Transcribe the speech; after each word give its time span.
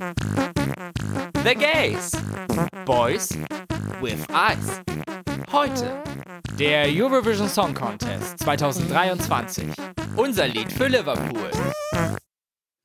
The 0.00 1.54
Gays. 1.54 2.12
Boys 2.86 3.36
with 4.00 4.26
Eyes. 4.30 4.80
Heute 5.52 6.02
der 6.58 6.86
Eurovision 6.88 7.50
Song 7.50 7.74
Contest 7.74 8.38
2023. 8.38 9.68
Unser 10.16 10.48
Lied 10.48 10.72
für 10.72 10.86
Liverpool. 10.88 11.50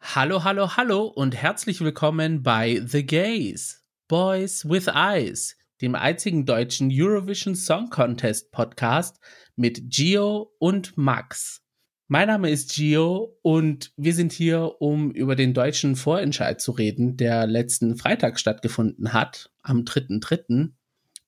Hallo, 0.02 0.44
hallo, 0.44 0.76
hallo 0.76 1.06
und 1.06 1.38
herzlich 1.38 1.80
willkommen 1.80 2.44
bei 2.44 2.82
The 2.86 3.06
Gays. 3.06 3.82
Boys 4.10 4.68
with 4.68 4.88
Eyes, 4.88 5.56
dem 5.82 5.96
einzigen 5.96 6.46
deutschen 6.46 6.90
Eurovision 6.92 7.56
Song 7.56 7.90
Contest 7.90 8.52
Podcast 8.52 9.22
mit 9.56 9.90
Gio 9.90 10.54
und 10.60 10.98
Max. 10.98 11.65
Mein 12.08 12.28
Name 12.28 12.52
ist 12.52 12.76
Gio 12.76 13.36
und 13.42 13.92
wir 13.98 14.14
sind 14.14 14.32
hier, 14.32 14.80
um 14.80 15.10
über 15.10 15.36
den 15.36 15.56
deutschen 15.56 15.96
Vorentscheid 15.96 16.62
zu 16.62 16.72
reden, 16.72 17.18
der 17.18 17.48
letzten 17.48 17.98
Freitag 17.98 18.40
stattgefunden 18.40 19.12
hat, 19.12 19.50
am 19.64 19.86
3.3. 19.86 20.70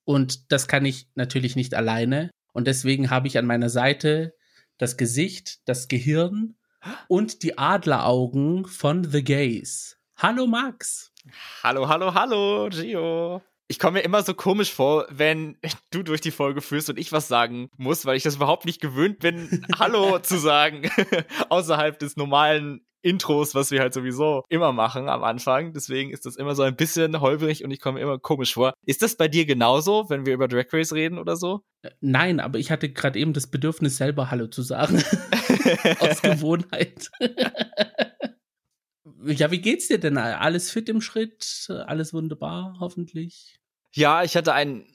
Und 0.04 0.52
das 0.52 0.68
kann 0.68 0.84
ich 0.84 1.08
natürlich 1.16 1.56
nicht 1.56 1.74
alleine. 1.74 2.30
Und 2.52 2.68
deswegen 2.68 3.10
habe 3.10 3.26
ich 3.26 3.38
an 3.38 3.46
meiner 3.46 3.70
Seite 3.70 4.36
das 4.76 4.96
Gesicht, 4.96 5.58
das 5.64 5.88
Gehirn 5.88 6.54
und 7.08 7.42
die 7.42 7.58
Adleraugen 7.58 8.64
von 8.64 9.02
The 9.02 9.24
Gays. 9.24 9.98
Hallo 10.14 10.46
Max. 10.46 11.12
Hallo, 11.64 11.88
hallo, 11.88 12.14
hallo, 12.14 12.68
Gio 12.70 13.42
ich 13.68 13.78
komme 13.78 13.98
mir 13.98 14.04
immer 14.04 14.22
so 14.22 14.34
komisch 14.34 14.72
vor, 14.72 15.06
wenn 15.10 15.56
du 15.90 16.02
durch 16.02 16.20
die 16.20 16.30
Folge 16.30 16.60
führst 16.60 16.90
und 16.90 16.98
ich 16.98 17.12
was 17.12 17.28
sagen 17.28 17.70
muss, 17.76 18.06
weil 18.06 18.16
ich 18.16 18.22
das 18.22 18.36
überhaupt 18.36 18.64
nicht 18.64 18.80
gewöhnt 18.80 19.20
bin, 19.20 19.64
Hallo 19.78 20.18
zu 20.18 20.38
sagen, 20.38 20.90
außerhalb 21.50 21.98
des 21.98 22.16
normalen 22.16 22.80
Intros, 23.00 23.54
was 23.54 23.70
wir 23.70 23.78
halt 23.78 23.94
sowieso 23.94 24.42
immer 24.48 24.72
machen 24.72 25.08
am 25.08 25.22
Anfang. 25.22 25.72
Deswegen 25.72 26.10
ist 26.10 26.26
das 26.26 26.34
immer 26.34 26.56
so 26.56 26.64
ein 26.64 26.74
bisschen 26.74 27.20
holprig 27.20 27.62
und 27.62 27.70
ich 27.70 27.80
komme 27.80 27.98
mir 27.98 28.04
immer 28.04 28.18
komisch 28.18 28.54
vor. 28.54 28.72
Ist 28.86 29.02
das 29.02 29.16
bei 29.16 29.28
dir 29.28 29.46
genauso, 29.46 30.10
wenn 30.10 30.26
wir 30.26 30.34
über 30.34 30.48
Drag 30.48 30.66
Race 30.72 30.92
reden 30.92 31.18
oder 31.18 31.36
so? 31.36 31.60
Äh, 31.82 31.90
nein, 32.00 32.40
aber 32.40 32.58
ich 32.58 32.72
hatte 32.72 32.88
gerade 32.90 33.18
eben 33.20 33.34
das 33.34 33.46
Bedürfnis, 33.46 33.98
selber 33.98 34.32
Hallo 34.32 34.48
zu 34.48 34.62
sagen. 34.62 34.96
Aus 36.00 36.22
Gewohnheit. 36.22 37.08
ja, 39.26 39.50
wie 39.52 39.60
geht's 39.60 39.86
dir 39.86 39.98
denn? 39.98 40.18
Alles 40.18 40.72
fit 40.72 40.88
im 40.88 41.00
Schritt? 41.00 41.68
Alles 41.86 42.12
wunderbar, 42.12 42.78
hoffentlich? 42.80 43.57
Ja, 43.98 44.22
ich 44.22 44.36
hatte 44.36 44.54
ein 44.54 44.86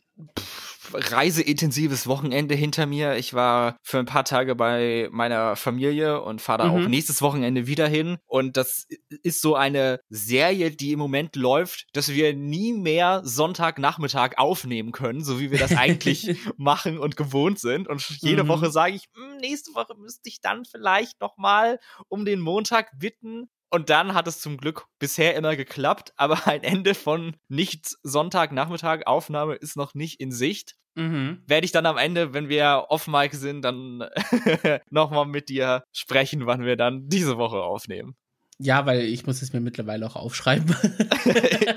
reiseintensives 0.93 2.07
Wochenende 2.07 2.55
hinter 2.55 2.85
mir. 2.85 3.17
Ich 3.17 3.33
war 3.33 3.75
für 3.81 3.99
ein 3.99 4.05
paar 4.05 4.23
Tage 4.23 4.55
bei 4.55 5.09
meiner 5.11 5.57
Familie 5.57 6.21
und 6.21 6.41
fahre 6.41 6.59
da 6.59 6.71
mhm. 6.71 6.85
auch 6.85 6.87
nächstes 6.87 7.21
Wochenende 7.21 7.67
wieder 7.67 7.85
hin. 7.85 8.17
Und 8.27 8.55
das 8.55 8.87
ist 9.23 9.41
so 9.41 9.55
eine 9.55 9.99
Serie, 10.07 10.71
die 10.71 10.93
im 10.93 10.99
Moment 10.99 11.35
läuft, 11.35 11.87
dass 11.91 12.13
wir 12.13 12.33
nie 12.33 12.71
mehr 12.71 13.19
Sonntagnachmittag 13.25 14.37
aufnehmen 14.37 14.93
können, 14.93 15.21
so 15.21 15.37
wie 15.37 15.51
wir 15.51 15.59
das 15.59 15.75
eigentlich 15.75 16.37
machen 16.55 16.97
und 16.97 17.17
gewohnt 17.17 17.59
sind. 17.59 17.89
Und 17.89 18.07
jede 18.21 18.45
mhm. 18.45 18.47
Woche 18.47 18.71
sage 18.71 18.95
ich, 18.95 19.09
hm, 19.15 19.35
nächste 19.41 19.75
Woche 19.75 19.95
müsste 19.99 20.29
ich 20.29 20.39
dann 20.39 20.63
vielleicht 20.63 21.19
noch 21.19 21.35
mal 21.35 21.77
um 22.07 22.23
den 22.23 22.39
Montag 22.39 22.97
bitten. 22.97 23.49
Und 23.73 23.89
dann 23.89 24.13
hat 24.13 24.27
es 24.27 24.39
zum 24.39 24.57
Glück 24.57 24.85
bisher 24.99 25.35
immer 25.35 25.55
geklappt, 25.55 26.13
aber 26.15 26.47
ein 26.47 26.61
Ende 26.61 26.93
von 26.93 27.35
nicht 27.49 27.97
Sonntagnachmittag 28.03 29.07
Aufnahme 29.07 29.55
ist 29.55 29.75
noch 29.75 29.95
nicht 29.95 30.19
in 30.19 30.31
Sicht. 30.31 30.75
Mhm. 30.93 31.41
Werde 31.47 31.65
ich 31.65 31.71
dann 31.71 31.87
am 31.87 31.97
Ende, 31.97 32.35
wenn 32.35 32.49
wir 32.49 32.85
off-mic 32.89 33.33
sind, 33.33 33.63
dann 33.63 34.03
nochmal 34.91 35.25
mit 35.25 35.49
dir 35.49 35.83
sprechen, 35.91 36.45
wann 36.45 36.63
wir 36.63 36.77
dann 36.77 37.09
diese 37.09 37.37
Woche 37.39 37.63
aufnehmen. 37.63 38.15
Ja, 38.59 38.85
weil 38.85 39.01
ich 39.01 39.25
muss 39.25 39.41
es 39.41 39.53
mir 39.53 39.59
mittlerweile 39.59 40.05
auch 40.05 40.17
aufschreiben. 40.17 40.69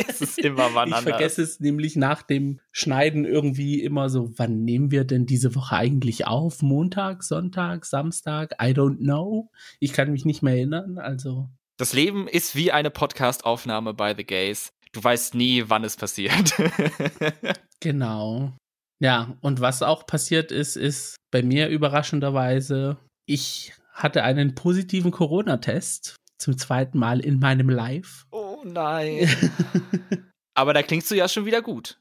es 0.06 0.20
ist 0.20 0.38
immer 0.38 0.74
wann 0.74 0.90
Ich 0.90 0.96
vergesse 0.96 1.40
es 1.40 1.60
nämlich 1.60 1.96
nach 1.96 2.20
dem 2.20 2.60
Schneiden 2.72 3.24
irgendwie 3.24 3.82
immer 3.82 4.10
so, 4.10 4.30
wann 4.36 4.64
nehmen 4.64 4.90
wir 4.90 5.04
denn 5.04 5.24
diese 5.24 5.54
Woche 5.54 5.76
eigentlich 5.76 6.26
auf? 6.26 6.60
Montag, 6.60 7.22
Sonntag, 7.22 7.86
Samstag? 7.86 8.52
I 8.62 8.72
don't 8.72 8.98
know. 8.98 9.50
Ich 9.80 9.94
kann 9.94 10.12
mich 10.12 10.26
nicht 10.26 10.42
mehr 10.42 10.56
erinnern, 10.56 10.98
also 10.98 11.48
das 11.78 11.92
Leben 11.92 12.26
ist 12.26 12.56
wie 12.56 12.72
eine 12.72 12.90
Podcast-Aufnahme 12.90 13.92
bei 13.92 14.14
The 14.14 14.24
Gays. 14.24 14.72
Du 14.92 15.04
weißt 15.04 15.34
nie, 15.34 15.64
wann 15.68 15.84
es 15.84 15.96
passiert. 15.96 16.54
genau. 17.80 18.56
Ja, 18.98 19.36
und 19.42 19.60
was 19.60 19.82
auch 19.82 20.06
passiert 20.06 20.52
ist, 20.52 20.76
ist 20.76 21.16
bei 21.30 21.42
mir 21.42 21.68
überraschenderweise, 21.68 22.96
ich 23.26 23.74
hatte 23.92 24.22
einen 24.22 24.54
positiven 24.54 25.10
Corona-Test 25.10 26.16
zum 26.38 26.56
zweiten 26.56 26.98
Mal 26.98 27.20
in 27.20 27.38
meinem 27.38 27.68
Live. 27.68 28.26
Oh 28.30 28.62
nein. 28.64 29.28
Aber 30.54 30.72
da 30.72 30.82
klingst 30.82 31.10
du 31.10 31.14
ja 31.14 31.28
schon 31.28 31.44
wieder 31.44 31.60
gut. 31.60 32.00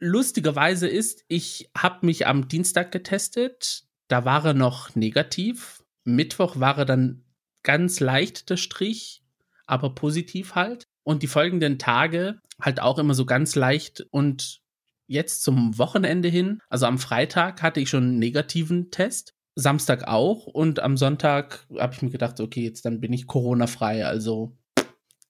Lustigerweise 0.00 0.86
ist, 0.86 1.24
ich 1.28 1.70
habe 1.76 2.04
mich 2.04 2.26
am 2.26 2.48
Dienstag 2.48 2.92
getestet. 2.92 3.84
Da 4.08 4.26
war 4.26 4.44
er 4.44 4.54
noch 4.54 4.94
negativ. 4.94 5.82
Mittwoch 6.04 6.60
war 6.60 6.76
er 6.76 6.84
dann 6.84 7.23
ganz 7.64 7.98
leicht 7.98 8.48
der 8.50 8.56
Strich, 8.56 9.24
aber 9.66 9.94
positiv 9.94 10.54
halt. 10.54 10.86
Und 11.02 11.22
die 11.22 11.26
folgenden 11.26 11.78
Tage 11.78 12.38
halt 12.60 12.80
auch 12.80 12.98
immer 12.98 13.14
so 13.14 13.26
ganz 13.26 13.56
leicht 13.56 14.06
und 14.10 14.60
jetzt 15.06 15.42
zum 15.42 15.76
Wochenende 15.76 16.28
hin, 16.28 16.60
also 16.68 16.86
am 16.86 16.98
Freitag 16.98 17.62
hatte 17.62 17.80
ich 17.80 17.90
schon 17.90 18.04
einen 18.04 18.18
negativen 18.18 18.90
Test, 18.90 19.34
Samstag 19.54 20.08
auch 20.08 20.46
und 20.46 20.80
am 20.80 20.96
Sonntag 20.96 21.66
habe 21.78 21.94
ich 21.94 22.02
mir 22.02 22.10
gedacht, 22.10 22.40
okay, 22.40 22.64
jetzt 22.64 22.84
dann 22.84 23.00
bin 23.00 23.12
ich 23.12 23.26
Corona 23.26 23.66
frei, 23.66 24.06
also 24.06 24.56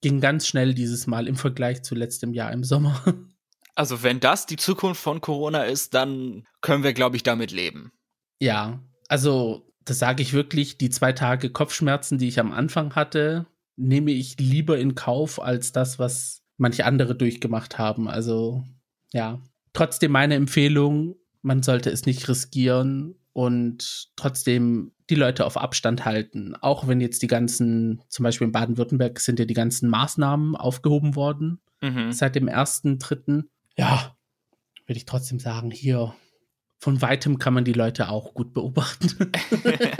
ging 0.01 0.21
ganz 0.21 0.47
schnell 0.47 0.73
dieses 0.73 1.07
Mal 1.07 1.27
im 1.27 1.35
Vergleich 1.35 1.83
zu 1.83 1.95
letztem 1.95 2.33
Jahr 2.33 2.51
im 2.51 2.63
Sommer. 2.63 3.01
Also 3.77 4.03
wenn 4.03 4.21
das 4.21 4.45
die 4.45 4.55
Zukunft 4.55 5.01
von 5.01 5.19
Corona 5.19 5.63
ist, 5.63 5.93
dann 5.93 6.47
können 6.61 6.83
wir 6.85 6.93
glaube 6.93 7.17
ich 7.17 7.23
damit 7.23 7.51
leben. 7.51 7.91
Ja, 8.39 8.81
also 9.09 9.67
das 9.85 9.99
sage 9.99 10.23
ich 10.23 10.33
wirklich, 10.33 10.77
die 10.77 10.89
zwei 10.89 11.13
Tage 11.13 11.49
Kopfschmerzen, 11.49 12.17
die 12.17 12.27
ich 12.27 12.39
am 12.39 12.51
Anfang 12.51 12.95
hatte, 12.95 13.45
nehme 13.75 14.11
ich 14.11 14.37
lieber 14.39 14.77
in 14.77 14.95
Kauf 14.95 15.41
als 15.41 15.71
das, 15.71 15.99
was 15.99 16.41
manche 16.57 16.85
andere 16.85 17.15
durchgemacht 17.15 17.77
haben. 17.77 18.07
Also 18.07 18.63
ja, 19.13 19.41
trotzdem 19.73 20.11
meine 20.11 20.35
Empfehlung, 20.35 21.15
man 21.41 21.61
sollte 21.61 21.91
es 21.91 22.05
nicht 22.05 22.27
riskieren 22.27 23.15
und 23.33 24.09
trotzdem 24.15 24.91
die 25.09 25.15
Leute 25.15 25.45
auf 25.45 25.57
Abstand 25.57 26.05
halten. 26.05 26.55
Auch 26.55 26.87
wenn 26.87 27.01
jetzt 27.01 27.21
die 27.21 27.27
ganzen, 27.27 28.01
zum 28.07 28.23
Beispiel 28.23 28.47
in 28.47 28.53
Baden-Württemberg 28.53 29.19
sind 29.19 29.39
ja 29.39 29.45
die 29.45 29.53
ganzen 29.53 29.89
Maßnahmen 29.89 30.55
aufgehoben 30.55 31.15
worden 31.15 31.61
mhm. 31.81 32.11
seit 32.11 32.35
dem 32.35 32.47
ersten, 32.47 32.97
dritten. 32.97 33.49
Ja, 33.77 34.15
würde 34.87 34.97
ich 34.97 35.05
trotzdem 35.05 35.39
sagen, 35.39 35.69
hier 35.69 36.15
von 36.77 37.01
weitem 37.01 37.39
kann 37.39 37.53
man 37.53 37.65
die 37.65 37.73
Leute 37.73 38.09
auch 38.09 38.33
gut 38.33 38.53
beobachten. 38.53 39.31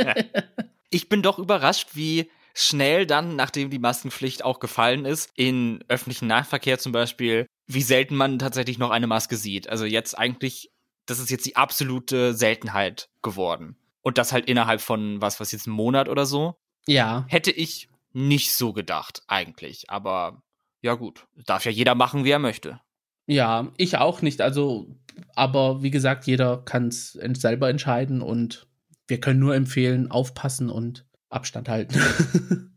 ich 0.90 1.10
bin 1.10 1.22
doch 1.22 1.40
überrascht, 1.40 1.90
wie 1.94 2.30
schnell 2.54 3.06
dann, 3.06 3.36
nachdem 3.36 3.70
die 3.70 3.80
Maskenpflicht 3.80 4.44
auch 4.44 4.60
gefallen 4.60 5.06
ist, 5.06 5.30
in 5.36 5.84
öffentlichen 5.88 6.28
Nahverkehr 6.28 6.80
zum 6.80 6.92
Beispiel, 6.92 7.48
wie 7.68 7.82
selten 7.82 8.16
man 8.16 8.40
tatsächlich 8.40 8.78
noch 8.78 8.92
eine 8.92 9.08
Maske 9.08 9.36
sieht. 9.36 9.68
Also 9.70 9.86
jetzt 9.86 10.18
eigentlich, 10.18 10.72
das 11.06 11.20
ist 11.20 11.30
jetzt 11.30 11.46
die 11.46 11.58
absolute 11.58 12.34
Seltenheit 12.34 13.10
geworden. 13.22 13.78
Und 14.02 14.18
das 14.18 14.32
halt 14.32 14.48
innerhalb 14.48 14.82
von, 14.82 15.20
was, 15.22 15.40
was 15.40 15.52
jetzt, 15.52 15.68
einem 15.68 15.76
Monat 15.76 16.08
oder 16.08 16.26
so? 16.26 16.56
Ja. 16.88 17.26
Hätte 17.28 17.52
ich 17.52 17.90
nicht 18.14 18.54
so 18.54 18.72
gedacht, 18.72 19.24
eigentlich. 19.28 19.90
Aber 19.90 20.44
ja 20.82 20.94
gut, 20.94 21.28
darf 21.46 21.66
ja 21.66 21.72
jeder 21.72 21.96
machen, 21.96 22.24
wie 22.24 22.32
er 22.32 22.40
möchte. 22.40 22.80
Ja, 23.28 23.72
ich 23.78 23.98
auch 23.98 24.22
nicht. 24.22 24.42
Also, 24.42 24.96
aber 25.36 25.82
wie 25.84 25.92
gesagt, 25.92 26.28
jeder 26.28 26.58
kann 26.64 26.88
es 26.88 27.14
selber 27.14 27.70
entscheiden 27.70 28.22
und 28.22 28.68
wir 29.08 29.20
können 29.20 29.40
nur 29.40 29.56
empfehlen, 29.56 30.12
aufpassen 30.12 30.70
und 30.70 31.06
Abstand 31.30 31.70
halten. 31.70 32.00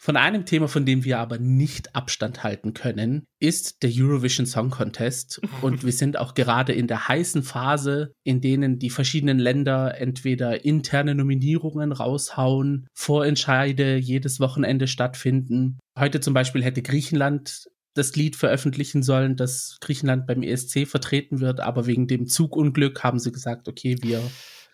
Von 0.00 0.16
einem 0.16 0.46
Thema, 0.46 0.68
von 0.68 0.86
dem 0.86 1.04
wir 1.04 1.18
aber 1.18 1.38
nicht 1.38 1.96
Abstand 1.96 2.44
halten 2.44 2.72
können, 2.72 3.24
ist 3.40 3.82
der 3.82 3.90
Eurovision 3.92 4.46
Song 4.46 4.70
Contest. 4.70 5.40
Und 5.60 5.84
wir 5.84 5.92
sind 5.92 6.16
auch 6.16 6.34
gerade 6.34 6.72
in 6.72 6.86
der 6.86 7.08
heißen 7.08 7.42
Phase, 7.42 8.12
in 8.22 8.40
denen 8.40 8.78
die 8.78 8.90
verschiedenen 8.90 9.40
Länder 9.40 10.00
entweder 10.00 10.64
interne 10.64 11.16
Nominierungen 11.16 11.90
raushauen, 11.90 12.86
Vorentscheide 12.94 13.96
jedes 13.96 14.38
Wochenende 14.38 14.86
stattfinden. 14.86 15.80
Heute 15.98 16.20
zum 16.20 16.32
Beispiel 16.32 16.62
hätte 16.62 16.82
Griechenland 16.82 17.68
das 17.98 18.14
Lied 18.16 18.36
veröffentlichen 18.36 19.02
sollen, 19.02 19.36
dass 19.36 19.78
Griechenland 19.80 20.26
beim 20.26 20.42
ESC 20.42 20.86
vertreten 20.86 21.40
wird, 21.40 21.60
aber 21.60 21.86
wegen 21.86 22.06
dem 22.06 22.26
Zugunglück 22.26 23.02
haben 23.02 23.18
sie 23.18 23.32
gesagt, 23.32 23.68
okay, 23.68 23.96
wir 24.00 24.22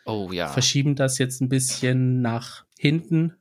oh, 0.04 0.30
ja. 0.32 0.48
verschieben 0.48 0.94
das 0.94 1.18
jetzt 1.18 1.40
ein 1.40 1.48
bisschen 1.48 2.20
nach 2.20 2.64
hinten. 2.78 3.34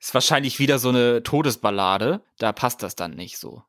Ist 0.00 0.14
wahrscheinlich 0.14 0.58
wieder 0.58 0.78
so 0.78 0.88
eine 0.88 1.22
Todesballade, 1.22 2.22
da 2.38 2.52
passt 2.52 2.82
das 2.82 2.96
dann 2.96 3.14
nicht 3.14 3.38
so. 3.38 3.62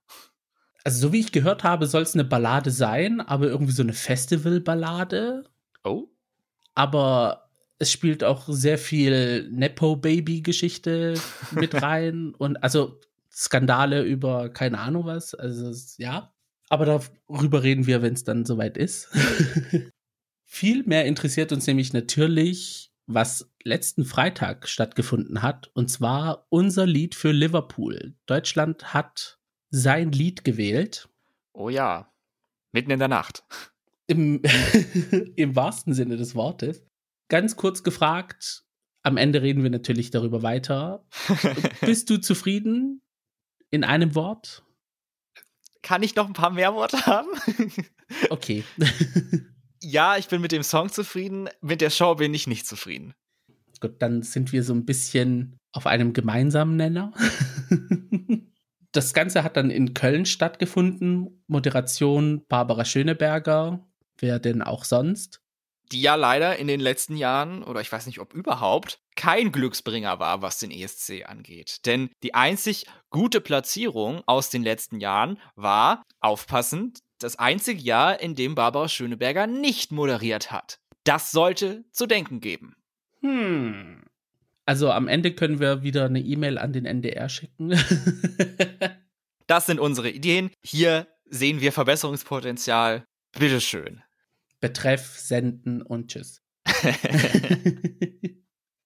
Also 0.84 1.08
so 1.08 1.14
wie 1.14 1.20
ich 1.20 1.32
gehört 1.32 1.64
habe, 1.64 1.88
soll 1.88 2.04
es 2.04 2.14
eine 2.14 2.24
Ballade 2.24 2.72
sein, 2.72 3.20
aber 3.20 3.48
irgendwie 3.48 3.74
so 3.74 3.84
eine 3.84 3.94
Festivalballade. 3.94 5.44
Oh. 5.84 6.08
Aber 6.74 7.50
es 7.80 7.92
spielt 7.92 8.24
auch 8.24 8.46
sehr 8.48 8.78
viel 8.78 9.50
Nepo-Baby-Geschichte 9.52 11.16
mit 11.52 11.82
rein 11.82 12.34
und 12.38 12.64
also 12.64 13.00
Skandale 13.40 14.04
über 14.04 14.50
keine 14.50 14.80
Ahnung 14.80 15.06
was. 15.06 15.34
Also 15.34 15.74
ja. 15.98 16.34
Aber 16.68 16.86
darüber 16.86 17.64
reden 17.64 17.88
wir, 17.88 18.02
wenn 18.02 18.14
es 18.14 18.26
dann 18.26 18.46
soweit 18.46 18.78
ist. 18.78 19.10
Viel 20.46 20.84
mehr 20.84 21.06
interessiert 21.06 21.52
uns 21.52 21.66
nämlich 21.66 21.94
natürlich, 21.94 22.92
was 23.08 23.50
letzten 23.64 24.04
Freitag 24.04 24.68
stattgefunden 24.68 25.42
hat. 25.42 25.72
Und 25.74 25.90
zwar 25.90 26.48
unser 26.50 26.86
Lied 26.86 27.16
für 27.16 27.32
Liverpool. 27.32 28.16
Deutschland 28.26 28.94
hat 28.94 29.40
sein 29.72 30.12
Lied 30.12 30.44
gewählt. 30.44 31.08
Oh 31.54 31.70
ja. 31.70 32.12
Mitten 32.72 32.92
in 32.92 33.00
der 33.00 33.08
Nacht. 33.08 33.44
Im, 34.06 34.42
Im 35.36 35.56
wahrsten 35.56 35.94
Sinne 35.94 36.18
des 36.18 36.36
Wortes. 36.36 36.84
Ganz 37.30 37.56
kurz 37.56 37.84
gefragt, 37.84 38.66
am 39.02 39.18
Ende 39.18 39.42
reden 39.42 39.64
wir 39.64 39.70
natürlich 39.70 40.12
darüber 40.12 40.44
weiter. 40.44 41.06
Bist 41.82 42.10
du 42.10 42.18
zufrieden? 42.18 43.02
In 43.72 43.84
einem 43.84 44.16
Wort? 44.16 44.64
Kann 45.82 46.04
ich 46.04 46.16
noch 46.16 46.28
ein 46.28 46.34
paar 46.34 46.50
mehr 46.50 46.74
Worte 46.74 47.06
haben? 47.06 47.30
okay. 48.30 48.64
ja, 49.82 50.18
ich 50.18 50.28
bin 50.28 50.42
mit 50.42 50.52
dem 50.52 50.64
Song 50.64 50.90
zufrieden. 50.90 51.50
Mit 51.62 51.82
der 51.82 51.90
Show 51.90 52.16
bin 52.16 52.34
ich 52.34 52.48
nicht 52.48 52.68
zufrieden. 52.68 53.14
Gut, 53.80 54.02
dann 54.02 54.24
sind 54.24 54.52
wir 54.52 54.64
so 54.64 54.74
ein 54.74 54.86
bisschen 54.86 55.58
auf 55.72 55.86
einem 55.86 56.14
gemeinsamen 56.14 56.76
Nenner. 56.76 57.14
das 58.92 59.14
Ganze 59.14 59.44
hat 59.44 59.56
dann 59.56 59.70
in 59.70 59.94
Köln 59.94 60.26
stattgefunden. 60.26 61.44
Moderation 61.48 62.46
Barbara 62.48 62.84
Schöneberger. 62.84 63.88
Wer 64.18 64.40
denn 64.40 64.62
auch 64.62 64.84
sonst? 64.84 65.42
Die 65.92 66.02
ja 66.02 66.16
leider 66.16 66.58
in 66.58 66.68
den 66.68 66.80
letzten 66.80 67.16
Jahren, 67.18 67.64
oder 67.64 67.82
ich 67.82 67.92
weiß 67.92 68.06
nicht, 68.06 68.20
ob 68.20 68.34
überhaupt, 68.34 69.00
kein 69.16 69.52
Glücksbringer 69.52 70.20
war, 70.20 70.42
was 70.42 70.60
den 70.60 70.72
ESC 70.72 71.26
angeht. 71.26 71.86
Denn 71.86 72.10
die 72.24 72.36
einzig 72.36 72.86
gute 73.10 73.42
Platzierung 73.42 74.22
aus 74.26 74.50
den 74.50 74.64
letzten 74.64 75.00
Jahren 75.00 75.40
war, 75.56 76.04
aufpassend, 76.20 77.00
das 77.20 77.38
einzige 77.38 77.82
Jahr, 77.82 78.20
in 78.20 78.36
dem 78.36 78.56
Barbara 78.56 78.88
Schöneberger 78.88 79.48
nicht 79.48 79.92
moderiert 79.92 80.52
hat. 80.52 80.80
Das 81.04 81.32
sollte 81.32 81.84
zu 81.92 82.06
denken 82.06 82.40
geben. 82.40 82.76
Hm. 83.22 84.04
Also 84.66 84.92
am 84.92 85.08
Ende 85.08 85.34
können 85.34 85.60
wir 85.60 85.82
wieder 85.82 86.06
eine 86.06 86.22
E-Mail 86.22 86.58
an 86.60 86.74
den 86.74 86.86
NDR 86.86 87.28
schicken. 87.28 87.72
das 89.48 89.66
sind 89.66 89.80
unsere 89.80 90.12
Ideen. 90.12 90.52
Hier 90.64 91.08
sehen 91.26 91.62
wir 91.62 91.72
Verbesserungspotenzial. 91.72 93.06
Bitteschön. 93.38 94.04
Betreff, 94.60 95.18
senden 95.18 95.82
und 95.82 96.12
tschüss. 96.12 96.42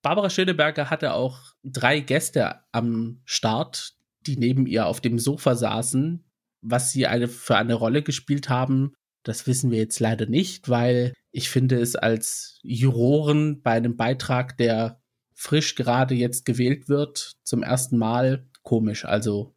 Barbara 0.03 0.29
Schöneberger 0.29 0.89
hatte 0.89 1.13
auch 1.13 1.39
drei 1.63 2.01
Gäste 2.01 2.59
am 2.71 3.21
Start, 3.23 3.93
die 4.27 4.37
neben 4.37 4.67
ihr 4.67 4.85
auf 4.85 5.01
dem 5.01 5.17
Sofa 5.17 5.55
saßen. 5.55 6.25
Was 6.61 6.91
sie 6.91 7.07
eine, 7.07 7.27
für 7.27 7.57
eine 7.57 7.73
Rolle 7.73 8.03
gespielt 8.03 8.49
haben, 8.49 8.93
das 9.23 9.47
wissen 9.47 9.71
wir 9.71 9.79
jetzt 9.79 9.99
leider 9.99 10.25
nicht, 10.25 10.69
weil 10.69 11.13
ich 11.31 11.49
finde 11.49 11.79
es 11.79 11.95
als 11.95 12.59
Juroren 12.63 13.61
bei 13.61 13.71
einem 13.71 13.95
Beitrag, 13.95 14.57
der 14.57 15.01
frisch 15.33 15.75
gerade 15.75 16.15
jetzt 16.15 16.45
gewählt 16.45 16.89
wird, 16.89 17.33
zum 17.43 17.63
ersten 17.63 17.97
Mal 17.97 18.47
komisch. 18.61 19.05
Also. 19.05 19.55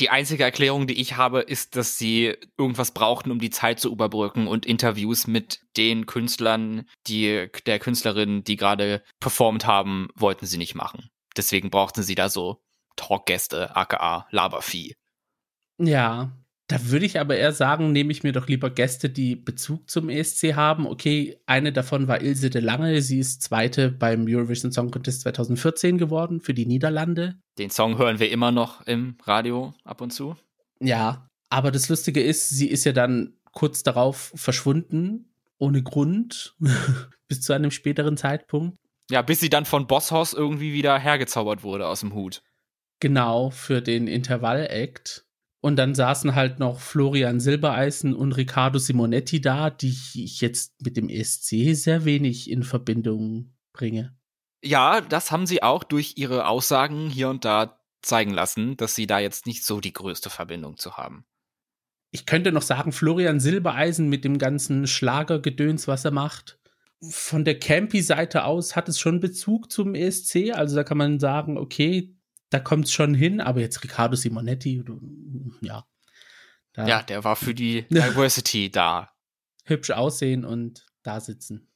Die 0.00 0.08
einzige 0.08 0.44
Erklärung, 0.44 0.86
die 0.86 0.98
ich 0.98 1.16
habe, 1.18 1.40
ist, 1.40 1.76
dass 1.76 1.98
sie 1.98 2.34
irgendwas 2.56 2.92
brauchten, 2.92 3.30
um 3.30 3.38
die 3.38 3.50
Zeit 3.50 3.80
zu 3.80 3.92
überbrücken 3.92 4.46
und 4.46 4.64
Interviews 4.64 5.26
mit 5.26 5.60
den 5.76 6.06
Künstlern, 6.06 6.88
die 7.06 7.48
der 7.66 7.78
Künstlerin, 7.78 8.42
die 8.42 8.56
gerade 8.56 9.04
performt 9.20 9.66
haben, 9.66 10.08
wollten 10.14 10.46
sie 10.46 10.56
nicht 10.56 10.74
machen. 10.74 11.10
Deswegen 11.36 11.70
brauchten 11.70 12.02
sie 12.02 12.14
da 12.14 12.30
so 12.30 12.62
Talkgäste, 12.96 13.76
aka 13.76 14.26
Labervieh. 14.30 14.94
Ja, 15.78 16.32
da 16.70 16.90
würde 16.90 17.04
ich 17.04 17.18
aber 17.18 17.36
eher 17.36 17.52
sagen, 17.52 17.90
nehme 17.90 18.12
ich 18.12 18.22
mir 18.22 18.30
doch 18.30 18.46
lieber 18.46 18.70
Gäste, 18.70 19.10
die 19.10 19.34
Bezug 19.34 19.90
zum 19.90 20.08
ESC 20.08 20.54
haben. 20.54 20.86
Okay, 20.86 21.40
eine 21.44 21.72
davon 21.72 22.06
war 22.06 22.22
Ilse 22.22 22.48
de 22.48 22.62
Lange. 22.62 23.02
Sie 23.02 23.18
ist 23.18 23.42
zweite 23.42 23.90
beim 23.90 24.26
Eurovision 24.28 24.70
Song 24.70 24.92
Contest 24.92 25.22
2014 25.22 25.98
geworden 25.98 26.40
für 26.40 26.54
die 26.54 26.66
Niederlande. 26.66 27.40
Den 27.58 27.70
Song 27.70 27.98
hören 27.98 28.20
wir 28.20 28.30
immer 28.30 28.52
noch 28.52 28.86
im 28.86 29.16
Radio 29.24 29.74
ab 29.82 30.00
und 30.00 30.12
zu. 30.12 30.36
Ja, 30.78 31.26
aber 31.48 31.72
das 31.72 31.88
Lustige 31.88 32.22
ist, 32.22 32.50
sie 32.50 32.68
ist 32.68 32.84
ja 32.84 32.92
dann 32.92 33.34
kurz 33.50 33.82
darauf 33.82 34.32
verschwunden, 34.36 35.34
ohne 35.58 35.82
Grund, 35.82 36.54
bis 37.28 37.40
zu 37.40 37.52
einem 37.52 37.72
späteren 37.72 38.16
Zeitpunkt. 38.16 38.78
Ja, 39.10 39.22
bis 39.22 39.40
sie 39.40 39.50
dann 39.50 39.64
von 39.64 39.88
Bosshaus 39.88 40.34
irgendwie 40.34 40.72
wieder 40.72 40.96
hergezaubert 40.96 41.64
wurde 41.64 41.88
aus 41.88 41.98
dem 41.98 42.14
Hut. 42.14 42.42
Genau, 43.00 43.50
für 43.50 43.82
den 43.82 44.06
Intervall-Act. 44.06 45.26
Und 45.62 45.76
dann 45.76 45.94
saßen 45.94 46.34
halt 46.34 46.58
noch 46.58 46.80
Florian 46.80 47.38
Silbereisen 47.38 48.14
und 48.14 48.32
Riccardo 48.32 48.78
Simonetti 48.78 49.40
da, 49.40 49.68
die 49.68 49.90
ich 49.90 50.40
jetzt 50.40 50.80
mit 50.82 50.96
dem 50.96 51.08
ESC 51.08 51.74
sehr 51.74 52.04
wenig 52.04 52.50
in 52.50 52.62
Verbindung 52.62 53.52
bringe. 53.72 54.16
Ja, 54.62 55.00
das 55.00 55.30
haben 55.30 55.46
sie 55.46 55.62
auch 55.62 55.84
durch 55.84 56.14
ihre 56.16 56.46
Aussagen 56.46 57.10
hier 57.10 57.28
und 57.28 57.44
da 57.44 57.78
zeigen 58.02 58.32
lassen, 58.32 58.76
dass 58.76 58.94
sie 58.94 59.06
da 59.06 59.18
jetzt 59.18 59.46
nicht 59.46 59.64
so 59.64 59.80
die 59.80 59.92
größte 59.92 60.30
Verbindung 60.30 60.78
zu 60.78 60.96
haben. 60.96 61.26
Ich 62.10 62.26
könnte 62.26 62.52
noch 62.52 62.62
sagen, 62.62 62.92
Florian 62.92 63.38
Silbereisen 63.40 64.08
mit 64.08 64.24
dem 64.24 64.38
ganzen 64.38 64.86
Schlagergedöns, 64.86 65.86
was 65.86 66.04
er 66.04 66.10
macht. 66.10 66.58
Von 67.02 67.44
der 67.44 67.58
Campy-Seite 67.58 68.44
aus 68.44 68.76
hat 68.76 68.88
es 68.88 68.98
schon 68.98 69.20
Bezug 69.20 69.70
zum 69.70 69.94
ESC. 69.94 70.52
Also 70.52 70.76
da 70.76 70.84
kann 70.84 70.98
man 70.98 71.20
sagen, 71.20 71.56
okay, 71.56 72.14
da 72.50 72.58
kommt 72.58 72.86
es 72.86 72.92
schon 72.92 73.14
hin, 73.14 73.40
aber 73.40 73.60
jetzt 73.60 73.82
Riccardo 73.82 74.16
Simonetti, 74.16 74.84
ja. 75.60 75.86
ja, 76.76 77.02
der 77.02 77.24
war 77.24 77.36
für 77.36 77.54
die 77.54 77.82
Diversity 77.90 78.70
da. 78.70 79.10
Hübsch 79.64 79.90
aussehen 79.90 80.44
und 80.44 80.86
da 81.02 81.20
sitzen. 81.20 81.70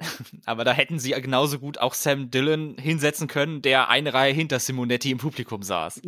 Aber 0.46 0.64
da 0.64 0.72
hätten 0.72 0.98
sie 0.98 1.10
genauso 1.10 1.58
gut 1.58 1.78
auch 1.78 1.94
Sam 1.94 2.30
Dillon 2.30 2.76
hinsetzen 2.78 3.28
können, 3.28 3.62
der 3.62 3.88
eine 3.88 4.14
Reihe 4.14 4.32
hinter 4.32 4.58
Simonetti 4.58 5.10
im 5.10 5.18
Publikum 5.18 5.62
saß. 5.62 6.00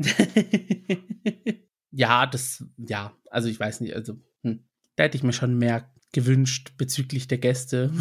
ja, 1.91 2.27
das, 2.27 2.65
ja, 2.79 3.15
also 3.31 3.49
ich 3.49 3.59
weiß 3.61 3.81
nicht, 3.81 3.95
also 3.95 4.15
hm, 4.43 4.65
da 4.97 5.05
hätte 5.05 5.17
ich 5.17 5.23
mir 5.23 5.33
schon 5.33 5.59
mehr 5.59 5.93
gewünscht 6.13 6.73
bezüglich 6.77 7.29
der 7.29 7.39
Gäste 7.39 7.93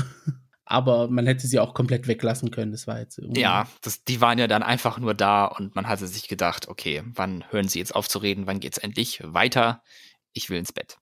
aber 0.71 1.09
man 1.09 1.27
hätte 1.27 1.47
sie 1.47 1.59
auch 1.59 1.73
komplett 1.73 2.07
weglassen 2.07 2.49
können. 2.49 2.71
Das 2.71 2.87
war 2.87 2.99
jetzt 2.99 3.17
irgendwie. 3.17 3.41
Ja, 3.41 3.67
das, 3.81 4.03
die 4.03 4.21
waren 4.21 4.39
ja 4.39 4.47
dann 4.47 4.63
einfach 4.63 4.99
nur 4.99 5.13
da 5.13 5.45
und 5.45 5.75
man 5.75 5.87
hatte 5.87 6.07
sich 6.07 6.27
gedacht, 6.27 6.67
okay, 6.67 7.03
wann 7.05 7.43
hören 7.51 7.67
sie 7.67 7.79
jetzt 7.79 7.93
auf 7.95 8.07
zu 8.07 8.19
reden, 8.19 8.47
wann 8.47 8.59
geht's 8.59 8.77
endlich 8.77 9.21
weiter? 9.23 9.83
Ich 10.33 10.49
will 10.49 10.57
ins 10.57 10.71
Bett. 10.71 10.97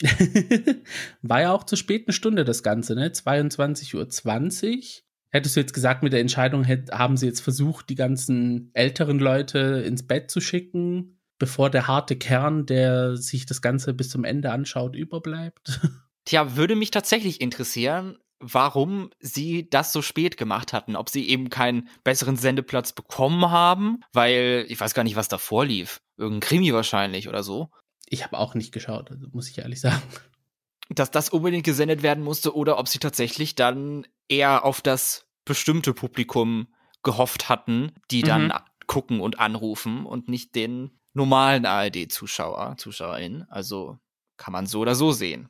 war 1.22 1.40
ja 1.40 1.52
auch 1.52 1.64
zur 1.64 1.78
späten 1.78 2.12
Stunde 2.12 2.44
das 2.44 2.62
Ganze, 2.62 2.94
ne? 2.94 3.08
22.20 3.08 4.76
Uhr. 4.76 4.82
Hättest 5.30 5.56
du 5.56 5.60
jetzt 5.60 5.72
gesagt, 5.72 6.02
mit 6.02 6.12
der 6.12 6.20
Entscheidung 6.20 6.62
hätt, 6.62 6.92
haben 6.92 7.16
sie 7.16 7.26
jetzt 7.26 7.40
versucht, 7.40 7.88
die 7.88 7.94
ganzen 7.94 8.70
älteren 8.74 9.18
Leute 9.18 9.82
ins 9.86 10.06
Bett 10.06 10.30
zu 10.30 10.40
schicken, 10.40 11.20
bevor 11.38 11.70
der 11.70 11.86
harte 11.86 12.16
Kern, 12.16 12.66
der 12.66 13.16
sich 13.16 13.46
das 13.46 13.62
Ganze 13.62 13.94
bis 13.94 14.10
zum 14.10 14.24
Ende 14.24 14.52
anschaut, 14.52 14.94
überbleibt? 14.94 15.80
Tja, 16.24 16.56
würde 16.56 16.76
mich 16.76 16.90
tatsächlich 16.90 17.40
interessieren, 17.40 18.18
warum 18.42 19.10
sie 19.20 19.70
das 19.70 19.92
so 19.92 20.02
spät 20.02 20.36
gemacht 20.36 20.72
hatten. 20.72 20.96
Ob 20.96 21.08
sie 21.08 21.28
eben 21.28 21.48
keinen 21.48 21.88
besseren 22.04 22.36
Sendeplatz 22.36 22.92
bekommen 22.92 23.50
haben, 23.50 24.00
weil 24.12 24.66
ich 24.68 24.78
weiß 24.78 24.94
gar 24.94 25.04
nicht, 25.04 25.16
was 25.16 25.28
davor 25.28 25.64
lief. 25.64 26.00
Irgendein 26.16 26.40
Krimi 26.48 26.74
wahrscheinlich 26.74 27.28
oder 27.28 27.42
so. 27.42 27.70
Ich 28.08 28.24
habe 28.24 28.38
auch 28.38 28.54
nicht 28.54 28.72
geschaut, 28.72 29.10
also 29.10 29.28
muss 29.32 29.48
ich 29.48 29.58
ehrlich 29.58 29.80
sagen. 29.80 30.02
Dass 30.90 31.10
das 31.10 31.30
unbedingt 31.30 31.64
gesendet 31.64 32.02
werden 32.02 32.22
musste 32.22 32.54
oder 32.54 32.78
ob 32.78 32.88
sie 32.88 32.98
tatsächlich 32.98 33.54
dann 33.54 34.06
eher 34.28 34.64
auf 34.64 34.82
das 34.82 35.26
bestimmte 35.44 35.94
Publikum 35.94 36.66
gehofft 37.02 37.48
hatten, 37.48 37.92
die 38.10 38.22
dann 38.22 38.46
mhm. 38.46 38.52
gucken 38.86 39.20
und 39.20 39.38
anrufen 39.38 40.04
und 40.04 40.28
nicht 40.28 40.54
den 40.54 40.98
normalen 41.14 41.64
ARD-Zuschauer, 41.64 42.76
ZuschauerInnen. 42.76 43.46
Also 43.48 43.98
kann 44.36 44.52
man 44.52 44.66
so 44.66 44.80
oder 44.80 44.94
so 44.94 45.12
sehen. 45.12 45.48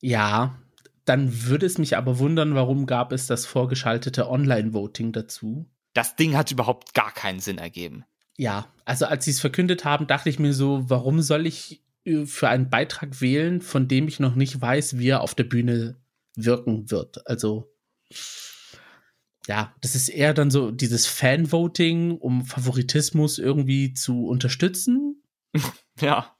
Ja, 0.00 0.58
dann 1.04 1.44
würde 1.44 1.66
es 1.66 1.78
mich 1.78 1.96
aber 1.96 2.18
wundern, 2.18 2.54
warum 2.54 2.86
gab 2.86 3.12
es 3.12 3.26
das 3.26 3.46
vorgeschaltete 3.46 4.28
Online-Voting 4.28 5.12
dazu? 5.12 5.66
Das 5.92 6.16
Ding 6.16 6.36
hat 6.36 6.50
überhaupt 6.50 6.94
gar 6.94 7.12
keinen 7.12 7.40
Sinn 7.40 7.58
ergeben. 7.58 8.04
Ja, 8.36 8.66
also 8.84 9.06
als 9.06 9.24
sie 9.24 9.30
es 9.30 9.40
verkündet 9.40 9.84
haben, 9.84 10.06
dachte 10.06 10.28
ich 10.28 10.38
mir 10.38 10.52
so, 10.52 10.88
warum 10.90 11.22
soll 11.22 11.46
ich 11.46 11.82
äh, 12.04 12.26
für 12.26 12.48
einen 12.48 12.68
Beitrag 12.68 13.20
wählen, 13.20 13.60
von 13.60 13.86
dem 13.86 14.08
ich 14.08 14.18
noch 14.18 14.34
nicht 14.34 14.60
weiß, 14.60 14.98
wie 14.98 15.08
er 15.08 15.20
auf 15.20 15.34
der 15.34 15.44
Bühne 15.44 15.96
wirken 16.34 16.90
wird? 16.90 17.26
Also 17.28 17.70
ja, 19.46 19.74
das 19.82 19.94
ist 19.94 20.08
eher 20.08 20.32
dann 20.32 20.50
so 20.50 20.70
dieses 20.70 21.06
Fan-Voting, 21.06 22.16
um 22.18 22.44
Favoritismus 22.44 23.38
irgendwie 23.38 23.92
zu 23.92 24.26
unterstützen. 24.26 25.22
ja. 26.00 26.33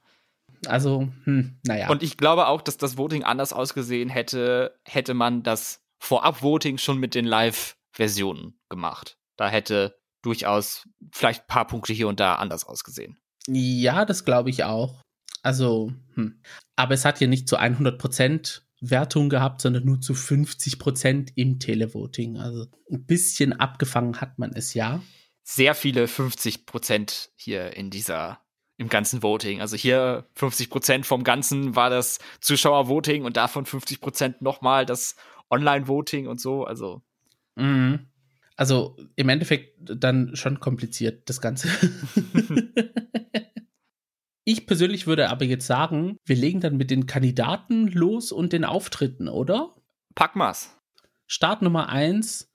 Also, 0.66 1.09
hm, 1.25 1.59
naja. 1.64 1.90
Und 1.90 2.02
ich 2.02 2.16
glaube 2.16 2.47
auch, 2.49 2.62
dass 2.62 2.76
das 2.76 2.97
Voting 2.97 3.25
anders 3.25 3.52
ausgesehen 3.52 4.09
hätte, 4.09 4.78
hätte 4.85 5.14
man 5.14 5.42
das 5.42 5.83
Vorab-Voting 5.99 6.78
schon 6.78 6.99
mit 6.99 7.14
den 7.14 7.25
Live-Versionen 7.25 8.59
gemacht. 8.68 9.18
Da 9.37 9.49
hätte 9.49 9.99
durchaus 10.23 10.88
vielleicht 11.12 11.42
ein 11.42 11.49
paar 11.49 11.66
Punkte 11.66 11.92
hier 11.92 12.09
und 12.09 12.21
da 12.21 12.37
anders 12.37 12.64
ausgesehen. 12.64 13.18
Ja, 13.47 14.04
das 14.04 14.25
glaube 14.25 14.50
ich 14.50 14.64
auch. 14.64 15.02
Also, 15.42 15.92
hm. 16.14 16.40
aber 16.76 16.94
es 16.94 17.04
hat 17.04 17.21
ja 17.21 17.26
nicht 17.26 17.49
zu 17.49 17.59
100% 17.59 18.62
Wertung 18.80 19.28
gehabt, 19.28 19.61
sondern 19.61 19.85
nur 19.85 20.00
zu 20.00 20.14
50% 20.14 21.33
im 21.35 21.59
Televoting. 21.59 22.38
Also 22.38 22.66
ein 22.90 23.04
bisschen 23.06 23.52
abgefangen 23.52 24.21
hat 24.21 24.38
man 24.38 24.52
es 24.52 24.75
ja. 24.75 25.02
Sehr 25.42 25.75
viele 25.75 26.06
50% 26.06 27.28
hier 27.37 27.76
in 27.76 27.90
dieser 27.90 28.40
im 28.76 28.88
ganzen 28.88 29.23
Voting. 29.23 29.61
Also 29.61 29.76
hier 29.76 30.26
50 30.35 30.71
Prozent 30.71 31.07
vom 31.07 31.25
Ganzen 31.25 31.76
war 31.76 31.90
das 31.90 32.19
Zuschauervoting 32.40 33.25
und 33.25 33.37
davon 33.37 33.66
50 33.66 34.00
Prozent 34.00 34.43
nochmal 34.43 34.85
das 34.87 35.16
Online-Voting 35.50 36.26
und 36.26 36.40
so. 36.40 36.64
Also. 36.64 37.02
Mhm. 37.57 38.07
Also 38.57 38.97
im 39.16 39.28
Endeffekt 39.28 39.78
dann 39.81 40.37
schon 40.37 40.61
kompliziert, 40.61 41.28
das 41.28 41.40
Ganze. 41.40 41.69
ich 44.45 44.66
persönlich 44.66 45.07
würde 45.07 45.31
aber 45.31 45.45
jetzt 45.45 45.66
sagen, 45.66 46.16
wir 46.25 46.37
legen 46.37 46.61
dann 46.61 46.76
mit 46.76 46.90
den 46.90 47.07
Kandidaten 47.07 47.88
los 47.88 48.31
und 48.31 48.52
den 48.52 48.64
Auftritten, 48.64 49.28
oder? 49.28 49.75
Pack 50.14 50.37
mal's. 50.37 50.76
Start 51.26 51.62
Nummer 51.62 51.88
1, 51.88 52.52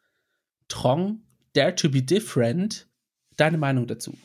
Trong, 0.69 1.23
Dare 1.53 1.75
to 1.75 1.89
be 1.89 2.01
Different. 2.01 2.88
Deine 3.35 3.57
Meinung 3.57 3.88
dazu? 3.88 4.17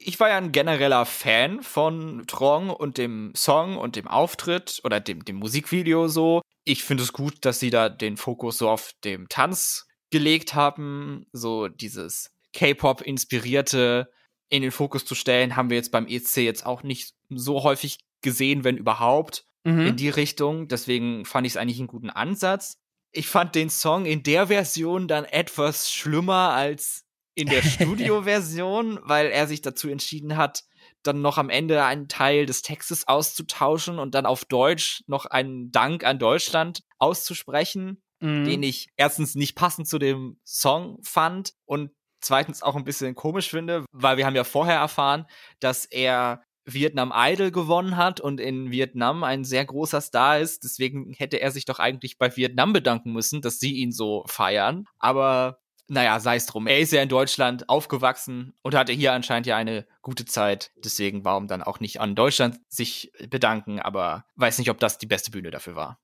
Ich 0.00 0.20
war 0.20 0.28
ja 0.28 0.36
ein 0.36 0.52
genereller 0.52 1.04
Fan 1.06 1.62
von 1.62 2.24
Trong 2.26 2.70
und 2.70 2.98
dem 2.98 3.32
Song 3.34 3.76
und 3.76 3.96
dem 3.96 4.08
Auftritt 4.08 4.80
oder 4.84 5.00
dem, 5.00 5.24
dem 5.24 5.36
Musikvideo 5.36 6.08
so. 6.08 6.42
Ich 6.64 6.84
finde 6.84 7.02
es 7.02 7.12
gut, 7.12 7.44
dass 7.44 7.60
sie 7.60 7.70
da 7.70 7.88
den 7.88 8.16
Fokus 8.16 8.58
so 8.58 8.68
auf 8.68 8.92
dem 9.04 9.28
Tanz 9.28 9.86
gelegt 10.10 10.54
haben, 10.54 11.26
so 11.32 11.68
dieses 11.68 12.30
K-Pop 12.52 13.02
inspirierte 13.02 14.10
in 14.48 14.62
den 14.62 14.70
Fokus 14.70 15.04
zu 15.04 15.14
stellen, 15.14 15.56
haben 15.56 15.70
wir 15.70 15.76
jetzt 15.76 15.92
beim 15.92 16.06
EC 16.06 16.38
jetzt 16.38 16.64
auch 16.64 16.82
nicht 16.82 17.14
so 17.28 17.62
häufig 17.62 17.98
gesehen, 18.22 18.64
wenn 18.64 18.76
überhaupt, 18.78 19.44
mhm. 19.64 19.88
in 19.88 19.96
die 19.96 20.08
Richtung. 20.08 20.68
Deswegen 20.68 21.24
fand 21.24 21.46
ich 21.46 21.52
es 21.52 21.56
eigentlich 21.56 21.78
einen 21.78 21.88
guten 21.88 22.10
Ansatz. 22.10 22.78
Ich 23.12 23.28
fand 23.28 23.54
den 23.54 23.70
Song 23.70 24.06
in 24.06 24.22
der 24.22 24.48
Version 24.48 25.08
dann 25.08 25.24
etwas 25.24 25.92
schlimmer 25.92 26.50
als 26.50 27.04
in 27.38 27.46
der 27.46 27.62
Studioversion, 27.62 28.98
weil 29.04 29.28
er 29.28 29.46
sich 29.46 29.62
dazu 29.62 29.88
entschieden 29.88 30.36
hat, 30.36 30.64
dann 31.04 31.22
noch 31.22 31.38
am 31.38 31.50
Ende 31.50 31.84
einen 31.84 32.08
Teil 32.08 32.46
des 32.46 32.62
Textes 32.62 33.06
auszutauschen 33.06 34.00
und 34.00 34.14
dann 34.16 34.26
auf 34.26 34.44
Deutsch 34.44 35.04
noch 35.06 35.24
einen 35.24 35.70
Dank 35.70 36.04
an 36.04 36.18
Deutschland 36.18 36.82
auszusprechen, 36.98 38.02
mhm. 38.18 38.44
den 38.44 38.62
ich 38.64 38.88
erstens 38.96 39.36
nicht 39.36 39.54
passend 39.54 39.86
zu 39.86 40.00
dem 40.00 40.40
Song 40.44 40.98
fand 41.04 41.52
und 41.64 41.92
zweitens 42.20 42.64
auch 42.64 42.74
ein 42.74 42.84
bisschen 42.84 43.14
komisch 43.14 43.48
finde, 43.48 43.84
weil 43.92 44.16
wir 44.16 44.26
haben 44.26 44.34
ja 44.34 44.42
vorher 44.42 44.76
erfahren, 44.76 45.26
dass 45.60 45.84
er 45.84 46.42
Vietnam 46.64 47.12
Idol 47.14 47.52
gewonnen 47.52 47.96
hat 47.96 48.20
und 48.20 48.40
in 48.40 48.72
Vietnam 48.72 49.22
ein 49.22 49.44
sehr 49.44 49.64
großer 49.64 50.00
Star 50.00 50.40
ist. 50.40 50.64
Deswegen 50.64 51.12
hätte 51.12 51.40
er 51.40 51.52
sich 51.52 51.64
doch 51.64 51.78
eigentlich 51.78 52.18
bei 52.18 52.36
Vietnam 52.36 52.72
bedanken 52.72 53.12
müssen, 53.12 53.40
dass 53.40 53.60
sie 53.60 53.74
ihn 53.74 53.92
so 53.92 54.24
feiern. 54.26 54.84
Aber 54.98 55.60
naja, 55.88 56.20
sei 56.20 56.36
es 56.36 56.46
drum. 56.46 56.66
Er 56.66 56.78
ist 56.78 56.92
ja 56.92 57.02
in 57.02 57.08
Deutschland 57.08 57.68
aufgewachsen 57.68 58.54
und 58.62 58.74
hatte 58.74 58.92
hier 58.92 59.12
anscheinend 59.12 59.46
ja 59.46 59.56
eine 59.56 59.86
gute 60.02 60.24
Zeit. 60.24 60.70
Deswegen 60.76 61.24
warum 61.24 61.48
dann 61.48 61.62
auch 61.62 61.80
nicht 61.80 62.00
an 62.00 62.14
Deutschland 62.14 62.60
sich 62.68 63.12
bedanken, 63.28 63.80
aber 63.80 64.24
weiß 64.36 64.58
nicht, 64.58 64.70
ob 64.70 64.78
das 64.78 64.98
die 64.98 65.06
beste 65.06 65.30
Bühne 65.30 65.50
dafür 65.50 65.76
war. 65.76 65.98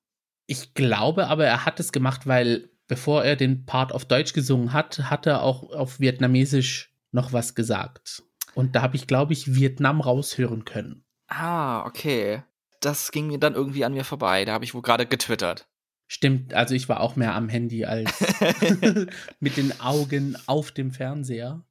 Ich 0.47 0.73
glaube 0.73 1.27
aber, 1.27 1.45
er 1.45 1.65
hat 1.65 1.79
es 1.79 1.91
gemacht, 1.91 2.27
weil 2.27 2.69
bevor 2.87 3.23
er 3.23 3.35
den 3.35 3.65
Part 3.65 3.93
auf 3.93 4.05
Deutsch 4.05 4.33
gesungen 4.33 4.73
hat, 4.73 5.09
hat 5.09 5.25
er 5.25 5.41
auch 5.41 5.71
auf 5.71 5.99
Vietnamesisch 5.99 6.91
noch 7.11 7.33
was 7.33 7.55
gesagt. 7.55 8.23
Und 8.53 8.75
da 8.75 8.81
habe 8.81 8.95
ich, 8.95 9.07
glaube 9.07 9.33
ich, 9.33 9.55
Vietnam 9.55 10.01
raushören 10.01 10.65
können. 10.65 11.03
Ah, 11.27 11.85
okay. 11.85 12.43
Das 12.79 13.11
ging 13.11 13.27
mir 13.27 13.39
dann 13.39 13.55
irgendwie 13.55 13.85
an 13.85 13.93
mir 13.93 14.03
vorbei. 14.03 14.45
Da 14.45 14.53
habe 14.53 14.65
ich 14.65 14.73
wohl 14.73 14.81
gerade 14.81 15.05
getwittert. 15.05 15.67
Stimmt, 16.07 16.53
also 16.53 16.75
ich 16.75 16.87
war 16.87 16.99
auch 16.99 17.15
mehr 17.15 17.33
am 17.33 17.49
Handy 17.49 17.85
als 17.85 18.11
mit 19.39 19.57
den 19.57 19.79
Augen 19.79 20.37
auf 20.45 20.71
dem 20.71 20.91
Fernseher. 20.91 21.65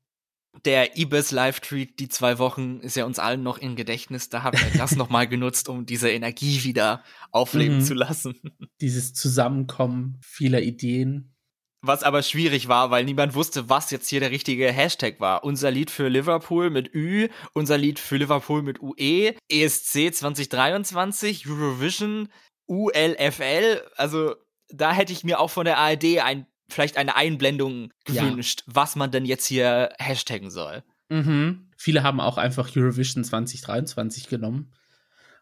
Der 0.64 0.96
Ibis 0.96 1.30
Live-Tweet, 1.30 1.98
die 1.98 2.08
zwei 2.08 2.38
Wochen, 2.38 2.78
ist 2.80 2.96
ja 2.96 3.04
uns 3.04 3.18
allen 3.18 3.42
noch 3.42 3.58
im 3.58 3.76
Gedächtnis. 3.76 4.28
Da 4.30 4.42
haben 4.42 4.58
wir 4.58 4.78
das 4.78 4.96
nochmal 4.96 5.26
genutzt, 5.26 5.68
um 5.68 5.84
diese 5.84 6.10
Energie 6.10 6.64
wieder 6.64 7.02
aufleben 7.32 7.78
mhm. 7.78 7.82
zu 7.82 7.94
lassen. 7.94 8.34
Dieses 8.80 9.14
Zusammenkommen 9.14 10.18
vieler 10.22 10.62
Ideen. 10.62 11.34
Was 11.82 12.02
aber 12.02 12.22
schwierig 12.22 12.66
war, 12.68 12.90
weil 12.90 13.04
niemand 13.04 13.34
wusste, 13.34 13.68
was 13.68 13.90
jetzt 13.90 14.08
hier 14.08 14.20
der 14.20 14.30
richtige 14.30 14.72
Hashtag 14.72 15.20
war. 15.20 15.44
Unser 15.44 15.70
Lied 15.70 15.90
für 15.90 16.08
Liverpool 16.08 16.70
mit 16.70 16.94
Ü, 16.94 17.28
unser 17.52 17.76
Lied 17.76 17.98
für 17.98 18.16
Liverpool 18.16 18.62
mit 18.62 18.80
UE, 18.80 19.34
ESC 19.50 20.14
2023, 20.14 21.46
Eurovision, 21.46 22.28
ULFL, 22.66 23.82
also 23.96 24.34
da 24.68 24.92
hätte 24.92 25.12
ich 25.12 25.24
mir 25.24 25.40
auch 25.40 25.50
von 25.50 25.64
der 25.64 25.78
ARD 25.78 26.20
ein, 26.22 26.46
vielleicht 26.68 26.96
eine 26.96 27.16
Einblendung 27.16 27.92
gewünscht, 28.04 28.64
ja. 28.66 28.74
was 28.74 28.96
man 28.96 29.10
denn 29.10 29.24
jetzt 29.24 29.46
hier 29.46 29.90
hashtaggen 29.98 30.50
soll. 30.50 30.82
Mhm. 31.08 31.70
Viele 31.76 32.02
haben 32.02 32.20
auch 32.20 32.38
einfach 32.38 32.74
Eurovision 32.74 33.24
2023 33.24 34.28
genommen. 34.28 34.72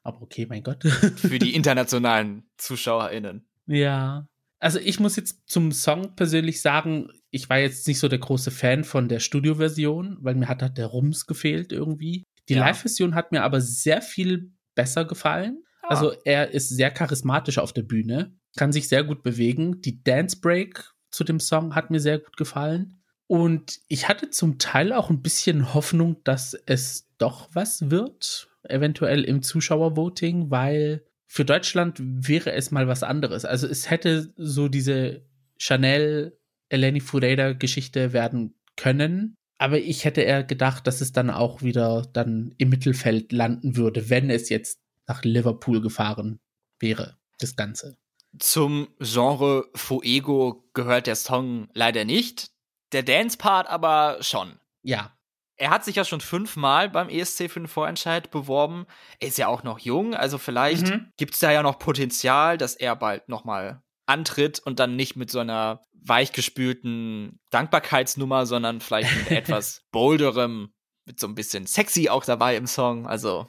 Aber 0.03 0.23
okay, 0.23 0.47
mein 0.49 0.63
Gott. 0.63 0.83
Für 1.17 1.39
die 1.39 1.55
internationalen 1.55 2.45
ZuschauerInnen. 2.59 3.47
Ja. 3.67 4.27
Also 4.59 4.79
ich 4.79 5.01
muss 5.01 5.17
jetzt 5.17 5.49
zum 5.49 5.73
Song 5.73 6.15
persönlich 6.15 6.61
sagen, 6.61 7.09
ich 7.31 7.49
war 7.49 7.59
jetzt 7.59 7.87
nicht 7.87 7.99
so 7.99 8.09
der 8.09 8.19
große 8.19 8.51
Fan 8.51 8.85
von 8.85 9.09
der 9.09 9.21
Studioversion, 9.21 10.19
weil 10.21 10.35
mir 10.35 10.49
hat 10.49 10.63
halt 10.63 10.79
der 10.79 10.87
Rums 10.87 11.27
gefehlt 11.27 11.73
irgendwie. 11.73 12.25
Die 12.49 12.55
ja. 12.55 12.61
Live-Version 12.61 13.15
hat 13.15 13.33
mir 13.33 13.43
aber 13.43 13.61
sehr 13.61 14.03
viel 14.03 14.53
besser 14.75 15.05
gefallen. 15.05 15.63
Also 15.83 16.13
er 16.25 16.51
ist 16.53 16.69
sehr 16.69 16.91
charismatisch 16.91 17.59
auf 17.59 17.73
der 17.73 17.83
Bühne, 17.83 18.35
kann 18.57 18.73
sich 18.73 18.89
sehr 18.89 19.05
gut 19.05 19.23
bewegen. 19.23 19.81
Die 19.81 20.03
Dance 20.03 20.39
Break 20.41 20.85
zu 21.11 21.25
dem 21.25 21.41
Song 21.41 21.75
hat 21.75 21.91
mir 21.91 22.01
sehr 22.01 22.19
gut 22.19 22.37
gefallen. 22.37 23.03
Und 23.27 23.81
ich 23.89 24.09
hatte 24.09 24.31
zum 24.31 24.59
Teil 24.59 24.93
auch 24.93 25.11
ein 25.11 25.23
bisschen 25.23 25.75
Hoffnung, 25.75 26.23
dass 26.25 26.55
es 26.67 27.09
doch 27.19 27.49
was 27.53 27.91
wird, 27.91 28.49
eventuell 28.65 29.25
im 29.25 29.43
Zuschauervoting, 29.43 30.51
weil 30.51 31.05
für 31.27 31.45
Deutschland 31.45 31.99
wäre 31.99 32.53
es 32.53 32.71
mal 32.71 32.89
was 32.89 33.03
anderes. 33.03 33.47
Also 33.47 33.67
es 33.67 33.89
hätte 33.89 34.33
so 34.37 34.69
diese 34.69 35.23
Chanel, 35.57 36.39
Eleni 36.69 37.01
Fureda 37.01 37.53
Geschichte 37.55 38.13
werden 38.13 38.55
können. 38.77 39.35
Aber 39.57 39.79
ich 39.79 40.05
hätte 40.05 40.23
eher 40.23 40.45
gedacht, 40.45 40.87
dass 40.87 41.01
es 41.01 41.13
dann 41.13 41.31
auch 41.31 41.63
wieder 41.63 42.07
dann 42.13 42.55
im 42.59 42.69
Mittelfeld 42.69 43.33
landen 43.33 43.77
würde, 43.77 44.11
wenn 44.11 44.29
es 44.29 44.49
jetzt 44.49 44.82
nach 45.13 45.25
Liverpool 45.25 45.81
gefahren 45.83 46.41
wäre, 46.79 47.19
das 47.39 47.55
Ganze. 47.55 47.99
Zum 48.39 48.89
Genre 48.99 49.69
Fuego 49.75 50.65
gehört 50.73 51.07
der 51.07 51.17
Song 51.17 51.69
leider 51.75 52.05
nicht, 52.05 52.51
der 52.93 53.03
Dance-Part 53.03 53.69
aber 53.69 54.19
schon. 54.21 54.59
Ja. 54.83 55.13
Er 55.57 55.71
hat 55.71 55.85
sich 55.85 55.97
ja 55.97 56.05
schon 56.05 56.23
fünfmal 56.23 56.89
beim 56.89 57.11
ESC 57.11 57.51
für 57.51 57.61
den 57.61 57.69
Vorentscheid 57.69 58.31
beworben. 58.31 58.87
Er 59.21 59.29
ist 59.29 59.39
ja 59.39 59.49
auch 59.49 59.63
noch 59.63 59.79
jung, 59.79 60.15
also 60.15 60.39
vielleicht 60.39 60.89
mhm. 60.89 61.13
gibt 61.19 61.35
es 61.35 61.41
da 61.41 61.53
ja 61.53 61.63
noch 61.63 61.79
Potenzial, 61.79 62.57
dass 62.57 62.75
er 62.75 62.97
bald 62.97 63.29
nochmal 63.29 63.83
antritt 64.07 64.61
und 64.61 64.81
dann 64.81 64.97
nicht 64.97 65.15
mit 65.15 65.31
so 65.31 65.41
einer 65.41 65.83
weichgespülten 65.93 67.39
Dankbarkeitsnummer, 67.51 68.47
sondern 68.47 68.81
vielleicht 68.81 69.15
mit 69.15 69.31
etwas 69.31 69.85
bolderem, 69.93 70.73
mit 71.05 71.21
so 71.21 71.29
ein 71.29 71.35
bisschen 71.35 71.67
sexy 71.67 72.09
auch 72.09 72.25
dabei 72.25 72.57
im 72.57 72.67
Song. 72.67 73.07
Also. 73.07 73.49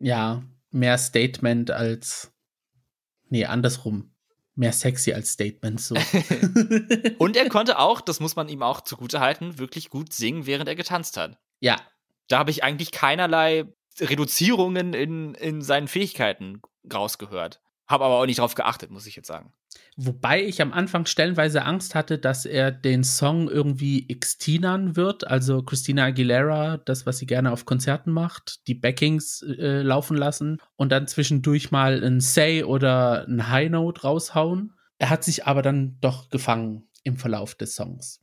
Ja, 0.00 0.42
mehr 0.74 0.98
Statement 0.98 1.70
als. 1.70 2.32
Nee, 3.28 3.46
andersrum. 3.46 4.10
Mehr 4.56 4.72
sexy 4.72 5.12
als 5.12 5.32
Statement 5.32 5.80
so. 5.80 5.96
Und 7.18 7.36
er 7.36 7.48
konnte 7.48 7.78
auch, 7.78 8.00
das 8.00 8.20
muss 8.20 8.36
man 8.36 8.48
ihm 8.48 8.62
auch 8.62 8.82
zugute 8.82 9.18
halten, 9.18 9.58
wirklich 9.58 9.90
gut 9.90 10.12
singen, 10.12 10.46
während 10.46 10.68
er 10.68 10.76
getanzt 10.76 11.16
hat. 11.16 11.38
Ja. 11.58 11.80
Da 12.28 12.38
habe 12.38 12.52
ich 12.52 12.62
eigentlich 12.62 12.92
keinerlei 12.92 13.64
Reduzierungen 14.00 14.94
in, 14.94 15.34
in 15.34 15.60
seinen 15.60 15.88
Fähigkeiten 15.88 16.62
rausgehört. 16.92 17.60
Habe 17.86 18.04
aber 18.04 18.18
auch 18.18 18.26
nicht 18.26 18.38
drauf 18.38 18.54
geachtet, 18.54 18.90
muss 18.90 19.06
ich 19.06 19.16
jetzt 19.16 19.26
sagen. 19.26 19.52
Wobei 19.96 20.42
ich 20.42 20.60
am 20.62 20.72
Anfang 20.72 21.06
stellenweise 21.06 21.64
Angst 21.64 21.94
hatte, 21.94 22.18
dass 22.18 22.46
er 22.46 22.72
den 22.72 23.04
Song 23.04 23.48
irgendwie 23.48 24.08
Xtinern 24.08 24.96
wird, 24.96 25.26
also 25.26 25.62
Christina 25.62 26.06
Aguilera, 26.06 26.78
das, 26.78 27.06
was 27.06 27.18
sie 27.18 27.26
gerne 27.26 27.52
auf 27.52 27.64
Konzerten 27.64 28.10
macht, 28.10 28.66
die 28.66 28.74
Backings 28.74 29.42
äh, 29.42 29.82
laufen 29.82 30.16
lassen 30.16 30.60
und 30.76 30.90
dann 30.90 31.06
zwischendurch 31.06 31.70
mal 31.70 32.02
ein 32.02 32.20
Say 32.20 32.64
oder 32.64 33.26
ein 33.28 33.48
High 33.48 33.70
Note 33.70 34.02
raushauen. 34.02 34.72
Er 34.98 35.10
hat 35.10 35.22
sich 35.22 35.46
aber 35.46 35.62
dann 35.62 35.98
doch 36.00 36.30
gefangen 36.30 36.88
im 37.02 37.16
Verlauf 37.16 37.54
des 37.54 37.76
Songs. 37.76 38.20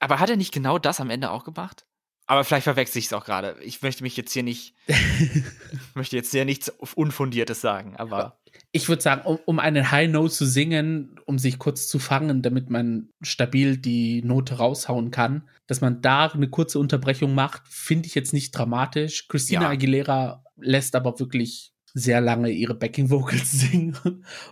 Aber 0.00 0.18
hat 0.18 0.28
er 0.28 0.36
nicht 0.36 0.52
genau 0.52 0.78
das 0.78 1.00
am 1.00 1.08
Ende 1.08 1.30
auch 1.30 1.44
gemacht? 1.44 1.86
Aber 2.26 2.44
vielleicht 2.44 2.64
verwechsel 2.64 2.98
ich 2.98 3.06
es 3.06 3.12
auch 3.12 3.24
gerade. 3.24 3.56
Ich 3.62 3.82
möchte 3.82 4.02
mich 4.02 4.16
jetzt 4.16 4.32
hier 4.32 4.42
nicht, 4.42 4.74
möchte 5.94 6.16
jetzt 6.16 6.30
hier 6.30 6.44
nichts 6.44 6.68
Unfundiertes 6.94 7.60
sagen, 7.60 7.96
aber. 7.96 8.38
Ich 8.72 8.88
würde 8.88 9.02
sagen, 9.02 9.22
um, 9.24 9.38
um 9.44 9.58
einen 9.58 9.90
High 9.90 10.10
Note 10.10 10.32
zu 10.32 10.46
singen, 10.46 11.20
um 11.26 11.38
sich 11.38 11.58
kurz 11.58 11.86
zu 11.86 11.98
fangen, 11.98 12.42
damit 12.42 12.70
man 12.70 13.08
stabil 13.22 13.76
die 13.76 14.22
Note 14.22 14.54
raushauen 14.54 15.10
kann, 15.10 15.48
dass 15.66 15.80
man 15.80 16.02
da 16.02 16.26
eine 16.26 16.48
kurze 16.48 16.78
Unterbrechung 16.78 17.34
macht, 17.34 17.62
finde 17.68 18.06
ich 18.06 18.14
jetzt 18.14 18.32
nicht 18.32 18.50
dramatisch. 18.50 19.28
Christina 19.28 19.62
ja. 19.62 19.70
Aguilera 19.70 20.44
lässt 20.56 20.96
aber 20.96 21.18
wirklich 21.20 21.72
sehr 21.94 22.20
lange 22.20 22.50
ihre 22.50 22.74
Backing 22.74 23.10
Vocals 23.10 23.52
singen 23.52 23.96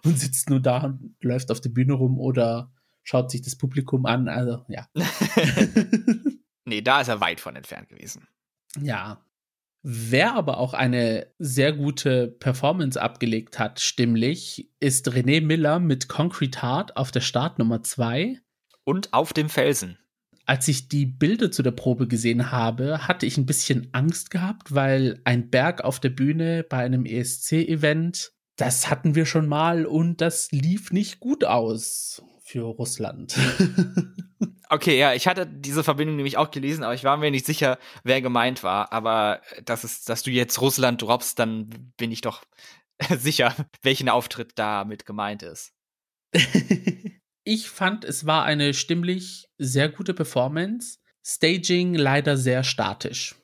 und 0.05 0.19
sitzt 0.19 0.49
nur 0.49 0.61
da 0.61 0.85
und 0.85 1.17
läuft 1.21 1.51
auf 1.51 1.61
der 1.61 1.71
Bühne 1.71 1.95
rum 1.95 2.19
oder 2.19 2.73
schaut 3.03 3.31
sich 3.31 3.43
das 3.43 3.57
Publikum 3.57 4.07
an. 4.07 4.29
Also, 4.29 4.65
ja. 4.69 4.87
nee, 6.65 6.81
da 6.81 7.01
ist 7.01 7.09
er 7.09 7.21
weit 7.21 7.41
von 7.41 7.57
entfernt 7.57 7.89
gewesen. 7.89 8.29
Ja. 8.81 9.21
Wer 9.85 10.35
aber 10.35 10.59
auch 10.59 10.75
eine 10.75 11.27
sehr 11.41 11.73
gute 11.73 12.29
Performance 12.29 13.01
abgelegt 13.01 13.59
hat, 13.59 13.81
stimmlich, 13.81 14.71
ist 14.79 15.09
René 15.09 15.45
Miller 15.45 15.81
mit 15.81 16.09
Concrete 16.09 16.63
Heart 16.63 16.97
auf 16.97 17.11
der 17.11 17.21
Startnummer 17.21 17.83
2. 17.83 18.39
Und 18.85 19.13
auf 19.13 19.33
dem 19.33 19.49
Felsen. 19.49 19.99
Als 20.47 20.69
ich 20.69 20.89
die 20.89 21.07
Bilder 21.07 21.51
zu 21.51 21.63
der 21.63 21.73
Probe 21.73 22.07
gesehen 22.07 22.53
habe, 22.53 23.07
hatte 23.09 23.27
ich 23.27 23.39
ein 23.39 23.47
bisschen 23.47 23.89
Angst 23.93 24.31
gehabt, 24.31 24.73
weil 24.75 25.21
ein 25.25 25.51
Berg 25.51 25.83
auf 25.83 25.99
der 25.99 26.11
Bühne 26.11 26.65
bei 26.69 26.79
einem 26.79 27.05
ESC-Event, 27.05 28.33
das 28.57 28.89
hatten 28.89 29.17
wir 29.17 29.27
schon 29.27 29.49
mal 29.49 29.87
und 29.87 30.21
das 30.21 30.51
lief 30.53 30.93
nicht 30.93 31.19
gut 31.19 31.45
aus 31.45 32.23
für 32.43 32.63
Russland. 32.63 33.37
okay, 34.69 34.99
ja, 34.99 35.15
ich 35.15 35.27
hatte 35.27 35.47
diese 35.47 35.85
Verbindung 35.85 36.17
nämlich 36.17 36.37
auch 36.37 36.51
gelesen, 36.51 36.85
aber 36.85 36.95
ich 36.95 37.05
war 37.05 37.17
mir 37.17 37.31
nicht 37.31 37.47
sicher, 37.47 37.79
wer 38.05 38.21
gemeint 38.21 38.63
war. 38.63 38.93
Aber 38.93 39.41
das 39.65 39.85
ist, 39.85 40.09
dass 40.09 40.23
du 40.23 40.31
jetzt 40.31 40.61
Russland 40.61 41.03
droppst, 41.03 41.39
dann 41.39 41.93
bin 41.97 42.11
ich 42.13 42.21
doch 42.21 42.43
sicher, 43.19 43.55
welchen 43.83 44.09
Auftritt 44.09 44.53
damit 44.57 45.07
gemeint 45.07 45.43
ist. 45.43 45.73
ich 47.45 47.69
fand, 47.69 48.05
es 48.05 48.27
war 48.27 48.45
eine 48.45 48.75
stimmlich 48.75 49.49
sehr 49.59 49.89
gute 49.89 50.15
Performance. 50.15 50.99
Staging 51.25 51.95
leider 51.95 52.37
sehr 52.37 52.65
statisch. 52.65 53.37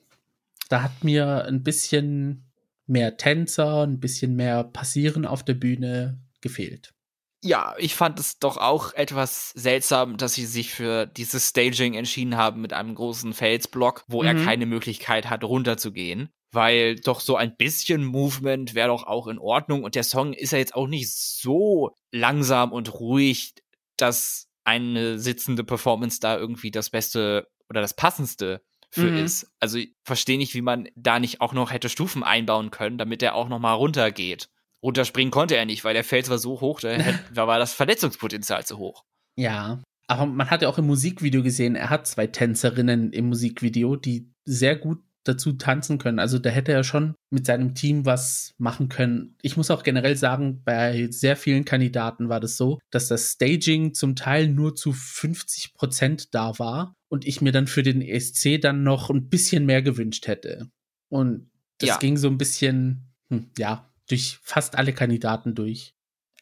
Da 0.69 0.83
hat 0.83 1.05
mir 1.05 1.45
ein 1.45 1.63
bisschen 1.63 2.51
mehr 2.87 3.17
Tänzer, 3.17 3.87
ein 3.87 4.01
bisschen 4.01 4.35
mehr 4.35 4.65
Passieren 4.65 5.25
auf 5.27 5.45
der 5.45 5.55
Bühne 5.55 6.21
gefehlt 6.41 6.95
ja, 7.43 7.75
ich 7.79 7.95
fand 7.95 8.19
es 8.19 8.39
doch 8.39 8.57
auch 8.57 8.93
etwas 8.95 9.51
seltsam, 9.51 10.17
dass 10.17 10.35
sie 10.35 10.47
sich 10.47 10.71
für 10.71 11.07
dieses 11.07 11.49
Staging 11.49 11.95
entschieden 11.95 12.37
haben 12.37 12.61
mit 12.61 12.73
einem 12.73 12.95
großen 12.95 13.33
Felsblock, 13.33 14.05
wo 14.09 14.23
mhm. 14.23 14.29
er 14.29 14.35
keine 14.45 14.67
Möglichkeit 14.67 15.31
hat, 15.31 15.45
runterzugehen. 15.45 16.31
Weil 16.51 16.97
doch 16.97 17.21
so 17.21 17.37
ein 17.37 17.57
bisschen 17.57 18.05
Movement 18.05 18.75
wäre 18.75 18.89
doch 18.89 19.05
auch 19.05 19.29
in 19.29 19.39
Ordnung. 19.39 19.85
Und 19.85 19.95
der 19.95 20.03
Song 20.03 20.33
ist 20.33 20.53
ja 20.53 20.59
jetzt 20.59 20.75
auch 20.75 20.89
nicht 20.89 21.13
so 21.13 21.95
langsam 22.11 22.73
und 22.73 22.95
ruhig, 22.95 23.53
dass 23.97 24.49
eine 24.65 25.19
sitzende 25.19 25.63
Performance 25.63 26.21
da 26.21 26.39
irgendwie 26.39 26.71
das 26.71 26.91
Beste 26.91 27.47
oder 27.69 27.83
das 27.83 27.95
Passendste 27.95 28.63
für 28.91 29.11
mhm. 29.11 29.19
ist. 29.19 29.53
Also 29.61 29.79
ich 29.79 29.95
verstehe 30.05 30.39
nicht, 30.39 30.55
wie 30.55 30.63
man 30.63 30.89
da 30.97 31.21
nicht 31.21 31.41
auch 31.43 31.53
noch 31.53 31.71
hätte 31.71 31.91
Stufen 31.91 32.25
einbauen 32.25 32.71
können, 32.71 32.99
damit 32.99 33.23
er 33.23 33.35
auch 33.35 33.49
noch 33.49 33.59
mal 33.59 33.75
runtergeht 33.75 34.49
runterspringen 34.83 35.31
konnte 35.31 35.57
er 35.57 35.67
nicht, 35.67 35.85
weil 35.85 35.95
der 35.95 36.05
Fels 36.05 36.31
war 36.31 36.39
so 36.39 36.61
hoch, 36.61 36.81
da, 36.81 36.97
da 37.35 37.47
war 37.47 37.59
das 37.59 37.73
Verletzungspotenzial 37.73 38.65
zu 38.65 38.79
hoch. 38.79 39.05
Ja, 39.37 39.83
aber 40.07 40.27
man 40.27 40.51
hat 40.51 40.63
ja 40.63 40.69
auch 40.69 40.79
im 40.79 40.87
Musikvideo 40.87 41.43
gesehen, 41.43 41.77
er 41.77 41.91
hat 41.91 42.07
zwei 42.07 42.27
Tänzerinnen 42.27 43.13
im 43.13 43.29
Musikvideo, 43.29 43.97
die 43.97 44.33
sehr 44.45 44.75
gut 44.75 45.03
dazu 45.25 45.53
tanzen 45.53 45.99
können. 45.99 46.19
Also 46.19 46.39
da 46.39 46.49
hätte 46.49 46.73
er 46.73 46.83
schon 46.83 47.15
mit 47.31 47.45
seinem 47.45 47.75
Team 47.75 48.07
was 48.07 48.55
machen 48.57 48.89
können. 48.89 49.37
Ich 49.43 49.59
muss 49.59 49.71
auch 49.71 49.83
generell 49.83 50.17
sagen, 50.17 50.63
bei 50.65 51.09
sehr 51.11 51.37
vielen 51.37 51.67
Kandidaten 51.67 52.31
war 52.31 52.41
das 52.41 52.57
so, 52.57 52.79
dass 52.91 53.09
das 53.09 53.33
Staging 53.33 53.93
zum 53.93 54.17
Teil 54.17 54.49
nur 54.49 54.75
zu 54.75 54.93
50 54.93 55.75
Prozent 55.75 56.35
da 56.35 56.59
war 56.59 56.95
und 57.09 57.27
ich 57.27 57.43
mir 57.43 57.53
dann 57.53 57.67
für 57.67 57.83
den 57.83 58.01
ESC 58.01 58.59
dann 58.61 58.83
noch 58.83 59.11
ein 59.11 59.29
bisschen 59.29 59.67
mehr 59.67 59.83
gewünscht 59.83 60.27
hätte. 60.27 60.71
Und 61.11 61.51
das 61.79 61.91
ja. 61.91 61.99
ging 61.99 62.17
so 62.17 62.29
ein 62.29 62.39
bisschen, 62.39 63.13
hm, 63.31 63.51
ja, 63.59 63.91
durch 64.09 64.39
fast 64.43 64.77
alle 64.77 64.93
Kandidaten 64.93 65.55
durch. 65.55 65.95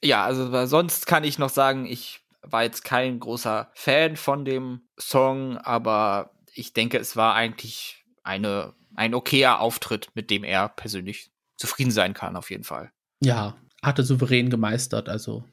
Ja, 0.03 0.25
also 0.25 0.67
sonst 0.67 1.07
kann 1.07 1.25
ich 1.25 1.39
noch 1.39 1.51
sagen, 1.51 1.87
ich 1.87 2.21
war 2.43 2.63
jetzt 2.63 2.85
kein 2.85 3.19
großer 3.19 3.71
Fan 3.75 4.17
von 4.17 4.45
dem 4.45 4.83
Song, 4.99 5.59
aber 5.59 6.31
ich 6.55 6.73
denke, 6.73 6.99
es 6.99 7.17
war 7.17 7.35
eigentlich 7.35 8.05
eine, 8.23 8.75
ein 8.95 9.15
okayer 9.15 9.61
Auftritt, 9.61 10.11
mit 10.15 10.31
dem 10.31 10.45
er 10.45 10.69
persönlich 10.69 11.31
zufrieden 11.57 11.91
sein 11.91 12.15
kann, 12.15 12.37
auf 12.37 12.51
jeden 12.51 12.65
Fall. 12.65 12.93
Ja, 13.21 13.57
hatte 13.83 14.05
souverän 14.05 14.51
gemeistert, 14.51 15.09
also 15.09 15.45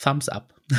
Thumbs 0.00 0.28
up. 0.28 0.54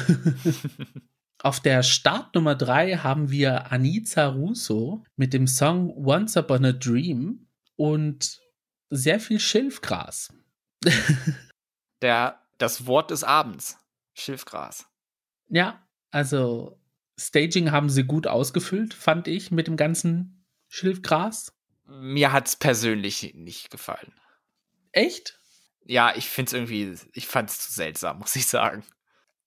Auf 1.42 1.62
der 1.62 1.84
Startnummer 1.84 2.56
3 2.56 2.98
haben 2.98 3.30
wir 3.30 3.72
Anita 3.72 4.28
Russo 4.28 5.04
mit 5.16 5.34
dem 5.34 5.48
Song 5.48 5.90
Once 5.96 6.36
Upon 6.36 6.66
a 6.66 6.72
Dream 6.74 7.48
und 7.78 8.40
sehr 8.90 9.22
viel 9.22 9.40
Schilfgras. 9.40 10.34
Der, 12.02 12.42
das 12.58 12.86
Wort 12.86 13.12
des 13.12 13.24
Abends. 13.24 13.78
Schilfgras. 14.14 14.88
Ja, 15.48 15.86
also 16.12 16.80
Staging 17.18 17.72
haben 17.72 17.90
sie 17.90 18.04
gut 18.04 18.28
ausgefüllt, 18.28 18.94
fand 18.94 19.28
ich, 19.28 19.52
mit 19.52 19.68
dem 19.68 19.78
ganzen 19.78 20.46
Schilfgras. 20.68 21.54
Mir 21.86 22.32
hat 22.32 22.48
es 22.48 22.56
persönlich 22.56 23.34
nicht 23.34 23.70
gefallen. 23.70 24.14
Echt? 24.92 25.40
Ja, 25.86 26.16
ich 26.16 26.30
finde 26.30 26.50
es 26.50 26.54
irgendwie, 26.54 26.96
ich 27.14 27.28
fand 27.28 27.50
es 27.50 27.60
zu 27.60 27.72
seltsam, 27.74 28.20
muss 28.20 28.36
ich 28.36 28.48
sagen 28.48 28.84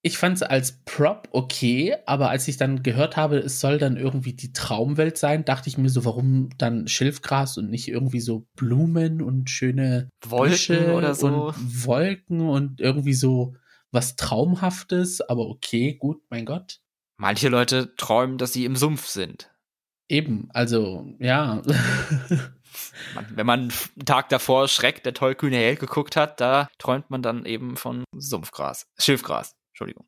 ich 0.04 0.18
fand 0.18 0.36
es 0.36 0.42
als 0.42 0.82
Prop 0.84 1.28
okay, 1.30 1.96
aber 2.06 2.28
als 2.28 2.48
ich 2.48 2.56
dann 2.56 2.82
gehört 2.82 3.16
habe, 3.16 3.38
es 3.38 3.60
soll 3.60 3.78
dann 3.78 3.96
irgendwie 3.96 4.32
die 4.32 4.52
Traumwelt 4.52 5.16
sein, 5.16 5.44
dachte 5.44 5.68
ich 5.68 5.78
mir 5.78 5.90
so, 5.90 6.04
warum 6.04 6.50
dann 6.58 6.88
Schilfgras 6.88 7.56
und 7.56 7.70
nicht 7.70 7.86
irgendwie 7.86 8.20
so 8.20 8.48
Blumen 8.56 9.22
und 9.22 9.48
schöne 9.48 10.08
Wolken 10.26 10.90
oder 10.90 11.14
so 11.14 11.28
und 11.28 11.86
Wolken 11.86 12.40
und 12.40 12.80
irgendwie 12.80 13.14
so 13.14 13.54
was 13.92 14.16
Traumhaftes, 14.16 15.20
aber 15.20 15.46
okay, 15.46 15.94
gut, 15.94 16.22
mein 16.30 16.46
Gott. 16.46 16.80
Manche 17.16 17.48
Leute 17.48 17.94
träumen, 17.96 18.38
dass 18.38 18.52
sie 18.52 18.64
im 18.64 18.74
Sumpf 18.74 19.06
sind. 19.06 19.50
Eben, 20.08 20.48
also 20.52 21.06
ja. 21.20 21.62
wenn 23.30 23.46
man 23.46 23.60
einen 23.60 24.04
Tag 24.04 24.30
davor 24.30 24.66
Schreck 24.66 25.04
der 25.04 25.14
tollkühne 25.14 25.56
Held 25.56 25.78
geguckt 25.78 26.16
hat, 26.16 26.40
da 26.40 26.68
träumt 26.78 27.10
man 27.10 27.22
dann 27.22 27.44
eben 27.44 27.76
von 27.76 28.02
Sumpfgras, 28.16 28.86
Schilfgras. 28.98 29.54
Entschuldigung. 29.82 30.06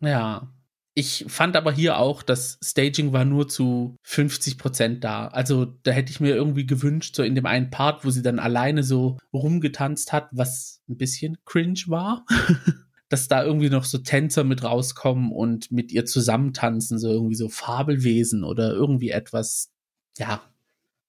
Ja. 0.00 0.48
Ich 0.94 1.24
fand 1.28 1.56
aber 1.56 1.72
hier 1.72 1.96
auch, 1.96 2.22
das 2.22 2.58
Staging 2.62 3.14
war 3.14 3.24
nur 3.24 3.48
zu 3.48 3.96
50 4.02 4.58
Prozent 4.58 5.04
da. 5.04 5.28
Also 5.28 5.64
da 5.64 5.90
hätte 5.90 6.12
ich 6.12 6.20
mir 6.20 6.34
irgendwie 6.34 6.66
gewünscht, 6.66 7.16
so 7.16 7.22
in 7.22 7.34
dem 7.34 7.46
einen 7.46 7.70
Part, 7.70 8.04
wo 8.04 8.10
sie 8.10 8.20
dann 8.20 8.38
alleine 8.38 8.82
so 8.82 9.16
rumgetanzt 9.32 10.12
hat, 10.12 10.28
was 10.32 10.82
ein 10.90 10.98
bisschen 10.98 11.38
cringe 11.46 11.84
war, 11.86 12.26
dass 13.08 13.26
da 13.26 13.42
irgendwie 13.42 13.70
noch 13.70 13.84
so 13.84 13.98
Tänzer 13.98 14.44
mit 14.44 14.64
rauskommen 14.64 15.32
und 15.32 15.72
mit 15.72 15.92
ihr 15.92 16.04
zusammentanzen, 16.04 16.98
so 16.98 17.08
irgendwie 17.08 17.36
so 17.36 17.48
Fabelwesen 17.48 18.44
oder 18.44 18.72
irgendwie 18.72 19.10
etwas, 19.10 19.72
ja. 20.18 20.42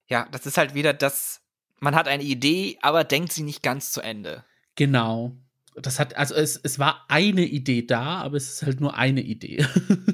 Ja, 0.08 0.30
das 0.32 0.46
ist 0.46 0.58
halt 0.58 0.76
wieder 0.76 0.94
das, 0.94 1.42
man 1.80 1.96
hat 1.96 2.08
eine 2.08 2.24
Idee, 2.24 2.78
aber 2.82 3.04
denkt 3.04 3.34
sie 3.34 3.44
nicht 3.44 3.63
ganz 3.63 3.92
zu 3.92 4.00
Ende. 4.00 4.46
Genau 4.76 5.36
das 5.76 6.00
hat, 6.00 6.16
also 6.16 6.36
es, 6.36 6.58
es 6.58 6.80
war 6.80 7.06
eine 7.08 7.46
Idee 7.46 7.86
da, 7.86 8.22
aber 8.22 8.38
es 8.38 8.50
ist 8.50 8.64
halt 8.64 8.82
nur 8.82 8.96
eine 8.96 9.22
Idee. 9.22 9.66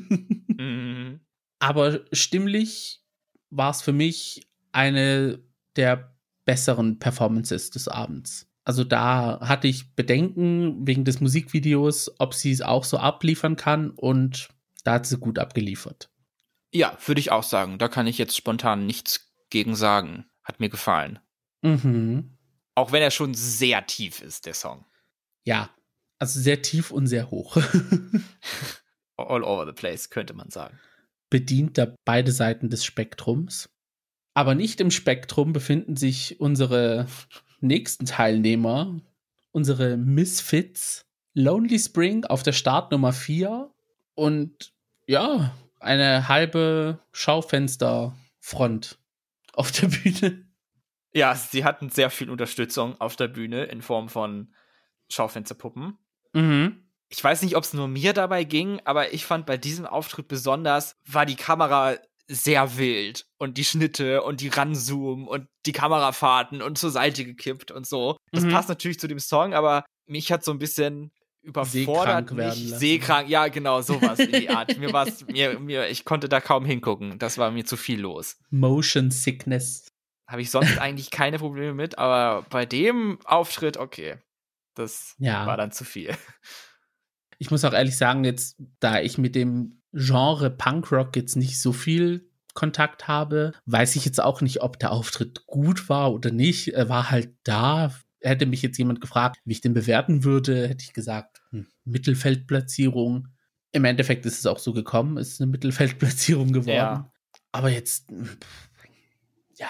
mhm. 0.47 1.19
Aber 1.59 2.01
stimmlich 2.11 3.03
war 3.49 3.71
es 3.71 3.81
für 3.81 3.93
mich 3.93 4.47
eine 4.71 5.39
der 5.75 6.15
besseren 6.45 6.99
Performances 6.99 7.69
des 7.69 7.87
Abends. 7.87 8.47
Also 8.63 8.83
da 8.83 9.39
hatte 9.41 9.67
ich 9.67 9.95
Bedenken 9.95 10.85
wegen 10.87 11.05
des 11.05 11.21
Musikvideos, 11.21 12.11
ob 12.19 12.33
sie 12.33 12.51
es 12.51 12.61
auch 12.61 12.83
so 12.83 12.97
abliefern 12.97 13.55
kann 13.55 13.89
und 13.91 14.49
da 14.83 14.93
hat 14.93 15.05
sie 15.05 15.17
gut 15.17 15.39
abgeliefert. 15.39 16.09
Ja, 16.71 16.97
würde 17.05 17.19
ich 17.19 17.31
auch 17.31 17.43
sagen. 17.43 17.79
Da 17.79 17.87
kann 17.87 18.07
ich 18.07 18.17
jetzt 18.17 18.37
spontan 18.37 18.85
nichts 18.85 19.31
gegen 19.49 19.75
sagen. 19.75 20.25
Hat 20.43 20.59
mir 20.59 20.69
gefallen. 20.69 21.19
Mhm. 21.61 22.37
Auch 22.75 22.91
wenn 22.91 23.01
er 23.01 23.11
schon 23.11 23.33
sehr 23.33 23.85
tief 23.87 24.21
ist, 24.21 24.45
der 24.45 24.53
Song. 24.53 24.85
Ja, 25.49 25.71
also 26.19 26.39
sehr 26.39 26.61
tief 26.61 26.91
und 26.91 27.07
sehr 27.07 27.31
hoch. 27.31 27.57
All 29.17 29.43
over 29.43 29.65
the 29.65 29.71
place, 29.71 30.11
könnte 30.11 30.35
man 30.35 30.51
sagen. 30.51 30.79
Bedient 31.31 31.79
da 31.79 31.95
beide 32.05 32.31
Seiten 32.31 32.69
des 32.69 32.85
Spektrums. 32.85 33.67
Aber 34.35 34.53
nicht 34.53 34.79
im 34.79 34.91
Spektrum 34.91 35.51
befinden 35.51 35.95
sich 35.95 36.39
unsere 36.39 37.07
nächsten 37.61 38.05
Teilnehmer, 38.05 39.01
unsere 39.49 39.97
Misfits. 39.97 41.07
Lonely 41.33 41.79
Spring 41.79 42.25
auf 42.25 42.43
der 42.43 42.53
Startnummer 42.53 43.11
4 43.11 43.71
und 44.13 44.71
ja, 45.07 45.55
eine 45.79 46.27
halbe 46.27 46.99
Schaufensterfront 47.11 48.99
auf 49.53 49.71
der 49.71 49.87
Bühne. 49.87 50.45
Ja, 51.11 51.33
sie 51.33 51.63
hatten 51.63 51.89
sehr 51.89 52.11
viel 52.11 52.29
Unterstützung 52.29 53.01
auf 53.01 53.15
der 53.15 53.29
Bühne 53.29 53.63
in 53.63 53.81
Form 53.81 54.09
von 54.09 54.53
Schaufensterpuppen. 55.11 55.97
Mhm. 56.33 56.83
Ich 57.09 57.23
weiß 57.23 57.41
nicht, 57.41 57.55
ob 57.55 57.63
es 57.63 57.73
nur 57.73 57.87
mir 57.87 58.13
dabei 58.13 58.43
ging, 58.43 58.79
aber 58.85 59.13
ich 59.13 59.25
fand 59.25 59.45
bei 59.47 59.57
diesem 59.57 59.85
Auftritt 59.87 60.27
besonders, 60.27 60.95
war 61.07 61.25
die 61.25 61.35
Kamera 61.35 61.95
sehr 62.27 62.77
wild 62.77 63.25
und 63.39 63.57
die 63.57 63.63
Schnitte 63.65 64.21
und 64.21 64.41
die 64.41 64.49
Ranzoom 64.49 65.27
und 65.27 65.47
die 65.65 65.71
Kamerafahrten 65.71 66.61
und 66.61 66.77
zur 66.77 66.91
Seite 66.91 67.25
gekippt 67.25 67.71
und 67.71 67.87
so. 67.87 68.17
Das 68.31 68.43
Mhm. 68.43 68.51
passt 68.51 68.69
natürlich 68.69 68.99
zu 68.99 69.07
dem 69.07 69.17
Song, 69.19 69.55
aber 69.55 69.83
mich 70.05 70.31
hat 70.31 70.43
so 70.43 70.51
ein 70.51 70.59
bisschen 70.59 71.11
überfordert 71.41 72.29
Seekrank 72.29 72.31
mich. 72.33 72.75
Seekrank, 72.77 73.29
ja, 73.29 73.47
genau, 73.47 73.81
sowas 73.81 74.19
in 74.19 74.31
die 74.33 74.49
Art. 74.49 74.77
mir 74.77 74.93
war's, 74.93 75.25
mir, 75.25 75.57
mir, 75.59 75.87
ich 75.89 76.05
konnte 76.05 76.29
da 76.29 76.39
kaum 76.41 76.65
hingucken. 76.65 77.17
Das 77.17 77.39
war 77.39 77.49
mir 77.49 77.65
zu 77.65 77.77
viel 77.77 77.99
los. 78.01 78.37
Motion 78.51 79.09
Sickness. 79.09 79.87
Habe 80.27 80.43
ich 80.43 80.51
sonst 80.51 80.77
eigentlich 80.77 81.09
keine 81.09 81.39
Probleme 81.39 81.73
mit, 81.73 81.97
aber 81.97 82.45
bei 82.51 82.67
dem 82.67 83.17
Auftritt, 83.25 83.77
okay. 83.77 84.17
Das 84.79 85.15
Ja. 85.19 85.45
war 85.45 85.57
dann 85.57 85.71
zu 85.71 85.83
viel. 85.83 86.15
Ich 87.37 87.51
muss 87.51 87.63
auch 87.63 87.73
ehrlich 87.73 87.95
sagen, 87.97 88.23
jetzt, 88.23 88.57
da 88.79 88.99
ich 88.99 89.17
mit 89.17 89.35
dem 89.35 89.81
Genre 89.93 90.49
Punkrock 90.49 91.15
jetzt 91.15 91.35
nicht 91.35 91.59
so 91.61 91.71
viel 91.73 92.29
Kontakt 92.53 93.07
habe, 93.07 93.53
weiß 93.65 93.95
ich 93.95 94.05
jetzt 94.05 94.21
auch 94.21 94.41
nicht, 94.41 94.61
ob 94.61 94.77
der 94.79 94.91
Auftritt 94.91 95.45
gut 95.47 95.87
war 95.89 96.11
oder 96.13 96.31
nicht. 96.31 96.69
Er 96.69 96.89
war 96.89 97.11
halt 97.11 97.33
da. 97.43 97.93
Hätte 98.21 98.45
mich 98.45 98.61
jetzt 98.61 98.77
jemand 98.77 98.99
gefragt, 98.99 99.37
wie 99.45 99.53
ich 99.53 99.61
den 99.61 99.73
bewerten 99.73 100.25
würde, 100.25 100.67
hätte 100.67 100.83
ich 100.83 100.91
gesagt, 100.91 101.41
hm, 101.51 101.67
Mittelfeldplatzierung. 101.85 103.29
Im 103.71 103.85
Endeffekt 103.85 104.25
ist 104.25 104.39
es 104.39 104.45
auch 104.45 104.59
so 104.59 104.73
gekommen, 104.73 105.17
es 105.17 105.29
ist 105.33 105.41
eine 105.41 105.51
Mittelfeldplatzierung 105.51 106.51
geworden. 106.51 106.75
Ja. 106.75 107.11
Aber 107.53 107.69
jetzt, 107.69 108.09
hm, 108.09 108.37
ja, 109.55 109.69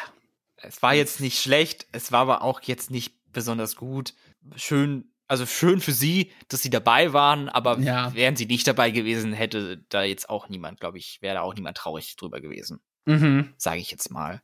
Es 0.61 0.81
war 0.81 0.93
jetzt 0.93 1.21
nicht 1.21 1.39
schlecht, 1.39 1.87
es 1.91 2.11
war 2.11 2.21
aber 2.21 2.41
auch 2.41 2.61
jetzt 2.61 2.89
nicht 2.91 3.13
besonders 3.31 3.75
gut. 3.75 4.13
Schön, 4.55 5.11
also 5.27 5.45
schön 5.45 5.79
für 5.79 5.91
sie, 5.91 6.31
dass 6.47 6.61
sie 6.61 6.69
dabei 6.69 7.13
waren, 7.13 7.49
aber 7.49 7.79
Ja. 7.79 8.13
wären 8.15 8.35
sie 8.35 8.45
nicht 8.45 8.67
dabei 8.67 8.91
gewesen, 8.91 9.33
hätte 9.33 9.83
da 9.89 10.03
jetzt 10.03 10.29
auch 10.29 10.49
niemand, 10.49 10.79
glaube 10.79 10.97
ich, 10.97 11.21
wäre 11.21 11.35
da 11.35 11.41
auch 11.41 11.55
niemand 11.55 11.77
traurig 11.77 12.15
drüber 12.15 12.41
gewesen, 12.41 12.79
mhm. 13.05 13.53
sage 13.57 13.79
ich 13.79 13.91
jetzt 13.91 14.11
mal. 14.11 14.41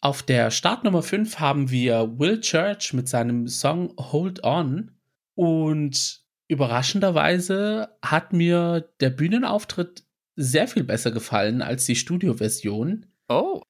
Auf 0.00 0.22
der 0.24 0.50
Startnummer 0.50 1.02
5 1.02 1.38
haben 1.38 1.70
wir 1.70 2.18
Will 2.18 2.40
Church 2.40 2.92
mit 2.92 3.08
seinem 3.08 3.46
Song 3.46 3.94
Hold 3.98 4.42
On. 4.42 4.90
Und 5.34 6.22
überraschenderweise 6.48 7.96
hat 8.02 8.32
mir 8.32 8.92
der 9.00 9.10
Bühnenauftritt 9.10 10.04
sehr 10.34 10.66
viel 10.66 10.82
besser 10.84 11.12
gefallen 11.12 11.62
als 11.62 11.84
die 11.86 11.94
Studioversion. 11.94 13.06
Oh. 13.28 13.62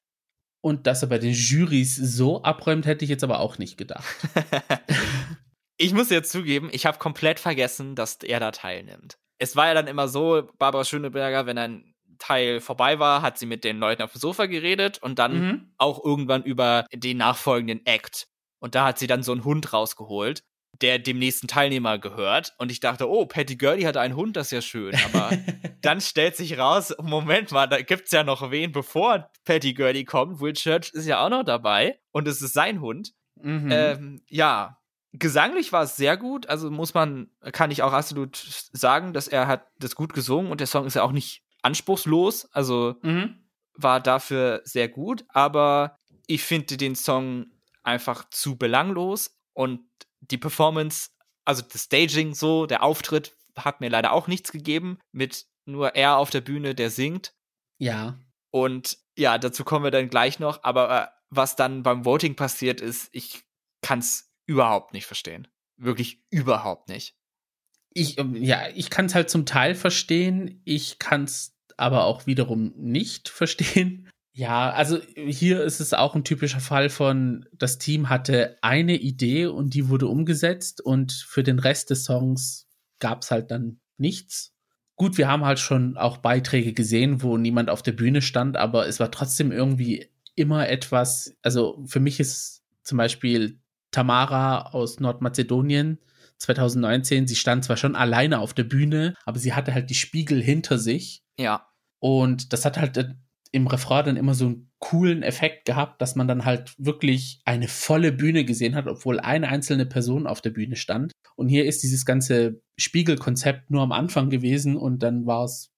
Und 0.62 0.87
dass 0.87 1.03
er 1.03 1.09
bei 1.09 1.18
den 1.18 1.33
Jurys 1.33 1.96
so 1.96 2.42
abräumt, 2.42 2.87
hätte 2.87 3.05
ich 3.05 3.11
jetzt 3.11 3.25
aber 3.25 3.40
auch 3.40 3.59
nicht 3.59 3.77
gedacht. 3.77 4.05
ich 5.77 5.92
muss 5.92 6.09
jetzt 6.11 6.31
zugeben, 6.33 6.70
ich 6.72 6.87
habe 6.87 6.98
komplett 6.98 7.40
vergessen, 7.40 7.94
dass 7.94 8.16
er 8.22 8.40
da 8.40 8.51
teilnimmt. 8.53 9.18
Es 9.38 9.57
war 9.57 9.66
ja 9.66 9.75
dann 9.75 9.88
immer 9.88 10.09
so, 10.09 10.48
Barbara 10.59 10.85
Schöneberger, 10.85 11.46
wenn 11.46 11.59
ein 11.59 11.94
Teil 12.18 12.61
vorbei 12.61 13.01
war, 13.01 13.22
hat 13.22 13.38
sie 13.38 13.46
mit 13.46 13.64
den 13.64 13.79
Leuten 13.79 14.03
auf 14.03 14.12
dem 14.12 14.20
Sofa 14.20 14.46
geredet 14.46 15.03
und 15.03 15.18
dann 15.18 15.40
Mhm. 15.40 15.72
auch 15.79 16.05
irgendwann 16.05 16.44
über 16.44 16.87
den 16.94 17.16
nachfolgenden 17.16 17.85
Act. 17.85 18.29
Und 18.61 18.77
da 18.77 18.85
hat 18.87 19.01
sie 19.01 19.09
dann 19.09 19.25
so 19.25 19.33
einen 19.33 19.42
Hund 19.44 19.72
rausgeholt, 19.72 20.44
der 20.82 20.98
dem 20.98 21.18
nächsten 21.18 21.48
Teilnehmer 21.48 21.98
gehört. 21.98 22.52
Und 22.58 22.70
ich 22.70 22.80
dachte, 22.80 23.08
oh, 23.08 23.26
Patty 23.26 23.56
Gurley 23.56 23.82
hat 23.82 23.96
einen 23.96 24.16
Hund, 24.16 24.36
das 24.36 24.48
ist 24.48 24.52
ja 24.52 24.62
schön. 24.62 24.94
Aber 25.12 25.30
dann 25.80 26.00
stellt 26.00 26.36
sich 26.36 26.58
raus, 26.58 26.94
Moment 27.00 27.52
mal, 27.52 27.66
da 27.66 27.80
gibt's 27.80 28.10
ja 28.10 28.24
noch 28.24 28.50
wen, 28.50 28.72
bevor 28.72 29.30
Patty 29.44 29.74
Gurley 29.74 30.04
kommt. 30.04 30.40
Will 30.40 30.52
Church 30.52 30.90
ist 30.92 31.06
ja 31.06 31.24
auch 31.24 31.30
noch 31.30 31.44
dabei 31.44 31.98
und 32.10 32.26
es 32.28 32.42
ist 32.42 32.54
sein 32.54 32.80
Hund. 32.80 33.12
Mhm. 33.40 33.70
Ähm, 33.70 34.22
ja, 34.28 34.78
gesanglich 35.12 35.72
war 35.72 35.84
es 35.84 35.96
sehr 35.96 36.16
gut. 36.16 36.48
Also 36.48 36.70
muss 36.70 36.94
man, 36.94 37.30
kann 37.52 37.70
ich 37.70 37.82
auch 37.82 37.92
absolut 37.92 38.36
sagen, 38.72 39.12
dass 39.12 39.28
er 39.28 39.46
hat 39.46 39.66
das 39.78 39.94
gut 39.94 40.14
gesungen 40.14 40.50
und 40.50 40.60
der 40.60 40.66
Song 40.66 40.86
ist 40.86 40.94
ja 40.94 41.02
auch 41.02 41.12
nicht 41.12 41.44
anspruchslos. 41.62 42.48
Also 42.52 42.96
mhm. 43.02 43.46
war 43.74 44.00
dafür 44.00 44.62
sehr 44.64 44.88
gut, 44.88 45.24
aber 45.28 45.96
ich 46.26 46.42
finde 46.42 46.76
den 46.76 46.94
Song 46.94 47.46
einfach 47.82 48.28
zu 48.30 48.56
belanglos 48.56 49.36
und 49.54 49.80
die 50.30 50.38
Performance, 50.38 51.11
also 51.44 51.62
das 51.62 51.85
Staging 51.85 52.35
so, 52.35 52.66
der 52.66 52.82
Auftritt 52.82 53.37
hat 53.56 53.80
mir 53.80 53.90
leider 53.90 54.12
auch 54.12 54.28
nichts 54.28 54.52
gegeben 54.52 54.98
mit 55.12 55.46
nur 55.66 55.94
er 55.94 56.16
auf 56.16 56.30
der 56.30 56.40
Bühne, 56.40 56.74
der 56.74 56.90
singt 56.90 57.35
Ja. 57.78 58.18
und 58.50 58.98
ja, 59.16 59.37
dazu 59.38 59.64
kommen 59.64 59.85
wir 59.85 59.90
dann 59.90 60.08
gleich 60.08 60.38
noch, 60.38 60.64
aber 60.64 61.02
äh, 61.02 61.08
was 61.30 61.56
dann 61.56 61.82
beim 61.82 62.04
Voting 62.04 62.35
passiert 62.37 62.80
ist, 62.80 63.08
ich 63.12 63.44
kann 63.82 63.98
es 63.98 64.32
überhaupt 64.46 64.92
nicht 64.92 65.06
verstehen. 65.06 65.48
Wirklich 65.76 66.22
überhaupt 66.30 66.88
nicht. 66.88 67.16
Ich, 67.94 68.18
ähm, 68.18 68.37
ja, 68.37 68.68
ich 68.68 68.90
kann 68.90 69.06
es 69.06 69.14
halt 69.14 69.28
zum 69.30 69.44
Teil 69.46 69.74
verstehen. 69.74 70.62
Ich 70.64 70.98
kann 70.98 71.24
es 71.24 71.54
aber 71.76 72.04
auch 72.04 72.26
wiederum 72.26 72.72
nicht 72.76 73.28
verstehen. 73.28 74.08
Ja, 74.34 74.70
also 74.70 74.98
hier 75.14 75.62
ist 75.62 75.80
es 75.80 75.92
auch 75.92 76.14
ein 76.14 76.24
typischer 76.24 76.60
Fall 76.60 76.88
von, 76.88 77.44
das 77.52 77.78
Team 77.78 78.08
hatte 78.08 78.56
eine 78.62 78.96
Idee 78.96 79.46
und 79.46 79.74
die 79.74 79.88
wurde 79.90 80.06
umgesetzt 80.06 80.80
und 80.80 81.12
für 81.12 81.42
den 81.42 81.58
Rest 81.58 81.90
des 81.90 82.04
Songs 82.04 82.66
gab 82.98 83.22
es 83.22 83.30
halt 83.30 83.50
dann 83.50 83.80
nichts. 83.98 84.54
Gut, 84.96 85.18
wir 85.18 85.28
haben 85.28 85.44
halt 85.44 85.58
schon 85.58 85.98
auch 85.98 86.18
Beiträge 86.18 86.72
gesehen, 86.72 87.22
wo 87.22 87.36
niemand 87.36 87.68
auf 87.68 87.82
der 87.82 87.92
Bühne 87.92 88.22
stand, 88.22 88.56
aber 88.56 88.86
es 88.86 89.00
war 89.00 89.10
trotzdem 89.10 89.52
irgendwie 89.52 90.08
immer 90.34 90.66
etwas, 90.68 91.34
also 91.42 91.82
für 91.86 92.00
mich 92.00 92.18
ist 92.18 92.62
zum 92.84 92.96
Beispiel 92.98 93.60
Tamara 93.90 94.70
aus 94.70 94.98
Nordmazedonien 94.98 95.98
2019, 96.38 97.26
sie 97.26 97.36
stand 97.36 97.64
zwar 97.64 97.76
schon 97.76 97.96
alleine 97.96 98.38
auf 98.38 98.54
der 98.54 98.64
Bühne, 98.64 99.14
aber 99.24 99.38
sie 99.38 99.52
hatte 99.52 99.74
halt 99.74 99.90
die 99.90 99.94
Spiegel 99.94 100.40
hinter 100.42 100.78
sich 100.78 101.22
Ja. 101.38 101.66
und 101.98 102.52
das 102.54 102.64
hat 102.64 102.78
halt 102.78 102.96
im 103.52 103.66
Refrain 103.66 104.04
dann 104.04 104.16
immer 104.16 104.34
so 104.34 104.46
einen 104.46 104.70
coolen 104.78 105.22
Effekt 105.22 105.66
gehabt, 105.66 106.00
dass 106.00 106.16
man 106.16 106.26
dann 106.26 106.44
halt 106.44 106.74
wirklich 106.78 107.40
eine 107.44 107.68
volle 107.68 108.10
Bühne 108.10 108.44
gesehen 108.44 108.74
hat, 108.74 108.88
obwohl 108.88 109.20
eine 109.20 109.48
einzelne 109.48 109.86
Person 109.86 110.26
auf 110.26 110.40
der 110.40 110.50
Bühne 110.50 110.76
stand. 110.76 111.12
Und 111.36 111.48
hier 111.48 111.66
ist 111.66 111.82
dieses 111.82 112.04
ganze 112.04 112.62
Spiegelkonzept 112.78 113.70
nur 113.70 113.82
am 113.82 113.92
Anfang 113.92 114.30
gewesen 114.30 114.76
und 114.76 115.02
dann 115.02 115.26
war 115.26 115.44
es 115.44 115.70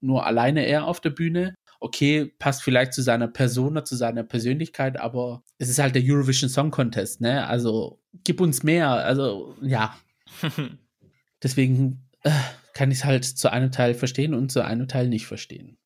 nur 0.00 0.26
alleine 0.26 0.66
er 0.66 0.86
auf 0.86 1.00
der 1.00 1.10
Bühne. 1.10 1.54
Okay, 1.80 2.26
passt 2.38 2.62
vielleicht 2.62 2.92
zu 2.92 3.02
seiner 3.02 3.28
Persona, 3.28 3.84
zu 3.84 3.96
seiner 3.96 4.22
Persönlichkeit, 4.22 4.98
aber 4.98 5.42
es 5.58 5.68
ist 5.68 5.78
halt 5.78 5.94
der 5.94 6.02
Eurovision 6.04 6.48
Song 6.48 6.70
Contest, 6.70 7.20
ne? 7.20 7.46
Also 7.46 8.00
gib 8.22 8.40
uns 8.40 8.62
mehr. 8.62 8.90
Also 8.90 9.56
ja, 9.62 9.96
deswegen 11.42 12.06
äh, 12.22 12.30
kann 12.74 12.90
ich 12.90 12.98
es 12.98 13.04
halt 13.04 13.24
zu 13.24 13.50
einem 13.50 13.72
Teil 13.72 13.94
verstehen 13.94 14.34
und 14.34 14.52
zu 14.52 14.62
einem 14.62 14.88
Teil 14.88 15.08
nicht 15.08 15.26
verstehen. 15.26 15.78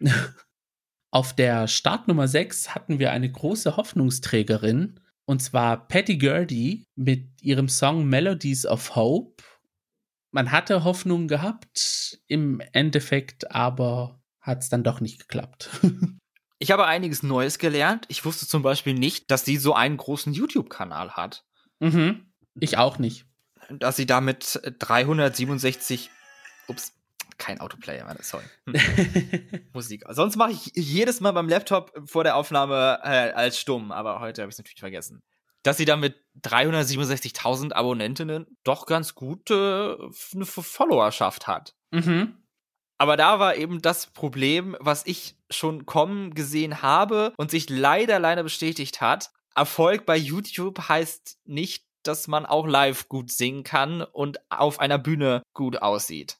Auf 1.16 1.32
der 1.32 1.66
Startnummer 1.66 2.28
6 2.28 2.74
hatten 2.74 2.98
wir 2.98 3.10
eine 3.10 3.32
große 3.32 3.78
Hoffnungsträgerin, 3.78 5.00
und 5.24 5.40
zwar 5.40 5.88
Patty 5.88 6.18
Gurdy 6.18 6.84
mit 6.94 7.40
ihrem 7.40 7.70
Song 7.70 8.04
Melodies 8.04 8.66
of 8.66 8.96
Hope. 8.96 9.42
Man 10.30 10.52
hatte 10.52 10.84
Hoffnung 10.84 11.26
gehabt, 11.26 12.20
im 12.26 12.60
Endeffekt 12.72 13.50
aber 13.50 14.20
hat 14.42 14.58
es 14.58 14.68
dann 14.68 14.84
doch 14.84 15.00
nicht 15.00 15.20
geklappt. 15.20 15.70
Ich 16.58 16.70
habe 16.70 16.86
einiges 16.86 17.22
Neues 17.22 17.58
gelernt. 17.58 18.06
Ich 18.08 18.24
wusste 18.24 18.46
zum 18.46 18.62
Beispiel 18.62 18.94
nicht, 18.94 19.30
dass 19.30 19.44
sie 19.44 19.58
so 19.58 19.74
einen 19.74 19.98
großen 19.98 20.32
YouTube-Kanal 20.32 21.12
hat. 21.12 21.44
mhm. 21.80 22.32
Ich 22.58 22.78
auch 22.78 22.98
nicht. 22.98 23.26
Dass 23.68 23.96
sie 23.96 24.06
damit 24.06 24.60
367. 24.78 26.10
Ups, 26.66 26.95
kein 27.38 27.60
Autoplayer, 27.60 28.04
Mann, 28.04 28.18
sorry. 28.20 28.44
Musik. 29.72 30.04
Sonst 30.10 30.36
mache 30.36 30.52
ich 30.52 30.72
jedes 30.74 31.20
Mal 31.20 31.32
beim 31.32 31.48
Laptop 31.48 31.92
vor 32.04 32.24
der 32.24 32.36
Aufnahme 32.36 33.00
äh, 33.02 33.32
als 33.32 33.58
stumm, 33.58 33.92
aber 33.92 34.20
heute 34.20 34.42
habe 34.42 34.50
ich 34.50 34.54
es 34.54 34.58
natürlich 34.58 34.80
vergessen. 34.80 35.22
Dass 35.62 35.76
sie 35.76 35.84
damit 35.84 36.16
367.000 36.42 37.72
Abonnentinnen 37.72 38.46
doch 38.64 38.86
ganz 38.86 39.14
gute 39.14 39.98
äh, 40.00 40.36
eine 40.36 40.46
Followerschaft 40.46 41.46
hat. 41.46 41.74
mhm. 41.90 42.36
Aber 42.98 43.16
da 43.16 43.38
war 43.38 43.56
eben 43.56 43.82
das 43.82 44.06
Problem, 44.06 44.74
was 44.80 45.04
ich 45.06 45.36
schon 45.50 45.84
kommen 45.84 46.34
gesehen 46.34 46.80
habe 46.80 47.34
und 47.36 47.50
sich 47.50 47.68
leider, 47.68 48.18
leider 48.18 48.42
bestätigt 48.42 49.00
hat. 49.00 49.30
Erfolg 49.54 50.06
bei 50.06 50.16
YouTube 50.16 50.88
heißt 50.88 51.38
nicht, 51.44 51.84
dass 52.02 52.28
man 52.28 52.46
auch 52.46 52.66
live 52.66 53.08
gut 53.08 53.30
singen 53.30 53.64
kann 53.64 54.02
und 54.02 54.38
auf 54.50 54.80
einer 54.80 54.98
Bühne 54.98 55.42
gut 55.52 55.82
aussieht. 55.82 56.38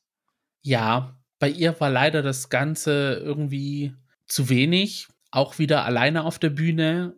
Ja, 0.67 1.17
bei 1.39 1.49
ihr 1.49 1.79
war 1.81 1.91
leider 1.91 2.23
das 2.23 2.49
Ganze 2.49 3.21
irgendwie 3.23 3.95
zu 4.27 4.49
wenig. 4.49 5.07
Auch 5.31 5.59
wieder 5.61 5.85
alleine 5.85 6.25
auf 6.25 6.41
der 6.41 6.51
Bühne. 6.51 7.15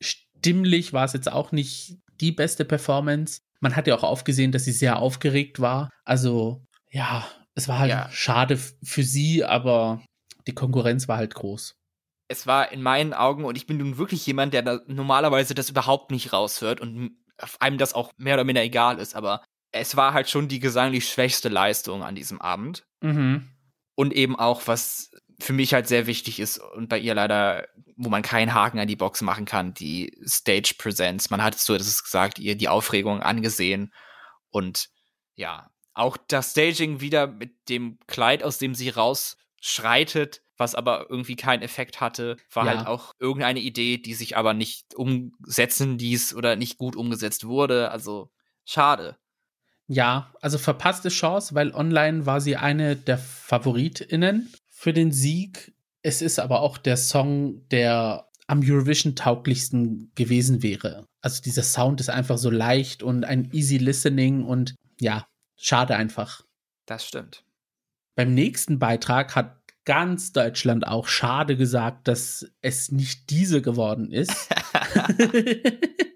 Stimmlich 0.00 0.92
war 0.92 1.04
es 1.04 1.12
jetzt 1.12 1.30
auch 1.30 1.50
nicht 1.50 1.96
die 2.20 2.30
beste 2.30 2.64
Performance. 2.64 3.40
Man 3.60 3.74
hat 3.74 3.88
ja 3.88 3.96
auch 3.96 4.04
aufgesehen, 4.04 4.52
dass 4.52 4.64
sie 4.64 4.72
sehr 4.72 5.00
aufgeregt 5.00 5.58
war. 5.60 5.90
Also, 6.04 6.64
ja, 6.90 7.26
es 7.56 7.66
war 7.66 7.80
halt 7.80 7.90
Ja. 7.90 8.08
schade 8.12 8.56
für 8.56 9.02
sie, 9.02 9.44
aber 9.44 10.00
die 10.46 10.54
Konkurrenz 10.54 11.08
war 11.08 11.16
halt 11.16 11.34
groß. 11.34 11.74
Es 12.28 12.46
war 12.46 12.70
in 12.70 12.82
meinen 12.82 13.14
Augen, 13.14 13.44
und 13.44 13.56
ich 13.56 13.66
bin 13.66 13.78
nun 13.78 13.98
wirklich 13.98 14.24
jemand, 14.26 14.54
der 14.54 14.62
da 14.62 14.80
normalerweise 14.86 15.54
das 15.54 15.70
überhaupt 15.70 16.12
nicht 16.12 16.32
raushört 16.32 16.80
und 16.80 17.16
einem 17.58 17.78
das 17.78 17.94
auch 17.94 18.12
mehr 18.16 18.34
oder 18.34 18.44
minder 18.44 18.62
egal 18.62 18.98
ist, 18.98 19.16
aber 19.16 19.42
es 19.78 19.96
war 19.96 20.12
halt 20.12 20.28
schon 20.28 20.48
die 20.48 20.60
gesanglich 20.60 21.08
schwächste 21.08 21.48
Leistung 21.48 22.02
an 22.02 22.14
diesem 22.14 22.40
Abend. 22.40 22.86
Mhm. 23.00 23.48
Und 23.94 24.12
eben 24.12 24.36
auch, 24.36 24.62
was 24.66 25.10
für 25.38 25.52
mich 25.52 25.74
halt 25.74 25.86
sehr 25.86 26.06
wichtig 26.06 26.40
ist 26.40 26.58
und 26.58 26.88
bei 26.88 26.98
ihr 26.98 27.14
leider, 27.14 27.68
wo 27.96 28.08
man 28.08 28.22
keinen 28.22 28.54
Haken 28.54 28.78
an 28.78 28.88
die 28.88 28.96
Box 28.96 29.20
machen 29.22 29.44
kann, 29.44 29.74
die 29.74 30.16
Stage 30.26 30.74
Presence. 30.78 31.30
Man 31.30 31.42
hat 31.42 31.58
so, 31.58 31.76
das 31.76 31.86
ist 31.86 32.04
gesagt, 32.04 32.38
ihr 32.38 32.56
die 32.56 32.68
Aufregung 32.68 33.22
angesehen 33.22 33.92
und 34.50 34.88
ja, 35.34 35.70
auch 35.92 36.16
das 36.16 36.52
Staging 36.52 37.00
wieder 37.00 37.26
mit 37.26 37.68
dem 37.68 37.98
Kleid, 38.06 38.42
aus 38.42 38.58
dem 38.58 38.74
sie 38.74 38.90
rausschreitet, 38.90 40.42
was 40.56 40.74
aber 40.74 41.06
irgendwie 41.10 41.36
keinen 41.36 41.62
Effekt 41.62 42.00
hatte, 42.00 42.36
war 42.52 42.66
ja. 42.66 42.76
halt 42.76 42.86
auch 42.86 43.12
irgendeine 43.18 43.60
Idee, 43.60 43.98
die 43.98 44.14
sich 44.14 44.36
aber 44.36 44.54
nicht 44.54 44.94
umsetzen 44.94 45.98
ließ 45.98 46.34
oder 46.34 46.56
nicht 46.56 46.78
gut 46.78 46.96
umgesetzt 46.96 47.46
wurde. 47.46 47.90
Also 47.90 48.30
schade. 48.64 49.18
Ja, 49.88 50.32
also 50.40 50.58
verpasste 50.58 51.08
Chance, 51.10 51.54
weil 51.54 51.74
online 51.74 52.26
war 52.26 52.40
sie 52.40 52.56
eine 52.56 52.96
der 52.96 53.18
FavoritInnen 53.18 54.52
für 54.68 54.92
den 54.92 55.12
Sieg. 55.12 55.72
Es 56.02 56.22
ist 56.22 56.38
aber 56.38 56.60
auch 56.60 56.78
der 56.78 56.96
Song, 56.96 57.68
der 57.68 58.28
am 58.48 58.60
Eurovision 58.64 59.14
tauglichsten 59.14 60.12
gewesen 60.14 60.62
wäre. 60.62 61.06
Also 61.20 61.42
dieser 61.42 61.62
Sound 61.62 62.00
ist 62.00 62.10
einfach 62.10 62.38
so 62.38 62.50
leicht 62.50 63.02
und 63.02 63.24
ein 63.24 63.50
easy 63.52 63.78
listening 63.78 64.44
und 64.44 64.74
ja, 65.00 65.26
schade 65.56 65.96
einfach. 65.96 66.42
Das 66.86 67.06
stimmt. 67.06 67.44
Beim 68.16 68.34
nächsten 68.34 68.78
Beitrag 68.78 69.34
hat 69.34 69.60
ganz 69.84 70.32
Deutschland 70.32 70.86
auch 70.86 71.06
schade 71.06 71.56
gesagt, 71.56 72.08
dass 72.08 72.46
es 72.60 72.90
nicht 72.90 73.30
diese 73.30 73.62
geworden 73.62 74.10
ist. 74.10 74.32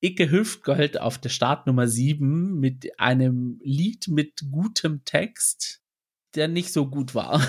Icke 0.00 0.30
Hüftgold 0.30 1.00
auf 1.00 1.18
der 1.18 1.28
Startnummer 1.28 1.88
7 1.88 2.58
mit 2.58 2.98
einem 2.98 3.60
Lied 3.62 4.08
mit 4.08 4.44
gutem 4.50 5.04
Text, 5.04 5.80
der 6.34 6.48
nicht 6.48 6.72
so 6.72 6.88
gut 6.88 7.14
war. 7.14 7.40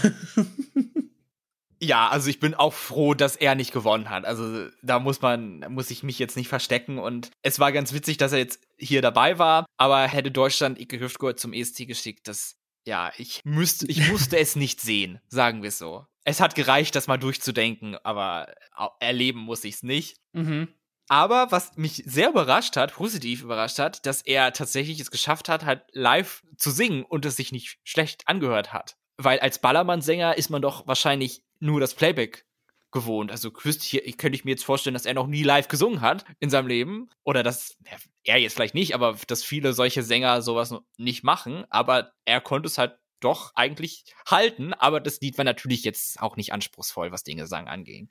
Ja, 1.82 2.08
also 2.08 2.30
ich 2.30 2.40
bin 2.40 2.54
auch 2.54 2.74
froh, 2.74 3.14
dass 3.14 3.36
er 3.36 3.54
nicht 3.54 3.74
gewonnen 3.74 4.10
hat. 4.10 4.26
Also 4.26 4.70
da 4.82 5.00
muss 5.00 5.22
man, 5.22 5.60
muss 5.70 5.92
ich 5.92 6.04
mich 6.04 6.18
jetzt 6.20 6.38
nicht 6.38 6.48
verstecken. 6.48 6.98
Und 6.98 7.32
es 7.42 7.60
war 7.60 7.72
ganz 7.72 7.94
witzig, 7.94 8.18
dass 8.18 8.32
er 8.32 8.40
jetzt 8.40 8.62
hier 8.78 9.02
dabei 9.02 9.40
war. 9.40 9.66
Aber 9.78 10.08
hätte 10.08 10.32
Deutschland 10.32 10.80
Icke 10.80 11.00
Hüftgold 11.00 11.40
zum 11.40 11.54
ESC 11.54 11.86
geschickt, 11.86 12.28
das, 12.28 12.58
ja, 12.86 13.12
ich 13.18 13.42
müsste, 13.44 13.88
ich 13.88 14.10
musste 14.10 14.38
es 14.38 14.56
nicht 14.56 14.80
sehen, 14.80 15.20
sagen 15.28 15.62
wir 15.62 15.70
es 15.70 15.78
so. 15.78 16.06
Es 16.24 16.40
hat 16.40 16.56
gereicht, 16.56 16.96
das 16.96 17.08
mal 17.08 17.18
durchzudenken, 17.18 17.98
aber 18.04 18.56
erleben 19.00 19.40
muss 19.40 19.64
ich 19.64 19.76
es 19.76 19.84
nicht. 19.84 20.18
Mhm. 20.34 20.70
Aber 21.08 21.52
was 21.52 21.76
mich 21.78 22.04
sehr 22.06 22.30
überrascht 22.30 22.78
hat, 22.78 22.94
positiv 22.94 23.44
überrascht 23.44 23.80
hat, 23.80 24.06
dass 24.06 24.22
er 24.22 24.54
tatsächlich 24.54 25.00
es 25.00 25.12
geschafft 25.12 25.50
hat, 25.50 25.66
halt 25.66 25.84
live 25.92 26.44
zu 26.58 26.72
singen 26.72 27.04
und 27.04 27.26
es 27.26 27.36
sich 27.36 27.52
nicht 27.52 27.78
schlecht 27.84 28.28
angehört 28.28 28.74
hat. 28.74 28.98
Weil 29.18 29.40
als 29.40 29.60
Ballermann-Sänger 29.60 30.38
ist 30.38 30.50
man 30.50 30.62
doch 30.62 30.88
wahrscheinlich 30.88 31.44
nur 31.60 31.80
das 31.80 31.94
Playback 31.94 32.46
gewohnt. 32.92 33.30
Also 33.30 33.52
könnte 33.52 33.86
ich 34.32 34.46
mir 34.46 34.52
jetzt 34.52 34.66
vorstellen, 34.66 34.94
dass 34.94 35.06
er 35.06 35.14
noch 35.14 35.28
nie 35.28 35.44
live 35.44 35.68
gesungen 35.68 36.02
hat 36.02 36.26
in 36.40 36.50
seinem 36.50 36.68
Leben. 36.68 37.10
Oder 37.24 37.44
dass 37.44 37.78
er 38.24 38.38
jetzt 38.38 38.56
vielleicht 38.56 38.74
nicht, 38.74 38.96
aber 38.96 39.18
dass 39.28 39.44
viele 39.44 39.74
solche 39.74 40.02
Sänger 40.02 40.42
sowas 40.42 40.74
nicht 40.98 41.24
machen. 41.24 41.66
Aber 41.70 42.14
er 42.26 42.42
konnte 42.42 42.68
es 42.68 42.78
halt 42.78 42.98
doch 43.20 43.52
eigentlich 43.56 44.06
halten. 44.30 44.74
Aber 44.74 45.00
das 45.00 45.20
Lied 45.22 45.38
war 45.38 45.46
natürlich 45.46 45.84
jetzt 45.84 46.22
auch 46.22 46.36
nicht 46.36 46.52
anspruchsvoll, 46.52 47.12
was 47.12 47.24
den 47.24 47.38
Gesang 47.38 47.68
anging. 47.68 48.10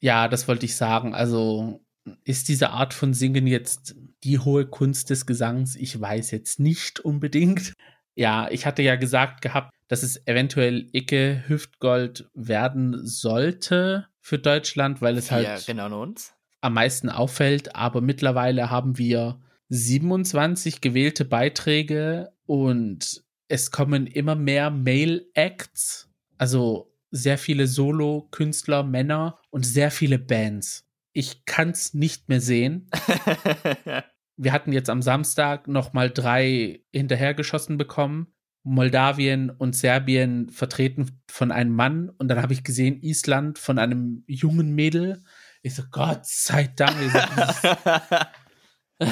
Ja, 0.00 0.28
das 0.28 0.46
wollte 0.46 0.66
ich 0.66 0.76
sagen. 0.76 1.14
Also 1.14 1.82
ist 2.24 2.48
diese 2.48 2.70
Art 2.70 2.94
von 2.94 3.14
Singen 3.14 3.46
jetzt 3.46 3.96
die 4.24 4.38
hohe 4.38 4.66
Kunst 4.66 5.10
des 5.10 5.26
Gesangs? 5.26 5.76
Ich 5.76 6.00
weiß 6.00 6.30
jetzt 6.30 6.60
nicht 6.60 7.00
unbedingt. 7.00 7.72
Ja, 8.14 8.48
ich 8.50 8.66
hatte 8.66 8.82
ja 8.82 8.96
gesagt 8.96 9.42
gehabt, 9.42 9.72
dass 9.88 10.02
es 10.02 10.26
eventuell 10.26 10.88
Icke 10.92 11.44
Hüftgold 11.46 12.28
werden 12.34 13.06
sollte 13.06 14.06
für 14.20 14.38
Deutschland, 14.38 15.02
weil 15.02 15.16
es 15.16 15.30
halt 15.30 15.66
genau 15.66 15.88
am 16.60 16.74
meisten 16.74 17.10
auffällt. 17.10 17.76
Aber 17.76 18.00
mittlerweile 18.00 18.70
haben 18.70 18.98
wir 18.98 19.40
27 19.68 20.80
gewählte 20.80 21.24
Beiträge 21.24 22.32
und 22.46 23.22
es 23.48 23.70
kommen 23.70 24.06
immer 24.06 24.34
mehr 24.34 24.70
Male 24.70 25.26
Acts, 25.34 26.08
also 26.38 26.92
sehr 27.10 27.38
viele 27.38 27.66
Solo-Künstler, 27.66 28.82
Männer 28.82 29.38
und 29.50 29.64
sehr 29.64 29.90
viele 29.90 30.18
Bands 30.18 30.85
ich 31.16 31.46
kann 31.46 31.70
es 31.70 31.94
nicht 31.94 32.28
mehr 32.28 32.42
sehen. 32.42 32.90
Wir 34.36 34.52
hatten 34.52 34.72
jetzt 34.72 34.90
am 34.90 35.00
Samstag 35.00 35.66
noch 35.66 35.94
mal 35.94 36.10
drei 36.10 36.82
hinterhergeschossen 36.92 37.78
bekommen. 37.78 38.34
Moldawien 38.64 39.48
und 39.48 39.74
Serbien 39.74 40.50
vertreten 40.50 41.22
von 41.30 41.52
einem 41.52 41.74
Mann 41.74 42.10
und 42.10 42.28
dann 42.28 42.42
habe 42.42 42.52
ich 42.52 42.64
gesehen 42.64 43.00
Island 43.00 43.58
von 43.58 43.78
einem 43.78 44.24
jungen 44.26 44.74
Mädel. 44.74 45.22
Ich 45.62 45.74
so 45.74 45.84
Gott 45.90 46.26
sei 46.26 46.68
Dank. 46.76 46.96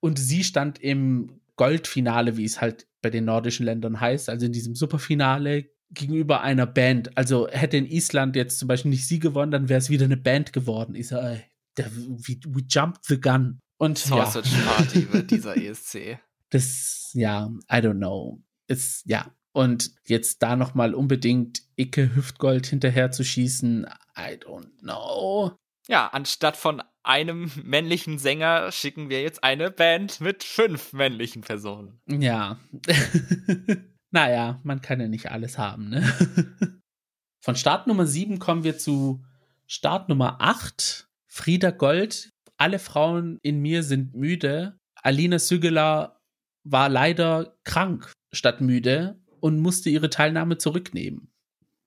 und 0.00 0.18
sie 0.18 0.44
stand 0.44 0.78
im 0.78 1.40
Goldfinale, 1.56 2.36
wie 2.36 2.44
es 2.44 2.60
halt 2.60 2.86
bei 3.02 3.10
den 3.10 3.24
nordischen 3.24 3.66
Ländern 3.66 4.00
heißt, 4.00 4.28
also 4.28 4.46
in 4.46 4.52
diesem 4.52 4.76
Superfinale 4.76 5.70
gegenüber 5.90 6.42
einer 6.42 6.66
Band. 6.66 7.16
Also 7.16 7.48
hätte 7.48 7.78
in 7.78 7.86
Island 7.86 8.36
jetzt 8.36 8.58
zum 8.58 8.68
Beispiel 8.68 8.90
nicht 8.90 9.08
sie 9.08 9.18
gewonnen, 9.18 9.50
dann 9.50 9.68
wäre 9.68 9.78
es 9.78 9.90
wieder 9.90 10.04
eine 10.04 10.16
Band 10.16 10.52
geworden. 10.52 10.94
Ich 10.94 11.08
so, 11.08 11.16
ey, 11.16 11.42
der, 11.78 11.90
we, 11.94 12.38
we 12.46 12.62
jumped 12.68 13.04
the 13.04 13.20
gun. 13.20 13.60
Und 13.78 13.98
Sausage 13.98 14.50
ja. 14.50 14.72
Party 14.72 15.12
wird 15.12 15.30
dieser 15.30 15.56
ESC. 15.56 16.18
Das, 16.50 17.10
ja, 17.12 17.50
I 17.70 17.74
don't 17.74 17.98
know. 17.98 18.42
Ist, 18.68 19.02
ja. 19.04 19.30
Und 19.52 19.90
jetzt 20.06 20.42
da 20.42 20.56
nochmal 20.56 20.94
unbedingt 20.94 21.60
Icke 21.76 22.16
Hüftgold 22.16 22.66
hinterher 22.66 23.10
zu 23.10 23.22
schießen, 23.22 23.86
I 24.16 24.36
don't 24.36 24.70
know. 24.80 25.52
Ja, 25.88 26.06
anstatt 26.08 26.56
von 26.56 26.82
einem 27.02 27.50
männlichen 27.64 28.18
Sänger 28.18 28.70
schicken 28.72 29.08
wir 29.08 29.22
jetzt 29.22 29.42
eine 29.42 29.70
Band 29.70 30.20
mit 30.20 30.44
fünf 30.44 30.92
männlichen 30.92 31.42
Personen. 31.42 32.00
Ja. 32.06 32.58
naja, 34.10 34.60
man 34.62 34.80
kann 34.80 35.00
ja 35.00 35.08
nicht 35.08 35.30
alles 35.30 35.58
haben, 35.58 35.88
ne? 35.88 36.02
Von 37.40 37.56
Start 37.56 37.86
Nummer 37.86 38.06
7 38.06 38.38
kommen 38.38 38.64
wir 38.64 38.76
zu 38.76 39.24
Start 39.66 40.08
Nummer 40.10 40.36
8. 40.40 41.07
Frieda 41.28 41.70
Gold, 41.70 42.30
alle 42.56 42.78
Frauen 42.78 43.38
in 43.42 43.60
mir 43.60 43.82
sind 43.82 44.14
müde. 44.14 44.78
Alina 44.96 45.38
Sügeler 45.38 46.20
war 46.64 46.88
leider 46.88 47.56
krank 47.64 48.12
statt 48.32 48.60
müde 48.60 49.20
und 49.40 49.60
musste 49.60 49.90
ihre 49.90 50.10
Teilnahme 50.10 50.58
zurücknehmen. 50.58 51.30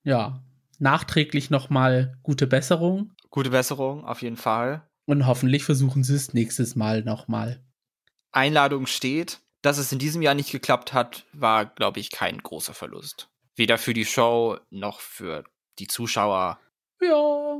Ja, 0.03 0.43
nachträglich 0.79 1.49
nochmal 1.49 2.17
gute 2.23 2.47
Besserung. 2.47 3.13
Gute 3.29 3.49
Besserung, 3.49 4.05
auf 4.05 4.21
jeden 4.21 4.37
Fall. 4.37 4.87
Und 5.05 5.27
hoffentlich 5.27 5.63
versuchen 5.63 6.03
sie 6.03 6.15
es 6.15 6.33
nächstes 6.33 6.75
Mal 6.75 7.03
nochmal. 7.03 7.63
Einladung 8.31 8.87
steht. 8.87 9.41
Dass 9.63 9.77
es 9.77 9.91
in 9.91 9.99
diesem 9.99 10.23
Jahr 10.23 10.33
nicht 10.33 10.51
geklappt 10.51 10.91
hat, 10.91 11.27
war, 11.33 11.67
glaube 11.67 11.99
ich, 11.99 12.09
kein 12.09 12.39
großer 12.39 12.73
Verlust. 12.73 13.29
Weder 13.55 13.77
für 13.77 13.93
die 13.93 14.05
Show 14.05 14.57
noch 14.71 15.01
für 15.01 15.43
die 15.77 15.85
Zuschauer. 15.85 16.59
Ja. 16.99 17.59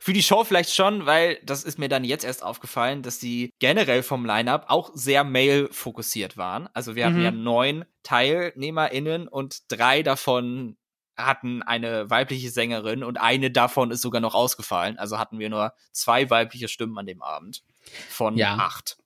Für 0.00 0.12
die 0.12 0.22
Show 0.22 0.44
vielleicht 0.44 0.74
schon, 0.74 1.06
weil 1.06 1.38
das 1.44 1.64
ist 1.64 1.78
mir 1.78 1.88
dann 1.88 2.04
jetzt 2.04 2.24
erst 2.24 2.42
aufgefallen, 2.42 3.02
dass 3.02 3.18
die 3.18 3.52
generell 3.58 4.02
vom 4.02 4.24
Line-Up 4.24 4.66
auch 4.68 4.90
sehr 4.94 5.24
male-fokussiert 5.24 6.36
waren. 6.36 6.68
Also 6.74 6.94
wir 6.94 7.06
mhm. 7.06 7.12
hatten 7.12 7.24
ja 7.24 7.30
neun 7.30 7.84
TeilnehmerInnen 8.02 9.28
und 9.28 9.70
drei 9.70 10.02
davon 10.02 10.76
hatten 11.16 11.62
eine 11.62 12.10
weibliche 12.10 12.50
Sängerin 12.50 13.02
und 13.02 13.18
eine 13.18 13.50
davon 13.50 13.90
ist 13.90 14.02
sogar 14.02 14.20
noch 14.20 14.34
ausgefallen. 14.34 14.98
Also 14.98 15.18
hatten 15.18 15.38
wir 15.38 15.48
nur 15.48 15.72
zwei 15.92 16.28
weibliche 16.28 16.68
Stimmen 16.68 16.98
an 16.98 17.06
dem 17.06 17.22
Abend 17.22 17.62
von 18.10 18.36
ja. 18.36 18.56
acht 18.56 18.98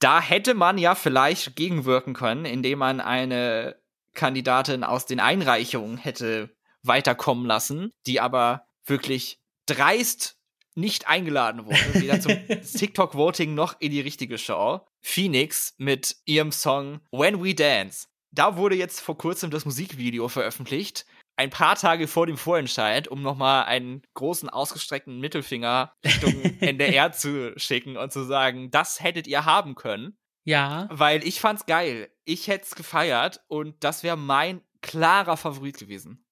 da 0.00 0.20
hätte 0.20 0.54
man 0.54 0.78
ja 0.78 0.94
vielleicht 0.94 1.54
gegenwirken 1.54 2.14
können, 2.14 2.46
indem 2.46 2.80
man 2.80 3.00
eine 3.00 3.76
Kandidatin 4.14 4.82
aus 4.82 5.06
den 5.06 5.20
Einreichungen 5.20 5.98
hätte 5.98 6.50
weiterkommen 6.82 7.46
lassen, 7.46 7.92
die 8.06 8.20
aber 8.20 8.66
wirklich 8.84 9.38
dreist 9.74 10.36
nicht 10.74 11.08
eingeladen 11.08 11.66
wurde, 11.66 11.94
weder 11.94 12.20
zum 12.20 12.32
TikTok-Voting 12.48 13.54
noch 13.54 13.80
in 13.80 13.90
die 13.90 14.00
richtige 14.00 14.38
Show. 14.38 14.80
Phoenix 15.00 15.74
mit 15.78 16.16
ihrem 16.24 16.52
Song 16.52 17.00
When 17.10 17.42
We 17.42 17.54
Dance. 17.54 18.08
Da 18.30 18.56
wurde 18.56 18.76
jetzt 18.76 19.00
vor 19.00 19.18
kurzem 19.18 19.50
das 19.50 19.64
Musikvideo 19.64 20.28
veröffentlicht 20.28 21.04
ein 21.40 21.48
paar 21.48 21.74
Tage 21.74 22.06
vor 22.06 22.26
dem 22.26 22.36
Vorentscheid, 22.36 23.08
um 23.08 23.22
nochmal 23.22 23.64
einen 23.64 24.02
großen 24.12 24.50
ausgestreckten 24.50 25.20
Mittelfinger 25.20 25.90
Richtung 26.04 26.34
NDR 26.60 27.12
zu 27.12 27.54
schicken 27.56 27.96
und 27.96 28.12
zu 28.12 28.24
sagen, 28.24 28.70
das 28.70 29.00
hättet 29.00 29.26
ihr 29.26 29.46
haben 29.46 29.74
können. 29.74 30.18
Ja. 30.44 30.86
Weil 30.90 31.26
ich 31.26 31.40
fand's 31.40 31.64
geil. 31.64 32.10
Ich 32.26 32.48
hätte 32.48 32.66
es 32.66 32.74
gefeiert 32.74 33.40
und 33.48 33.82
das 33.82 34.02
wäre 34.02 34.18
mein 34.18 34.60
klarer 34.82 35.38
Favorit 35.38 35.78
gewesen. 35.78 36.26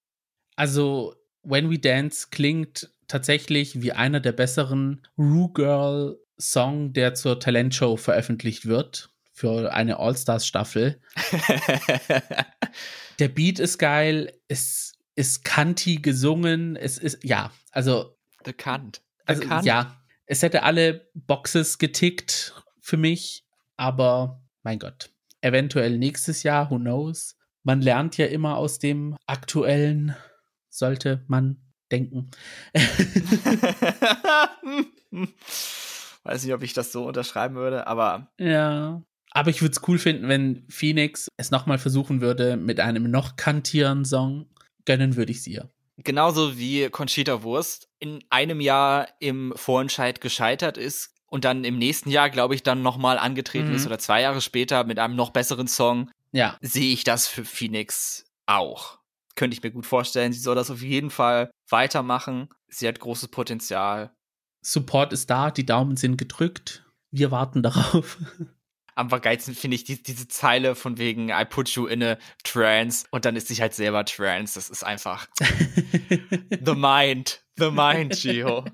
Also, 0.56 1.14
When 1.42 1.70
We 1.70 1.78
Dance 1.78 2.28
klingt 2.30 2.90
tatsächlich 3.08 3.82
wie 3.82 3.92
einer 3.92 4.20
der 4.20 4.32
besseren 4.32 5.02
Rue 5.18 5.50
Girl 5.52 6.18
Song, 6.38 6.92
der 6.92 7.14
zur 7.14 7.40
Talentshow 7.40 7.96
veröffentlicht 7.96 8.66
wird, 8.66 9.10
für 9.32 9.72
eine 9.72 9.98
All-Stars-Staffel. 9.98 11.00
der 13.18 13.28
Beat 13.28 13.58
ist 13.58 13.78
geil, 13.78 14.32
es 14.46 14.92
ist 15.16 15.44
kanti 15.44 15.96
gesungen, 15.96 16.76
es 16.76 16.98
ist, 16.98 17.24
ja, 17.24 17.50
also. 17.72 18.16
Bekannt. 18.44 19.02
Also, 19.26 19.42
ja, 19.62 20.00
es 20.26 20.42
hätte 20.42 20.62
alle 20.62 21.08
Boxes 21.14 21.78
getickt 21.78 22.54
für 22.80 22.96
mich, 22.96 23.44
aber 23.76 24.42
mein 24.62 24.78
Gott. 24.78 25.10
Eventuell 25.40 25.98
nächstes 25.98 26.42
Jahr, 26.42 26.70
who 26.70 26.78
knows? 26.78 27.36
Man 27.62 27.82
lernt 27.82 28.16
ja 28.16 28.26
immer 28.26 28.56
aus 28.56 28.78
dem 28.78 29.16
aktuellen, 29.26 30.16
sollte 30.68 31.24
man 31.26 31.67
denken. 31.90 32.30
Weiß 36.24 36.44
nicht, 36.44 36.54
ob 36.54 36.62
ich 36.62 36.74
das 36.74 36.92
so 36.92 37.06
unterschreiben 37.06 37.56
würde, 37.56 37.86
aber. 37.86 38.30
Ja. 38.38 39.02
Aber 39.30 39.50
ich 39.50 39.62
würde 39.62 39.72
es 39.72 39.88
cool 39.88 39.98
finden, 39.98 40.28
wenn 40.28 40.64
Phoenix 40.68 41.28
es 41.36 41.50
nochmal 41.50 41.78
versuchen 41.78 42.20
würde 42.20 42.56
mit 42.56 42.80
einem 42.80 43.10
noch 43.10 43.36
kantieren 43.36 44.04
Song. 44.04 44.46
Gönnen 44.84 45.16
würde 45.16 45.32
ich 45.32 45.42
sie 45.42 45.52
ihr. 45.52 45.70
Genauso 45.98 46.58
wie 46.58 46.88
Conchita 46.90 47.42
Wurst 47.42 47.88
in 47.98 48.22
einem 48.30 48.60
Jahr 48.60 49.08
im 49.18 49.52
Vorentscheid 49.56 50.20
gescheitert 50.20 50.78
ist 50.78 51.14
und 51.26 51.44
dann 51.44 51.64
im 51.64 51.78
nächsten 51.78 52.10
Jahr, 52.10 52.30
glaube 52.30 52.54
ich, 52.54 52.62
dann 52.62 52.82
nochmal 52.82 53.18
angetreten 53.18 53.70
mhm. 53.70 53.74
ist 53.74 53.86
oder 53.86 53.98
zwei 53.98 54.22
Jahre 54.22 54.40
später 54.40 54.84
mit 54.84 54.98
einem 54.98 55.16
noch 55.16 55.30
besseren 55.30 55.66
Song. 55.66 56.10
Ja. 56.32 56.56
Sehe 56.60 56.92
ich 56.92 57.04
das 57.04 57.26
für 57.26 57.44
Phoenix 57.44 58.24
auch. 58.46 58.98
Könnte 59.38 59.56
ich 59.56 59.62
mir 59.62 59.70
gut 59.70 59.86
vorstellen. 59.86 60.32
Sie 60.32 60.40
soll 60.40 60.56
das 60.56 60.68
auf 60.68 60.82
jeden 60.82 61.10
Fall 61.10 61.52
weitermachen. 61.68 62.48
Sie 62.66 62.88
hat 62.88 62.98
großes 62.98 63.28
Potenzial. 63.28 64.12
Support 64.62 65.12
ist 65.12 65.30
da, 65.30 65.52
die 65.52 65.64
Daumen 65.64 65.96
sind 65.96 66.16
gedrückt. 66.16 66.84
Wir 67.12 67.30
warten 67.30 67.62
darauf. 67.62 68.18
Am 68.96 69.08
geilsten 69.08 69.54
finde 69.54 69.76
ich 69.76 69.84
die, 69.84 70.02
diese 70.02 70.26
Zeile 70.26 70.74
von 70.74 70.98
wegen 70.98 71.28
I 71.28 71.44
put 71.48 71.68
you 71.68 71.86
in 71.86 72.02
a 72.02 72.18
trance 72.42 73.06
und 73.12 73.26
dann 73.26 73.36
ist 73.36 73.46
sich 73.46 73.60
halt 73.60 73.74
selber 73.74 74.04
trance. 74.04 74.56
Das 74.56 74.70
ist 74.70 74.82
einfach 74.82 75.28
the 75.38 76.74
mind, 76.74 77.40
the 77.58 77.70
mind, 77.70 78.20
Gio. 78.20 78.64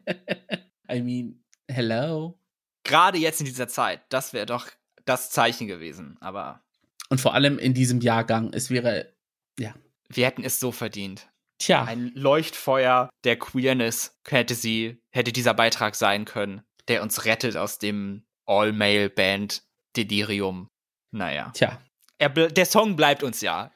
I 0.90 1.03
mean, 1.03 1.44
hello. 1.68 2.40
Gerade 2.85 3.18
jetzt 3.18 3.38
in 3.40 3.44
dieser 3.44 3.68
Zeit, 3.68 4.00
das 4.09 4.33
wäre 4.33 4.46
doch 4.46 4.68
das 5.05 5.29
Zeichen 5.29 5.66
gewesen, 5.66 6.16
aber. 6.22 6.64
Und 7.11 7.20
vor 7.20 7.35
allem 7.35 7.59
in 7.59 7.74
diesem 7.74 8.00
Jahrgang, 8.00 8.50
es 8.55 8.70
wäre, 8.70 9.12
ja. 9.59 9.74
Wir 10.16 10.27
hätten 10.27 10.44
es 10.44 10.61
so 10.61 10.72
verdient. 10.72 11.29
Tja. 11.59 11.85
Ein 11.85 12.12
Leuchtfeuer 12.14 13.11
der 13.24 13.38
Queerness 13.38 14.18
hätte 14.27 14.55
sie, 14.55 15.03
hätte 15.11 15.33
dieser 15.33 15.55
Beitrag 15.55 15.94
sein 15.94 16.24
können, 16.24 16.62
der 16.88 17.03
uns 17.03 17.24
rettet 17.24 17.57
aus 17.57 17.79
dem 17.79 18.27
All-Male-Band 18.46 19.62
Delirium. 19.96 20.68
Naja. 21.11 21.53
Tja. 21.55 21.81
Er, 22.18 22.31
der 22.31 22.66
Song 22.66 22.96
bleibt 22.96 23.22
uns 23.22 23.40
ja. 23.40 23.70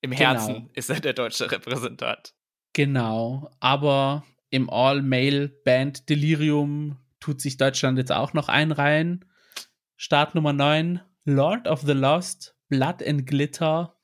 Im 0.00 0.10
genau. 0.10 0.22
Herzen 0.22 0.54
genau. 0.54 0.70
ist 0.74 0.90
er 0.90 1.00
der 1.00 1.12
deutsche 1.12 1.50
Repräsentant. 1.50 2.34
Genau. 2.72 3.50
Aber 3.60 4.24
im 4.50 4.70
All-Male-Band 4.70 6.08
Delirium 6.08 6.98
tut 7.20 7.40
sich 7.40 7.56
Deutschland 7.56 7.98
jetzt 7.98 8.12
auch 8.12 8.32
noch 8.32 8.48
einreihen. 8.48 9.24
Start 9.96 10.34
Nummer 10.34 10.52
9, 10.52 11.00
Lord 11.24 11.66
of 11.66 11.80
the 11.80 11.92
Lost, 11.92 12.54
Blood 12.68 13.02
and 13.02 13.26
Glitter. 13.26 13.95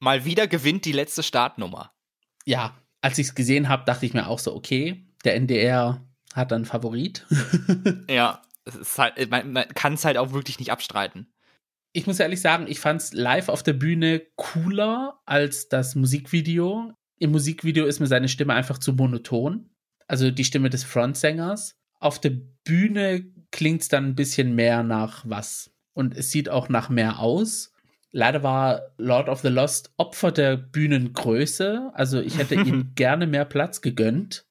Mal 0.00 0.24
wieder 0.24 0.46
gewinnt 0.46 0.86
die 0.86 0.92
letzte 0.92 1.22
Startnummer. 1.22 1.92
Ja, 2.46 2.76
als 3.02 3.18
ich 3.18 3.28
es 3.28 3.34
gesehen 3.34 3.68
habe, 3.68 3.84
dachte 3.84 4.06
ich 4.06 4.14
mir 4.14 4.26
auch 4.26 4.38
so, 4.38 4.54
okay, 4.54 5.06
der 5.24 5.36
NDR 5.36 6.06
hat 6.34 6.52
einen 6.52 6.64
Favorit. 6.64 7.26
ja, 8.08 8.42
halt, 8.96 9.30
man, 9.30 9.52
man 9.52 9.68
kann 9.68 9.94
es 9.94 10.04
halt 10.04 10.16
auch 10.16 10.32
wirklich 10.32 10.58
nicht 10.58 10.72
abstreiten. 10.72 11.32
Ich 11.92 12.06
muss 12.06 12.20
ehrlich 12.20 12.40
sagen, 12.40 12.66
ich 12.68 12.80
fand 12.80 13.02
es 13.02 13.12
live 13.12 13.48
auf 13.48 13.62
der 13.62 13.72
Bühne 13.72 14.22
cooler 14.36 15.20
als 15.26 15.68
das 15.68 15.94
Musikvideo. 15.96 16.92
Im 17.18 17.32
Musikvideo 17.32 17.84
ist 17.84 18.00
mir 18.00 18.06
seine 18.06 18.28
Stimme 18.28 18.54
einfach 18.54 18.78
zu 18.78 18.92
monoton. 18.92 19.70
Also 20.06 20.30
die 20.30 20.44
Stimme 20.44 20.70
des 20.70 20.84
Frontsängers. 20.84 21.74
Auf 21.98 22.20
der 22.20 22.32
Bühne 22.64 23.26
klingt 23.50 23.82
es 23.82 23.88
dann 23.88 24.06
ein 24.06 24.14
bisschen 24.14 24.54
mehr 24.54 24.82
nach 24.82 25.24
was. 25.26 25.72
Und 25.92 26.16
es 26.16 26.30
sieht 26.30 26.48
auch 26.48 26.68
nach 26.68 26.88
mehr 26.88 27.18
aus. 27.18 27.72
Leider 28.12 28.42
war 28.42 28.82
Lord 28.98 29.28
of 29.28 29.40
the 29.40 29.48
Lost 29.48 29.92
Opfer 29.96 30.32
der 30.32 30.56
Bühnengröße. 30.56 31.90
Also 31.94 32.20
ich 32.20 32.38
hätte 32.38 32.56
ihm 32.56 32.92
gerne 32.94 33.26
mehr 33.26 33.44
Platz 33.44 33.80
gegönnt. 33.80 34.46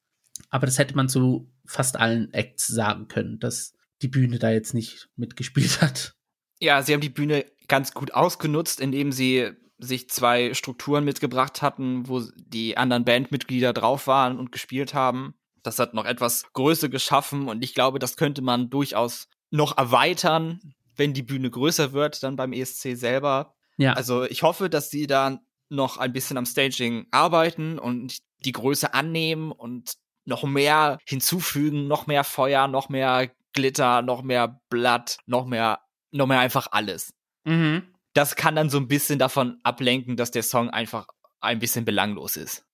Aber 0.48 0.66
das 0.66 0.78
hätte 0.78 0.96
man 0.96 1.08
zu 1.08 1.50
fast 1.66 1.98
allen 1.98 2.32
Acts 2.32 2.66
sagen 2.66 3.08
können, 3.08 3.38
dass 3.38 3.74
die 4.02 4.08
Bühne 4.08 4.38
da 4.38 4.50
jetzt 4.50 4.74
nicht 4.74 5.08
mitgespielt 5.16 5.80
hat. 5.82 6.14
Ja, 6.58 6.82
sie 6.82 6.92
haben 6.92 7.00
die 7.00 7.10
Bühne 7.10 7.44
ganz 7.68 7.92
gut 7.92 8.14
ausgenutzt, 8.14 8.80
indem 8.80 9.12
sie 9.12 9.50
sich 9.78 10.10
zwei 10.10 10.52
Strukturen 10.54 11.04
mitgebracht 11.04 11.62
hatten, 11.62 12.08
wo 12.08 12.22
die 12.36 12.76
anderen 12.76 13.04
Bandmitglieder 13.04 13.72
drauf 13.72 14.06
waren 14.06 14.38
und 14.38 14.52
gespielt 14.52 14.94
haben. 14.94 15.34
Das 15.62 15.78
hat 15.78 15.94
noch 15.94 16.04
etwas 16.04 16.44
Größe 16.52 16.90
geschaffen 16.90 17.48
und 17.48 17.62
ich 17.62 17.74
glaube, 17.74 17.98
das 17.98 18.16
könnte 18.16 18.42
man 18.42 18.70
durchaus 18.70 19.28
noch 19.50 19.76
erweitern, 19.76 20.60
wenn 21.00 21.14
die 21.14 21.22
Bühne 21.22 21.50
größer 21.50 21.92
wird, 21.92 22.22
dann 22.22 22.36
beim 22.36 22.52
ESC 22.52 22.94
selber. 22.94 23.54
Ja. 23.78 23.94
Also 23.94 24.24
ich 24.24 24.42
hoffe, 24.42 24.68
dass 24.68 24.90
sie 24.90 25.06
da 25.06 25.40
noch 25.70 25.96
ein 25.96 26.12
bisschen 26.12 26.36
am 26.36 26.44
Staging 26.44 27.06
arbeiten 27.10 27.78
und 27.78 28.18
die 28.44 28.52
Größe 28.52 28.92
annehmen 28.92 29.50
und 29.50 29.94
noch 30.26 30.44
mehr 30.44 30.98
hinzufügen, 31.06 31.88
noch 31.88 32.06
mehr 32.06 32.22
Feuer, 32.22 32.68
noch 32.68 32.90
mehr 32.90 33.30
Glitter, 33.54 34.02
noch 34.02 34.22
mehr 34.22 34.60
Blatt, 34.68 35.16
noch 35.24 35.46
mehr, 35.46 35.80
noch 36.10 36.26
mehr 36.26 36.40
einfach 36.40 36.68
alles. 36.70 37.14
Mhm. 37.44 37.82
Das 38.12 38.36
kann 38.36 38.54
dann 38.54 38.68
so 38.68 38.76
ein 38.76 38.88
bisschen 38.88 39.18
davon 39.18 39.58
ablenken, 39.62 40.16
dass 40.18 40.30
der 40.30 40.42
Song 40.42 40.68
einfach 40.68 41.06
ein 41.40 41.60
bisschen 41.60 41.86
belanglos 41.86 42.36
ist. 42.36 42.66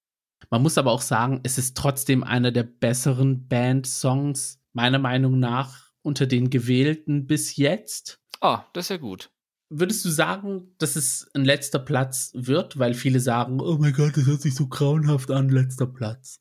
Man 0.51 0.63
muss 0.63 0.79
aber 0.79 0.91
auch 0.91 1.01
sagen, 1.01 1.41
es 1.45 1.59
ist 1.59 1.77
trotzdem 1.77 2.25
einer 2.25 2.51
der 2.51 2.65
besseren 2.65 3.47
Band-Songs, 3.47 4.59
meiner 4.73 4.99
Meinung 4.99 5.39
nach, 5.39 5.86
unter 6.07 6.27
den 6.27 6.51
gewählten 6.51 7.27
bis 7.27 7.57
jetzt. 7.57 8.21
Oh, 8.41 8.59
das 8.73 8.87
ist 8.87 8.91
ja 8.91 8.97
gut. 8.97 9.31
Würdest 9.69 10.05
du 10.05 10.09
sagen, 10.09 10.73
dass 10.79 10.95
es 10.95 11.29
ein 11.35 11.45
letzter 11.45 11.81
Platz 11.81 12.31
wird, 12.33 12.79
weil 12.79 12.95
viele 12.95 13.19
sagen, 13.19 13.61
oh 13.61 13.77
mein 13.79 13.93
Gott, 13.93 14.17
das 14.17 14.27
hört 14.27 14.41
sich 14.41 14.55
so 14.55 14.69
grauenhaft 14.69 15.33
an, 15.33 15.49
letzter 15.49 15.87
Platz. 15.87 16.41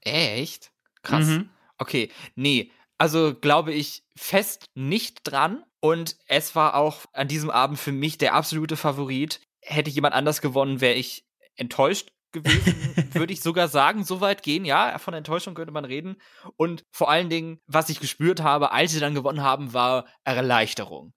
Echt? 0.00 0.72
Krass. 1.02 1.26
Mhm. 1.26 1.48
Okay, 1.78 2.10
nee, 2.34 2.72
also 2.98 3.34
glaube 3.40 3.72
ich 3.72 4.02
fest 4.16 4.66
nicht 4.74 5.20
dran. 5.22 5.62
Und 5.80 6.16
es 6.26 6.56
war 6.56 6.74
auch 6.74 7.06
an 7.12 7.28
diesem 7.28 7.50
Abend 7.50 7.78
für 7.78 7.92
mich 7.92 8.18
der 8.18 8.34
absolute 8.34 8.76
Favorit. 8.76 9.40
Hätte 9.60 9.90
jemand 9.90 10.16
anders 10.16 10.40
gewonnen, 10.40 10.80
wäre 10.80 10.94
ich 10.94 11.24
enttäuscht 11.54 12.10
gewesen, 12.32 12.74
würde 13.14 13.32
ich 13.32 13.40
sogar 13.40 13.68
sagen, 13.68 14.04
so 14.04 14.20
weit 14.20 14.42
gehen. 14.42 14.64
Ja, 14.64 14.98
von 14.98 15.14
Enttäuschung 15.14 15.54
könnte 15.54 15.72
man 15.72 15.84
reden. 15.84 16.16
Und 16.56 16.84
vor 16.90 17.10
allen 17.10 17.28
Dingen, 17.28 17.60
was 17.66 17.88
ich 17.88 18.00
gespürt 18.00 18.42
habe, 18.42 18.72
als 18.72 18.92
sie 18.92 19.00
dann 19.00 19.14
gewonnen 19.14 19.42
haben, 19.42 19.72
war 19.72 20.06
Erleichterung. 20.24 21.12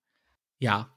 Ja. 0.59 0.89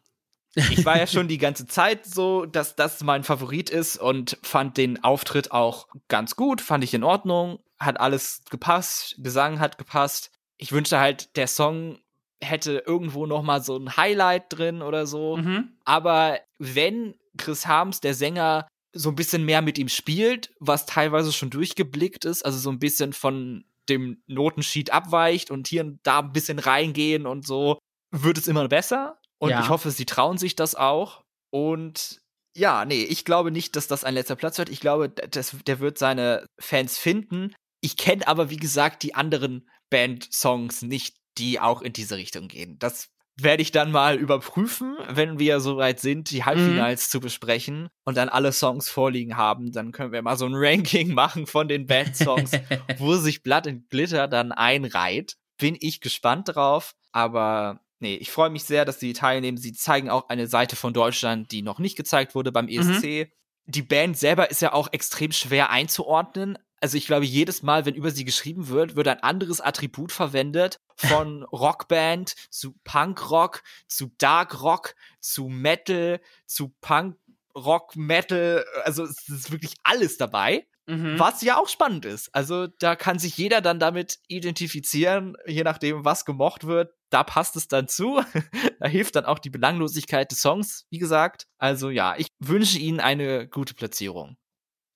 ich 0.55 0.85
war 0.85 0.96
ja 0.96 1.07
schon 1.07 1.27
die 1.27 1.38
ganze 1.38 1.66
Zeit 1.66 2.07
so, 2.07 2.46
dass 2.46 2.77
das 2.77 3.03
mein 3.03 3.24
Favorit 3.24 3.70
ist 3.70 3.96
und 3.96 4.38
fand 4.42 4.77
den 4.77 5.03
Auftritt 5.03 5.50
auch 5.50 5.88
ganz 6.09 6.37
gut, 6.37 6.61
fand 6.61 6.85
ich 6.85 6.94
in 6.94 7.03
Ordnung, 7.03 7.59
hat 7.79 7.98
alles 7.98 8.42
gepasst, 8.50 9.16
Gesang 9.18 9.59
hat 9.59 9.79
gepasst 9.79 10.31
ich 10.57 10.72
wünschte 10.72 10.98
halt, 10.98 11.37
der 11.37 11.46
Song 11.46 11.98
hätte 12.42 12.83
irgendwo 12.87 13.27
noch 13.27 13.42
mal 13.42 13.62
so 13.62 13.77
ein 13.77 13.96
Highlight 13.96 14.44
drin 14.48 14.83
oder 14.83 15.07
so. 15.07 15.37
Mhm. 15.37 15.79
Aber 15.85 16.38
wenn 16.59 17.14
Chris 17.37 17.66
Harms, 17.66 18.00
der 18.00 18.14
Sänger, 18.14 18.66
so 18.94 19.11
ein 19.11 19.16
bisschen 19.16 19.44
mehr 19.44 19.62
mit 19.62 19.78
ihm 19.78 19.88
spielt, 19.88 20.52
was 20.61 20.87
teilweise 20.87 21.33
schon 21.33 21.50
durchgeblickt 21.50 22.24
ist, 22.24 22.44
also 22.44 22.59
so 22.59 22.70
ein 22.70 22.78
bisschen 22.78 23.12
von 23.12 23.64
dem 23.88 24.22
Notensheet 24.26 24.90
abweicht 24.90 25.50
und 25.50 25.68
hier 25.68 25.83
und 25.83 26.00
da 26.04 26.20
ein 26.20 26.33
bisschen 26.33 26.59
reingehen 26.59 27.26
und 27.26 27.46
so, 27.46 27.78
wird 28.11 28.38
es 28.38 28.48
immer 28.48 28.66
besser. 28.68 29.18
Und 29.38 29.50
ja. 29.50 29.61
ich 29.61 29.68
hoffe, 29.68 29.90
sie 29.90 30.07
trauen 30.07 30.38
sich 30.38 30.57
das 30.57 30.74
auch. 30.74 31.22
Und 31.50 32.22
ja, 32.57 32.85
nee, 32.85 33.02
ich 33.02 33.24
glaube 33.24 33.50
nicht, 33.50 33.76
dass 33.76 33.88
das 33.88 34.04
ein 34.04 34.14
letzter 34.14 34.37
Platz 34.37 34.59
wird. 34.59 34.70
Ich 34.70 34.80
glaube, 34.80 35.11
das, 35.11 35.57
der 35.66 35.80
wird 35.80 35.98
seine 35.98 36.46
Fans 36.59 36.96
finden. 36.96 37.54
Ich 37.80 37.96
kenne 37.96 38.26
aber, 38.26 38.48
wie 38.48 38.57
gesagt, 38.57 39.02
die 39.02 39.14
anderen 39.14 39.69
Band-Songs 39.90 40.83
nicht, 40.83 41.16
die 41.37 41.60
auch 41.60 41.83
in 41.83 41.92
diese 41.92 42.16
Richtung 42.16 42.48
gehen. 42.48 42.79
Das 42.79 43.08
werde 43.37 43.62
ich 43.62 43.72
dann 43.72 43.90
mal 43.90 44.16
überprüfen, 44.16 44.96
wenn 45.08 45.38
wir 45.38 45.60
soweit 45.60 45.98
sind, 45.98 46.30
die 46.30 46.44
Halbfinals 46.44 47.08
mhm. 47.08 47.10
zu 47.10 47.20
besprechen 47.20 47.88
und 48.04 48.16
dann 48.16 48.28
alle 48.28 48.52
Songs 48.52 48.88
vorliegen 48.88 49.37
haben. 49.37 49.72
Dann 49.72 49.92
können 49.92 50.12
wir 50.12 50.22
mal 50.22 50.37
so 50.37 50.46
ein 50.46 50.54
Ranking 50.54 51.12
machen 51.14 51.46
von 51.46 51.68
den 51.68 51.87
Band-Songs, 51.87 52.52
wo 52.98 53.16
sich 53.16 53.42
Blood 53.42 53.66
and 53.66 53.90
Glitter 53.90 54.28
dann 54.28 54.52
einreiht. 54.52 55.37
Bin 55.58 55.76
ich 55.80 56.00
gespannt 56.00 56.54
drauf, 56.54 56.94
aber 57.12 57.80
nee, 57.98 58.14
ich 58.16 58.30
freue 58.30 58.50
mich 58.50 58.64
sehr, 58.64 58.85
dass 58.85 59.00
sie 59.00 59.12
teilnehmen. 59.12 59.58
Sie 59.58 59.72
zeigen 59.72 60.10
auch 60.10 60.28
eine 60.28 60.46
Seite 60.46 60.76
von 60.76 60.92
Deutschland, 60.92 61.50
die 61.50 61.62
noch 61.62 61.78
nicht 61.78 61.96
gezeigt 61.96 62.35
wurde 62.35 62.52
beim 62.52 62.68
ESC. 62.68 63.04
Mhm. 63.04 63.26
Die 63.66 63.82
Band 63.82 64.16
selber 64.16 64.50
ist 64.50 64.62
ja 64.62 64.72
auch 64.72 64.92
extrem 64.92 65.32
schwer 65.32 65.70
einzuordnen 65.70 66.58
also 66.85 66.98
ich 66.98 67.06
glaube, 67.06 67.24
jedes 67.24 67.62
Mal, 67.62 67.87
wenn 67.87 67.94
über 67.94 68.10
sie 68.10 68.26
geschrieben 68.26 68.68
wird, 68.68 68.94
wird 68.94 69.08
ein 69.08 69.22
anderes 69.22 69.62
Attribut 69.62 70.12
verwendet. 70.12 70.80
Von 70.96 71.42
Rockband 71.50 72.35
zu 72.50 72.74
Punkrock, 72.85 73.62
zu 73.88 74.10
Darkrock, 74.18 74.94
zu 75.18 75.48
Metal, 75.48 76.20
zu 76.44 76.74
Punk, 76.82 77.16
Rock, 77.56 77.96
Metal. 77.96 78.66
Also 78.82 79.04
es 79.04 79.26
ist 79.30 79.50
wirklich 79.50 79.72
alles 79.82 80.18
dabei. 80.18 80.66
Mhm. 80.87 81.18
Was 81.18 81.40
ja 81.40 81.56
auch 81.56 81.68
spannend 81.68 82.04
ist. 82.04 82.28
Also 82.35 82.66
da 82.66 82.96
kann 82.96 83.18
sich 83.18 83.38
jeder 83.38 83.62
dann 83.62 83.78
damit 83.78 84.18
identifizieren, 84.28 85.38
je 85.46 85.62
nachdem, 85.62 86.04
was 86.04 86.26
gemocht 86.26 86.66
wird. 86.66 86.92
Da 87.08 87.24
passt 87.24 87.56
es 87.56 87.66
dann 87.66 87.88
zu. 87.88 88.20
da 88.78 88.88
hilft 88.88 89.16
dann 89.16 89.24
auch 89.24 89.38
die 89.38 89.48
Belanglosigkeit 89.48 90.30
des 90.30 90.42
Songs, 90.42 90.85
wie 90.90 90.98
gesagt. 90.98 91.46
Also 91.56 91.88
ja, 91.88 92.14
ich 92.18 92.26
wünsche 92.40 92.78
Ihnen 92.78 93.00
eine 93.00 93.48
gute 93.48 93.72
Platzierung. 93.72 94.37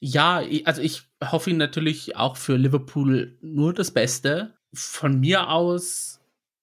Ja, 0.00 0.42
also 0.64 0.80
ich 0.82 1.02
hoffe 1.22 1.52
natürlich 1.52 2.16
auch 2.16 2.36
für 2.36 2.56
Liverpool 2.56 3.36
nur 3.40 3.74
das 3.74 3.90
Beste. 3.90 4.54
Von 4.72 5.20
mir 5.20 5.50
aus, 5.50 6.20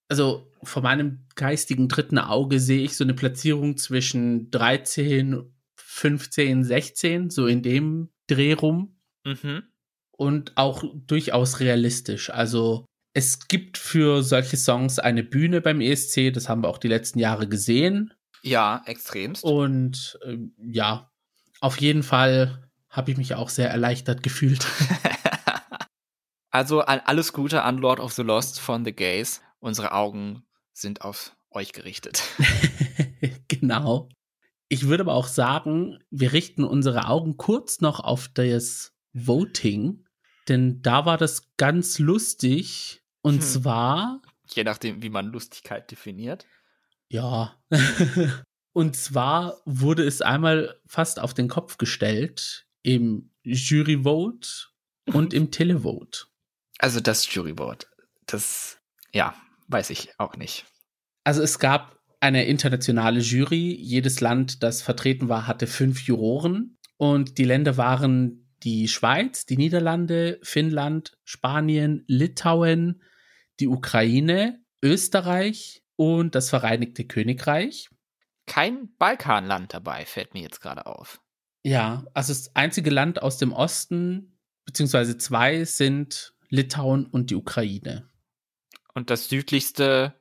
also 0.08 0.50
von 0.64 0.84
meinem 0.84 1.26
geistigen 1.36 1.90
dritten 1.90 2.18
Auge 2.18 2.60
sehe 2.60 2.84
ich 2.84 2.96
so 2.96 3.04
eine 3.04 3.14
Platzierung 3.14 3.78
zwischen 3.78 4.52
13, 4.52 5.52
15, 5.76 6.64
16, 6.64 7.30
so 7.30 7.48
in 7.48 7.62
dem 7.62 8.10
Dreh 8.28 8.54
rum. 8.54 8.98
Mhm. 9.26 9.64
Und 10.12 10.54
auch 10.56 10.84
durchaus 11.08 11.60
realistisch. 11.60 12.30
Also 12.30 12.86
es 13.14 13.48
gibt 13.48 13.78
für 13.78 14.24
solche 14.24 14.58
Songs 14.58 15.00
eine 15.00 15.24
Bühne 15.24 15.62
beim 15.62 15.82
ESC, 15.82 16.32
das 16.32 16.48
haben 16.48 16.64
wir 16.64 16.70
auch 16.70 16.78
die 16.78 16.88
letzten 16.88 17.20
Jahre 17.20 17.48
gesehen. 17.48 18.14
Ja, 18.44 18.82
extremst. 18.86 19.44
Und 19.44 20.20
äh, 20.24 20.38
ja, 20.58 21.12
auf 21.60 21.82
jeden 21.82 22.04
Fall 22.04 22.65
habe 22.96 23.12
ich 23.12 23.18
mich 23.18 23.36
auch 23.36 23.50
sehr 23.50 23.70
erleichtert 23.70 24.24
gefühlt. 24.24 24.66
also 26.50 26.82
alles 26.82 27.34
Gute 27.34 27.64
an 27.64 27.78
Lord 27.78 28.00
of 28.00 28.14
the 28.14 28.22
Lost 28.22 28.60
von 28.60 28.86
The 28.86 28.94
Gays. 28.94 29.42
Unsere 29.60 29.92
Augen 29.92 30.44
sind 30.72 31.02
auf 31.02 31.36
euch 31.52 31.74
gerichtet. 31.74 32.24
genau. 33.50 34.10
Ich 34.70 34.88
würde 34.88 35.04
aber 35.04 35.14
auch 35.14 35.28
sagen, 35.28 36.00
wir 36.10 36.32
richten 36.32 36.64
unsere 36.64 37.08
Augen 37.08 37.38
kurz 37.38 37.82
noch 37.82 38.00
auf 38.00 38.30
das 38.30 38.94
Voting, 39.14 40.06
denn 40.48 40.82
da 40.82 41.06
war 41.06 41.18
das 41.18 41.56
ganz 41.58 42.00
lustig. 42.00 43.04
Und 43.22 43.36
hm. 43.36 43.42
zwar. 43.42 44.22
Je 44.54 44.64
nachdem, 44.64 45.04
wie 45.04 45.10
man 45.10 45.28
Lustigkeit 45.28 45.92
definiert. 45.92 46.46
Ja. 47.10 47.56
und 48.74 48.96
zwar 48.96 49.62
wurde 49.66 50.04
es 50.04 50.22
einmal 50.22 50.80
fast 50.88 51.20
auf 51.20 51.34
den 51.34 51.50
Kopf 51.50 51.78
gestellt 51.78 52.65
im 52.86 53.32
Juryvote 53.44 54.48
und 55.12 55.34
im 55.34 55.50
Televote. 55.50 56.26
Also 56.78 57.00
das 57.00 57.34
Juryvote, 57.34 57.88
das, 58.28 58.78
ja, 59.12 59.36
weiß 59.68 59.90
ich 59.90 60.20
auch 60.20 60.36
nicht. 60.36 60.66
Also 61.24 61.42
es 61.42 61.58
gab 61.58 62.00
eine 62.20 62.46
internationale 62.46 63.20
Jury. 63.20 63.74
Jedes 63.74 64.22
Land, 64.22 64.62
das 64.62 64.84
vertreten 64.84 65.30
war, 65.30 65.48
hatte 65.48 65.66
fünf 65.66 66.04
Juroren. 66.04 66.78
Und 66.98 67.40
die 67.40 67.44
Länder 67.44 67.78
waren 67.78 68.54
die 68.64 68.88
Schweiz, 68.88 69.46
die 69.46 69.58
Niederlande, 69.58 70.40
Finnland, 70.44 71.18
Spanien, 71.24 72.04
Litauen, 72.08 73.02
die 73.60 73.68
Ukraine, 73.68 74.64
Österreich 74.84 75.84
und 75.96 76.36
das 76.36 76.50
Vereinigte 76.50 77.06
Königreich. 77.06 77.90
Kein 78.46 78.96
Balkanland 78.98 79.74
dabei, 79.74 80.06
fällt 80.06 80.36
mir 80.36 80.44
jetzt 80.44 80.62
gerade 80.62 80.86
auf. 80.86 81.20
Ja, 81.66 82.06
also 82.14 82.32
das 82.32 82.56
einzige 82.56 82.92
Land 82.92 83.24
aus 83.24 83.40
dem 83.40 83.52
Osten, 83.52 84.38
beziehungsweise 84.66 85.18
zwei, 85.18 85.66
sind 85.66 86.36
Litauen 86.48 87.08
und 87.08 87.32
die 87.32 87.36
Ukraine. 87.36 88.08
Und 88.94 89.10
das 89.10 89.30
südlichste 89.30 90.14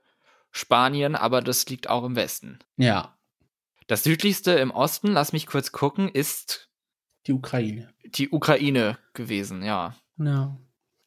Spanien, 0.52 1.14
aber 1.14 1.42
das 1.42 1.66
liegt 1.66 1.90
auch 1.90 2.04
im 2.04 2.16
Westen. 2.16 2.60
Ja. 2.78 3.18
Das 3.88 4.04
südlichste 4.04 4.52
im 4.52 4.70
Osten, 4.70 5.08
lass 5.08 5.34
mich 5.34 5.46
kurz 5.46 5.70
gucken, 5.70 6.08
ist 6.08 6.70
die 7.26 7.34
Ukraine. 7.34 7.92
Die 8.06 8.30
Ukraine 8.30 8.96
gewesen, 9.12 9.62
ja. 9.62 9.94
Ja. 10.16 10.56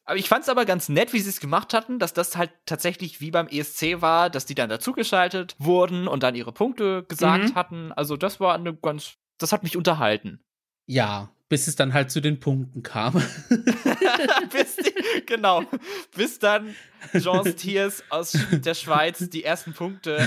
Aber 0.04 0.18
ich 0.18 0.28
fand 0.28 0.44
es 0.44 0.48
aber 0.48 0.66
ganz 0.66 0.88
nett, 0.88 1.12
wie 1.12 1.20
sie 1.20 1.30
es 1.30 1.40
gemacht 1.40 1.74
hatten, 1.74 1.98
dass 1.98 2.12
das 2.12 2.36
halt 2.36 2.52
tatsächlich 2.64 3.20
wie 3.20 3.32
beim 3.32 3.48
ESC 3.48 4.00
war, 4.02 4.30
dass 4.30 4.46
die 4.46 4.54
dann 4.54 4.70
dazugeschaltet 4.70 5.56
wurden 5.58 6.06
und 6.06 6.22
dann 6.22 6.36
ihre 6.36 6.52
Punkte 6.52 7.02
gesagt 7.08 7.50
mhm. 7.50 7.54
hatten. 7.56 7.92
Also 7.92 8.16
das 8.16 8.38
war 8.38 8.54
eine 8.54 8.72
ganz 8.72 9.18
das 9.38 9.52
hat 9.52 9.62
mich 9.62 9.76
unterhalten. 9.76 10.40
Ja, 10.86 11.30
bis 11.48 11.66
es 11.66 11.76
dann 11.76 11.94
halt 11.94 12.10
zu 12.10 12.20
den 12.20 12.40
Punkten 12.40 12.82
kam. 12.82 13.14
bis 14.52 14.76
die, 14.76 15.24
genau, 15.26 15.62
bis 16.14 16.38
dann 16.38 16.74
Jean 17.12 17.46
Stiers 17.46 18.04
aus 18.10 18.36
der 18.50 18.74
Schweiz 18.74 19.30
die 19.30 19.44
ersten 19.44 19.72
Punkte 19.72 20.20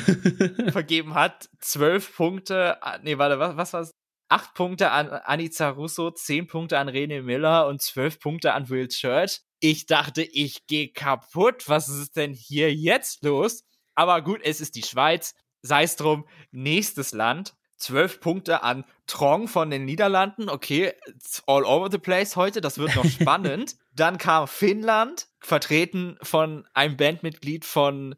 vergeben 0.72 1.14
hat. 1.14 1.50
Zwölf 1.60 2.16
Punkte, 2.16 2.78
nee, 3.04 3.18
warte, 3.18 3.40
was, 3.40 3.58
was 3.58 3.74
war's? 3.74 3.92
Acht 4.30 4.54
Punkte 4.54 4.92
an 4.92 5.10
Anica 5.10 5.70
Russo, 5.70 6.10
zehn 6.12 6.48
Punkte 6.48 6.80
an 6.80 6.88
René 6.88 7.22
Miller 7.22 7.68
und 7.68 7.82
zwölf 7.82 8.18
Punkte 8.20 8.54
an 8.54 8.70
Will 8.70 8.88
Church. 8.88 9.42
Ich 9.60 9.88
dachte, 9.88 10.24
ich 10.24 10.66
gehe 10.68 10.94
kaputt. 10.94 11.68
Was 11.68 11.90
ist 11.90 12.16
denn 12.16 12.34
hier 12.34 12.74
jetzt 12.74 13.24
los? 13.24 13.66
Aber 13.94 14.22
gut, 14.22 14.40
es 14.42 14.62
ist 14.62 14.76
die 14.76 14.84
Schweiz. 14.84 15.36
Sei 15.64 15.84
es 15.84 15.98
drum, 15.98 16.26
nächstes 16.52 17.12
Land 17.12 17.54
zwölf 17.82 18.20
Punkte 18.20 18.64
an 18.64 18.86
Trong 19.08 19.48
von 19.48 19.70
den 19.70 19.86
Niederlanden. 19.86 20.50
Okay, 20.50 20.94
it's 21.08 21.44
all 21.48 21.66
over 21.66 21.90
the 21.92 21.98
place 21.98 22.36
heute. 22.36 22.62
Das 22.62 22.78
wird 22.78 22.96
noch 22.96 23.06
spannend. 23.10 23.76
Dann 23.94 24.18
kam 24.18 24.48
Finnland, 24.48 25.28
vertreten 25.40 26.18
von 26.22 26.68
einem 26.74 26.98
Bandmitglied 26.98 27.66
von, 27.66 28.16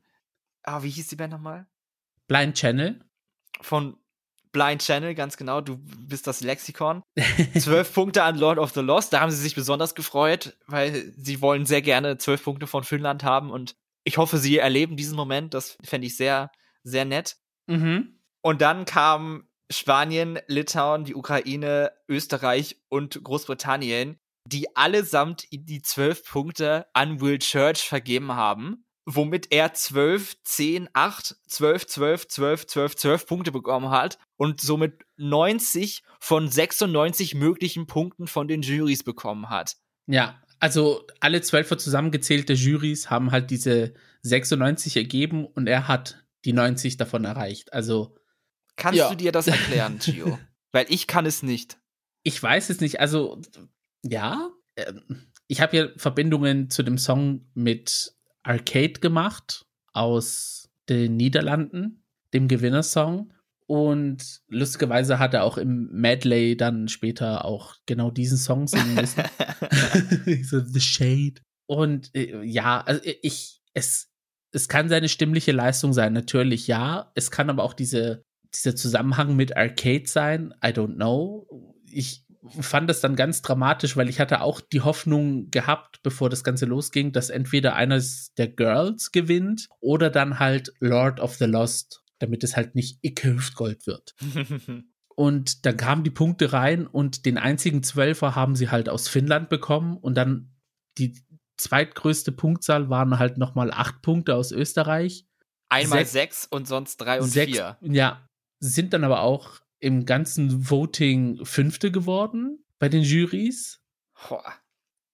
ah, 0.64 0.84
wie 0.84 0.89
hieß 0.89 1.07
die 1.07 1.16
Band 1.16 1.34
nochmal? 1.34 1.68
Blind 2.28 2.55
Channel. 2.55 2.99
Von 3.61 3.97
Blind 4.51 4.82
Channel, 4.84 5.16
ganz 5.16 5.36
genau. 5.36 5.61
Du 5.61 5.78
bist 5.78 6.28
das 6.28 6.41
Lexikon. 6.41 7.01
Zwölf 7.59 7.93
Punkte 7.93 8.24
an 8.24 8.38
Lord 8.38 8.59
of 8.59 8.72
the 8.74 8.82
Lost. 8.82 9.11
Da 9.14 9.20
haben 9.20 9.32
sie 9.32 9.41
sich 9.41 9.55
besonders 9.55 9.95
gefreut, 9.95 10.57
weil 10.68 11.11
sie 11.18 11.41
wollen 11.41 11.66
sehr 11.66 11.82
gerne 11.82 12.18
zwölf 12.18 12.43
Punkte 12.43 12.68
von 12.68 12.84
Finnland 12.84 13.24
haben 13.24 13.51
und 13.51 13.76
ich 14.05 14.18
hoffe, 14.18 14.38
sie 14.38 14.57
erleben 14.57 14.95
diesen 14.95 15.16
Moment. 15.16 15.53
Das 15.53 15.78
fände 15.84 16.07
ich 16.07 16.18
sehr, 16.18 16.51
sehr 16.84 17.05
nett. 17.05 17.38
Mhm. 17.68 18.20
Und 18.41 18.61
dann 18.61 18.86
kam 18.86 19.47
Spanien, 19.72 20.39
Litauen, 20.47 21.05
die 21.05 21.16
Ukraine, 21.16 21.91
Österreich 22.07 22.82
und 22.89 23.24
Großbritannien, 23.24 24.18
die 24.47 24.76
allesamt 24.76 25.47
die 25.51 25.82
zwölf 25.82 26.24
Punkte 26.26 26.86
an 26.93 27.22
Will 27.22 27.39
Church 27.39 27.88
vergeben 27.88 28.34
haben, 28.34 28.86
womit 29.05 29.51
er 29.51 29.74
12, 29.74 30.43
10, 30.43 30.89
8, 30.93 31.36
12, 31.47 31.88
12, 31.88 32.28
12, 32.28 32.68
12, 32.68 32.95
12 32.95 33.26
Punkte 33.26 33.51
bekommen 33.51 33.89
hat 33.89 34.18
und 34.38 34.61
somit 34.61 35.05
90 35.18 36.03
von 36.20 36.47
96 36.47 37.36
möglichen 37.36 37.88
Punkten 37.88 38.28
von 38.28 38.47
den 38.47 38.61
Jurys 38.61 39.03
bekommen 39.03 39.49
hat. 39.49 39.78
Ja, 40.07 40.41
also 40.59 41.05
alle 41.20 41.41
zwölf 41.41 41.70
zusammengezählte 41.70 42.53
Jurys 42.53 43.09
haben 43.09 43.32
halt 43.32 43.51
diese 43.51 43.93
96 44.22 44.95
ergeben 44.95 45.45
und 45.45 45.68
er 45.68 45.88
hat 45.88 46.24
die 46.45 46.53
90 46.53 46.97
davon 46.97 47.26
erreicht. 47.26 47.74
Also 47.74 48.16
Kannst 48.76 48.97
ja. 48.97 49.09
du 49.09 49.15
dir 49.15 49.32
das 49.32 49.47
erklären, 49.47 49.99
Gio? 49.99 50.39
Weil 50.71 50.86
ich 50.89 51.07
kann 51.07 51.26
es 51.26 51.43
nicht. 51.43 51.78
Ich 52.24 52.41
weiß 52.41 52.69
es 52.69 52.82
nicht. 52.82 52.99
Also, 52.99 53.39
ja, 54.03 54.49
ähm, 54.76 55.01
ich 55.47 55.61
habe 55.61 55.78
ja 55.78 55.88
Verbindungen 55.97 56.69
zu 56.69 56.84
dem 56.84 56.97
Song 56.97 57.45
mit 57.53 58.15
Arcade 58.43 58.93
gemacht 58.93 59.65
aus 59.93 60.69
den 60.89 61.15
Niederlanden, 61.15 62.03
dem 62.34 62.47
Gewinnersong. 62.47 63.34
Und 63.65 64.41
lustigerweise 64.49 65.19
hat 65.19 65.34
er 65.34 65.43
auch 65.43 65.57
im 65.57 65.89
Medley 65.91 66.57
dann 66.57 66.88
später 66.89 67.45
auch 67.45 67.76
genau 67.86 68.11
diesen 68.11 68.38
Song 68.38 68.67
singen 68.67 68.95
müssen. 68.95 69.24
so, 70.43 70.59
The 70.59 70.82
Shade. 70.82 71.36
Und 71.65 72.13
äh, 72.15 72.43
ja, 72.43 72.82
also 72.82 73.01
ich, 73.21 73.61
es, 73.74 74.09
es 74.51 74.67
kann 74.67 74.89
seine 74.89 75.09
stimmliche 75.09 75.51
Leistung 75.51 75.93
sein, 75.93 76.13
natürlich 76.13 76.67
ja. 76.67 77.11
Es 77.15 77.32
kann 77.32 77.49
aber 77.49 77.63
auch 77.63 77.74
diese 77.74 78.26
dieser 78.55 78.75
Zusammenhang 78.75 79.35
mit 79.35 79.55
Arcade 79.57 80.07
sein, 80.07 80.53
I 80.63 80.69
don't 80.69 80.95
know. 80.95 81.47
Ich 81.91 82.25
fand 82.59 82.89
das 82.89 83.01
dann 83.01 83.15
ganz 83.15 83.41
dramatisch, 83.41 83.95
weil 83.95 84.09
ich 84.09 84.19
hatte 84.19 84.41
auch 84.41 84.59
die 84.61 84.81
Hoffnung 84.81 85.49
gehabt, 85.49 86.01
bevor 86.03 86.29
das 86.29 86.43
Ganze 86.43 86.65
losging, 86.65 87.11
dass 87.11 87.29
entweder 87.29 87.75
eines 87.75 88.33
der 88.35 88.49
Girls 88.49 89.11
gewinnt 89.11 89.69
oder 89.79 90.09
dann 90.09 90.39
halt 90.39 90.73
Lord 90.79 91.19
of 91.19 91.35
the 91.35 91.45
Lost, 91.45 92.03
damit 92.19 92.43
es 92.43 92.55
halt 92.55 92.75
nicht 92.75 92.99
Icke 93.01 93.35
Hüftgold 93.35 93.87
wird. 93.87 94.15
und 95.15 95.65
dann 95.65 95.77
kamen 95.77 96.03
die 96.03 96.11
Punkte 96.11 96.53
rein 96.53 96.85
und 96.85 97.25
den 97.25 97.37
einzigen 97.37 97.83
Zwölfer 97.83 98.35
haben 98.35 98.55
sie 98.55 98.69
halt 98.69 98.89
aus 98.89 99.07
Finnland 99.07 99.49
bekommen 99.49 99.97
und 99.97 100.15
dann 100.15 100.53
die 100.97 101.23
zweitgrößte 101.57 102.31
Punktzahl 102.31 102.89
waren 102.89 103.19
halt 103.19 103.37
nochmal 103.37 103.71
acht 103.71 104.01
Punkte 104.01 104.35
aus 104.35 104.51
Österreich. 104.51 105.25
Einmal 105.69 105.99
sechs, 105.99 106.11
sechs 106.11 106.47
und 106.47 106.67
sonst 106.67 106.97
drei 106.97 107.21
und 107.21 107.29
sechs, 107.29 107.53
vier. 107.53 107.77
Ja, 107.81 108.27
sind 108.64 108.93
dann 108.93 109.03
aber 109.03 109.22
auch 109.22 109.59
im 109.80 110.05
ganzen 110.05 110.70
Voting 110.70 111.45
Fünfte 111.45 111.91
geworden 111.91 112.64
bei 112.80 112.88
den 112.88 113.03
Jurys. 113.03 113.82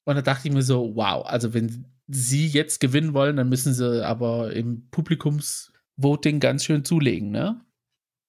Und 0.06 0.16
da 0.16 0.22
dachte 0.22 0.47
ich 0.47 0.54
mir 0.54 0.62
so, 0.62 0.95
wow, 0.95 1.26
also 1.26 1.54
wenn 1.54 1.88
sie 2.08 2.47
jetzt 2.47 2.80
gewinnen 2.80 3.14
wollen, 3.14 3.38
dann 3.38 3.50
müssen 3.50 3.74
sie 3.74 4.06
aber 4.06 4.54
im 4.54 4.88
Publikumsvoting 4.91 6.39
ganz 6.39 6.66
schön 6.66 6.86
zulegen, 6.86 7.32
ne? 7.32 7.66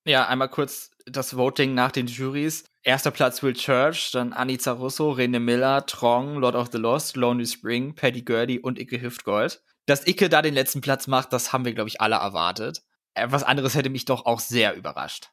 Ja, 0.07 0.27
einmal 0.27 0.49
kurz 0.49 0.91
das 1.05 1.37
Voting 1.37 1.75
nach 1.75 1.93
den 1.93 2.07
Juries. 2.07 2.64
Erster 2.83 3.11
Platz 3.11 3.43
Will 3.43 3.53
Church, 3.53 4.11
dann 4.12 4.33
Anita 4.33 4.73
Russo, 4.73 5.11
Rene 5.11 5.41
Miller, 5.41 5.85
Trong, 5.87 6.39
Lord 6.39 6.55
of 6.55 6.71
the 6.73 6.79
Lost, 6.79 7.16
Lonely 7.16 7.47
Spring, 7.47 7.95
Paddy 7.95 8.23
Gurdy 8.23 8.59
und 8.59 8.79
Icke 8.79 9.01
Hüftgold. 9.01 9.62
Dass 9.85 10.07
Icke 10.07 10.31
da 10.31 10.41
den 10.41 10.55
letzten 10.55 10.81
Platz 10.81 11.07
macht, 11.07 11.33
das 11.33 11.53
haben 11.53 11.66
wir, 11.66 11.75
glaube 11.75 11.89
ich, 11.89 12.01
alle 12.01 12.16
erwartet. 12.16 12.83
Äh, 13.14 13.26
was 13.30 13.42
anderes 13.42 13.74
hätte 13.74 13.90
mich 13.90 14.04
doch 14.04 14.26
auch 14.26 14.40
sehr 14.40 14.76
überrascht. 14.76 15.30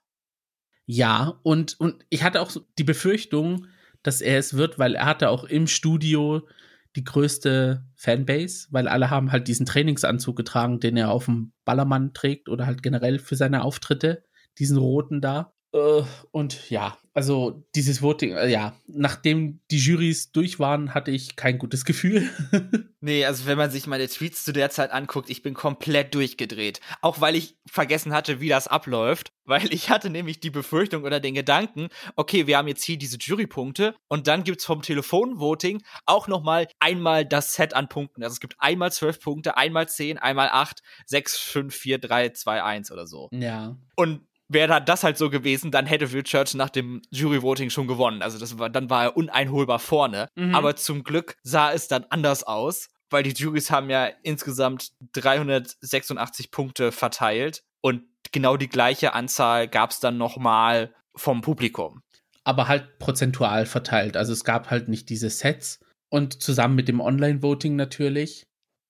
Ja, 0.86 1.40
und, 1.44 1.80
und 1.80 2.06
ich 2.10 2.24
hatte 2.24 2.42
auch 2.42 2.52
die 2.78 2.84
Befürchtung, 2.84 3.68
dass 4.04 4.22
er 4.22 4.40
es 4.40 4.56
wird, 4.56 4.80
weil 4.80 4.96
er 4.96 5.06
hatte 5.06 5.30
auch 5.30 5.44
im 5.44 5.68
Studio 5.68 6.48
die 6.96 7.04
größte 7.04 7.86
Fanbase, 7.96 8.68
weil 8.72 8.88
alle 8.88 9.10
haben 9.10 9.32
halt 9.32 9.48
diesen 9.48 9.66
Trainingsanzug 9.66 10.36
getragen, 10.36 10.80
den 10.80 10.98
er 10.98 11.12
auf 11.12 11.26
dem 11.26 11.52
Ballermann 11.66 12.14
trägt 12.14 12.50
oder 12.50 12.66
halt 12.66 12.82
generell 12.82 13.20
für 13.20 13.36
seine 13.36 13.64
Auftritte, 13.64 14.24
diesen 14.58 14.78
roten 14.78 15.22
da. 15.22 15.54
Äh, 15.74 16.04
und 16.32 16.70
ja, 16.70 16.98
also 17.18 17.64
dieses 17.74 18.04
Voting, 18.04 18.34
äh, 18.34 18.48
ja, 18.48 18.80
nachdem 18.86 19.60
die 19.72 19.80
Jurys 19.80 20.32
durch 20.32 20.60
waren, 20.60 20.94
hatte 20.94 21.10
ich 21.10 21.36
kein 21.36 21.58
gutes 21.58 21.84
Gefühl. 21.84 22.30
nee, 23.02 23.26
also 23.26 23.48
wenn 23.48 23.58
man 23.58 23.72
sich 23.72 23.88
meine 23.88 24.08
Tweets 24.08 24.44
zu 24.44 24.54
der 24.54 24.70
Zeit 24.70 24.92
anguckt, 24.92 25.32
ich 25.32 25.42
bin 25.42 25.56
komplett 25.56 26.14
durchgedreht. 26.14 26.80
Auch 27.02 27.20
weil 27.20 27.36
ich 27.36 27.58
vergessen 27.66 28.14
hatte, 28.14 28.40
wie 28.40 28.50
das 28.50 28.68
abläuft. 28.68 29.32
Weil 29.48 29.74
ich 29.74 29.90
hatte 29.90 30.10
nämlich 30.10 30.42
die 30.42 30.50
Befürchtung 30.50 31.06
oder 31.06 31.22
den 31.22 31.34
Gedanken, 31.34 31.88
okay, 32.18 32.48
wir 32.48 32.58
haben 32.58 32.68
jetzt 32.68 32.84
hier 32.84 32.98
diese 32.98 33.18
Jurypunkte 33.18 33.96
und 34.10 34.28
dann 34.28 34.44
gibt's 34.44 34.66
vom 34.66 34.82
Telefonvoting 34.82 35.82
auch 36.06 36.28
nochmal 36.28 36.68
einmal 36.80 37.24
das 37.24 37.54
Set 37.54 37.74
an 37.74 37.88
Punkten. 37.88 38.24
Also 38.24 38.34
es 38.34 38.40
gibt 38.42 38.58
einmal 38.60 38.92
zwölf 38.92 39.22
Punkte, 39.22 39.56
einmal 39.56 39.88
zehn, 39.88 40.18
einmal 40.18 40.50
acht, 40.50 40.84
sechs, 41.06 41.38
fünf, 41.38 41.74
vier, 41.74 41.98
drei, 41.98 42.28
zwei, 42.32 42.62
eins 42.62 42.92
oder 42.92 43.08
so. 43.08 43.30
Ja. 43.32 43.78
Und 43.96 44.20
wäre 44.50 44.82
das 44.82 45.04
halt 45.04 45.18
so 45.18 45.30
gewesen, 45.30 45.72
dann 45.72 45.86
hätte 45.86 46.12
Will 46.12 46.24
Church 46.24 46.54
nach 46.54 46.70
dem 46.70 47.02
Juryvoting 47.12 47.70
schon 47.70 47.88
gewonnen. 47.88 48.22
Also 48.22 48.40
das 48.40 48.58
war, 48.58 48.70
dann 48.70 48.90
war 48.90 49.04
er 49.04 49.18
uneinholbar 49.18 49.80
vorne. 49.80 50.30
Mhm. 50.36 50.56
Aber 50.56 50.76
zum 50.76 51.04
Glück 51.04 51.36
sah 51.44 51.72
es 51.72 51.88
dann 51.88 52.06
anders 52.10 52.44
aus, 52.44 52.88
weil 53.10 53.24
die 53.24 53.32
Juries 53.32 53.72
haben 53.72 53.90
ja 53.90 54.10
insgesamt 54.24 54.92
386 55.14 56.52
Punkte 56.52 56.92
verteilt 56.92 57.64
und 57.82 58.04
genau 58.32 58.58
die 58.58 58.70
gleiche 58.70 59.14
Anzahl 59.14 59.68
gab 59.68 59.92
es 59.92 60.00
dann 60.00 60.18
nochmal 60.18 60.94
vom 61.16 61.42
Publikum. 61.42 62.02
Aber 62.44 62.68
halt 62.68 63.00
prozentual 63.00 63.66
verteilt. 63.66 64.16
Also 64.16 64.32
es 64.32 64.44
gab 64.44 64.70
halt 64.70 64.88
nicht 64.88 65.10
diese 65.10 65.30
Sets 65.30 65.80
und 66.10 66.42
zusammen 66.42 66.76
mit 66.76 66.88
dem 66.88 67.02
Online-Voting 67.02 67.76
natürlich. 67.76 68.48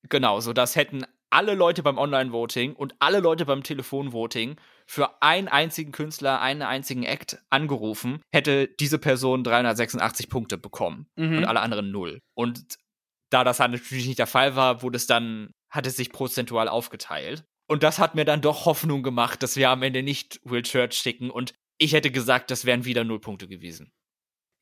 Genau, 0.09 0.39
so 0.39 0.53
das 0.53 0.75
hätten 0.75 1.05
alle 1.29 1.55
Leute 1.55 1.83
beim 1.83 1.97
Online-Voting 1.97 2.73
und 2.73 2.95
alle 2.99 3.19
Leute 3.19 3.45
beim 3.45 3.63
Telefon-Voting 3.63 4.55
für 4.85 5.21
einen 5.21 5.47
einzigen 5.47 5.91
Künstler, 5.91 6.41
einen 6.41 6.61
einzigen 6.61 7.03
Act 7.03 7.39
angerufen, 7.49 8.21
hätte 8.31 8.67
diese 8.67 8.97
Person 8.97 9.43
386 9.43 10.29
Punkte 10.29 10.57
bekommen 10.57 11.07
mhm. 11.15 11.39
und 11.39 11.45
alle 11.45 11.59
anderen 11.59 11.91
null. 11.91 12.21
Und 12.33 12.77
da 13.29 13.43
das 13.43 13.59
halt 13.59 13.71
natürlich 13.71 14.07
nicht 14.07 14.19
der 14.19 14.27
Fall 14.27 14.55
war, 14.55 14.81
wurde 14.81 14.97
es 14.97 15.07
dann, 15.07 15.51
hat 15.69 15.85
es 15.85 15.97
sich 15.97 16.11
prozentual 16.11 16.69
aufgeteilt. 16.69 17.43
Und 17.69 17.83
das 17.83 17.99
hat 17.99 18.15
mir 18.15 18.23
dann 18.23 18.41
doch 18.41 18.65
Hoffnung 18.65 19.03
gemacht, 19.03 19.43
dass 19.43 19.57
wir 19.57 19.69
am 19.69 19.83
Ende 19.83 20.03
nicht 20.03 20.39
Will 20.45 20.61
Church 20.61 20.93
schicken 20.93 21.29
und 21.29 21.53
ich 21.77 21.93
hätte 21.93 22.09
gesagt, 22.09 22.49
das 22.49 22.65
wären 22.65 22.85
wieder 22.85 23.03
null 23.03 23.19
Punkte 23.19 23.47
gewesen. 23.47 23.91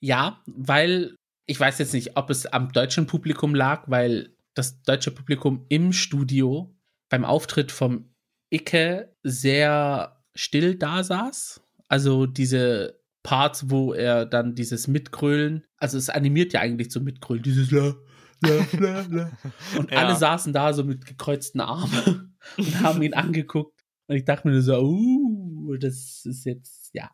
Ja, 0.02 0.42
weil 0.46 1.16
ich 1.48 1.60
weiß 1.60 1.78
jetzt 1.80 1.94
nicht, 1.94 2.18
ob 2.18 2.30
es 2.30 2.46
am 2.48 2.72
deutschen 2.72 3.08
Publikum 3.08 3.54
lag, 3.56 3.84
weil 3.88 4.35
das 4.56 4.82
deutsche 4.82 5.12
Publikum 5.12 5.66
im 5.70 5.94
Studio 5.94 6.76
beim 7.10 7.24
Auftritt 7.24 7.72
vom 7.72 8.16
Icke 8.50 9.16
sehr 9.22 10.24
still 10.34 10.76
da 10.76 11.04
saß. 11.04 11.62
Also 11.88 12.26
diese 12.26 13.00
Parts, 13.22 13.70
wo 13.70 13.94
er 13.94 14.26
dann 14.26 14.56
dieses 14.56 14.88
Mitgrölen, 14.88 15.66
also 15.78 15.98
es 15.98 16.10
animiert 16.10 16.54
ja 16.54 16.62
eigentlich 16.62 16.90
zum 16.90 17.04
Mitgrölen, 17.04 17.44
dieses 17.44 17.72
La, 17.72 17.96
La, 18.42 18.68
La, 18.80 19.02
La. 19.10 19.32
Und 19.78 19.92
ja. 19.92 19.98
alle 19.98 20.16
saßen 20.16 20.54
da 20.54 20.74
so 20.74 20.84
mit 20.84 21.06
gekreuzten 21.06 21.62
Armen 21.62 22.38
und 22.58 22.82
haben 22.82 23.02
ihn 23.02 23.14
angeguckt. 23.14 23.84
Und 24.08 24.16
ich 24.16 24.26
dachte 24.26 24.48
mir 24.48 24.62
so, 24.62 24.80
uh, 24.80 25.78
das 25.78 26.26
ist 26.26 26.46
jetzt, 26.46 26.94
ja, 26.94 27.10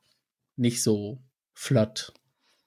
nicht 0.57 0.83
so 0.83 1.23
flott. 1.53 2.13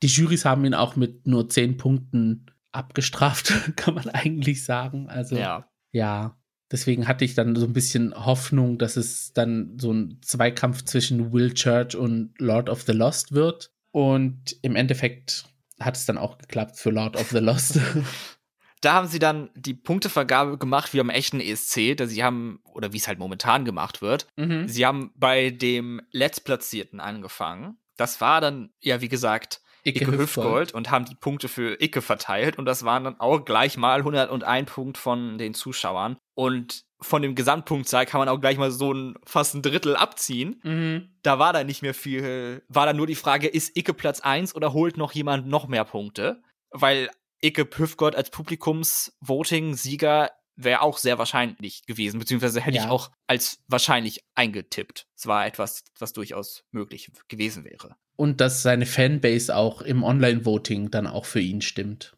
Die 0.03 0.07
Jurys 0.07 0.45
haben 0.45 0.64
ihn 0.64 0.75
auch 0.75 0.97
mit 0.97 1.27
nur 1.27 1.49
zehn 1.49 1.77
Punkten 1.77 2.47
abgestraft, 2.75 3.53
kann 3.77 3.95
man 3.95 4.09
eigentlich 4.09 4.64
sagen. 4.64 5.09
Also, 5.09 5.37
ja. 5.37 5.68
ja. 5.93 6.37
Deswegen 6.72 7.07
hatte 7.07 7.25
ich 7.25 7.35
dann 7.35 7.55
so 7.55 7.66
ein 7.66 7.72
bisschen 7.72 8.14
Hoffnung, 8.14 8.79
dass 8.79 8.97
es 8.97 9.33
dann 9.33 9.79
so 9.79 9.93
ein 9.93 10.18
Zweikampf 10.22 10.83
zwischen 10.85 11.33
Will 11.33 11.55
Church 11.55 11.95
und 11.95 12.35
Lord 12.39 12.68
of 12.68 12.83
the 12.83 12.93
Lost 12.93 13.33
wird. 13.33 13.70
Und 13.93 14.57
im 14.62 14.75
Endeffekt 14.75 15.45
hat 15.79 15.97
es 15.97 16.07
dann 16.07 16.18
auch 16.18 16.39
geklappt 16.39 16.77
für 16.77 16.91
Lord 16.91 17.16
of 17.16 17.31
the 17.31 17.39
Lost. 17.39 17.79
da 18.85 18.95
haben 18.95 19.07
sie 19.07 19.18
dann 19.18 19.51
die 19.55 19.75
Punktevergabe 19.75 20.59
gemacht 20.59 20.93
wie 20.93 21.01
am 21.01 21.11
echten 21.11 21.41
ESC, 21.41 21.97
da 21.97 22.07
sie 22.07 22.25
haben, 22.25 22.61
oder 22.64 22.93
wie 22.93 22.99
es 22.99 23.09
halt 23.09 23.18
momentan 23.18 23.64
gemacht 23.64 24.03
wird. 24.03 24.27
Mhm. 24.37 24.68
Sie 24.68 24.85
haben 24.85 25.12
bei 25.16 25.51
dem 25.51 26.03
Letztplatzierten 26.11 27.01
angefangen. 27.01 27.79
Das 27.97 28.20
war 28.20 28.41
dann, 28.41 28.70
ja, 28.81 29.01
wie 29.01 29.09
gesagt, 29.09 29.61
Icke, 29.87 30.05
Icke 30.05 30.18
Hüftgold 30.18 30.72
und 30.72 30.91
haben 30.91 31.05
die 31.05 31.14
Punkte 31.14 31.49
für 31.49 31.78
Icke 31.80 32.01
verteilt 32.01 32.57
und 32.59 32.64
das 32.64 32.85
waren 32.85 33.05
dann 33.05 33.20
auch 33.20 33.45
gleich 33.45 33.76
mal 33.76 33.99
101 33.99 34.70
Punkt 34.70 34.97
von 34.99 35.39
den 35.39 35.55
Zuschauern 35.55 36.16
und 36.35 36.85
von 37.01 37.20
dem 37.20 37.35
Gesamtpunktzahl 37.35 38.07
kann 38.07 38.20
man 38.20 38.30
auch 38.30 38.41
gleich 38.41 38.57
mal 38.57 38.70
so 38.70 38.93
ein 38.93 39.16
fast 39.26 39.55
ein 39.55 39.62
Drittel 39.62 39.95
abziehen. 39.95 40.59
Mhm. 40.62 41.11
Da 41.22 41.39
war 41.39 41.53
da 41.53 41.62
nicht 41.64 41.82
mehr 41.82 41.93
viel, 41.93 42.62
war 42.68 42.87
da 42.87 42.95
nur 42.95 43.07
die 43.07 43.14
Frage, 43.14 43.47
ist 43.47 43.76
Icke 43.76 43.93
Platz 43.93 44.20
1 44.20 44.55
oder 44.55 44.72
holt 44.72 44.97
noch 44.97 45.12
jemand 45.12 45.47
noch 45.47 45.68
mehr 45.68 45.85
Punkte? 45.85 46.41
Weil 46.70 47.11
Icke 47.43 47.68
Hüftgold 47.76 48.16
als 48.16 48.30
Publikumsvoting-Sieger 48.30 50.30
wäre 50.57 50.80
auch 50.80 50.97
sehr 50.99 51.18
wahrscheinlich 51.18 51.85
gewesen, 51.85 52.20
beziehungsweise 52.20 52.62
hätte 52.62 52.78
ja. 52.78 52.85
ich 52.85 52.91
auch 52.91 53.11
als 53.26 53.59
wahrscheinlich 53.68 54.24
eingetippt. 54.35 55.07
Es 55.14 55.26
war 55.26 55.47
etwas, 55.47 55.85
was 55.99 56.14
durchaus 56.14 56.64
möglich 56.70 57.11
gewesen 57.28 57.64
wäre 57.64 57.97
und 58.17 58.41
dass 58.41 58.62
seine 58.62 58.87
Fanbase 58.87 59.55
auch 59.55 59.83
im 59.83 60.03
Online-Voting 60.03 60.91
dann 60.91 61.07
auch 61.07 61.25
für 61.25 61.41
ihn 61.41 61.61
stimmt. 61.61 62.17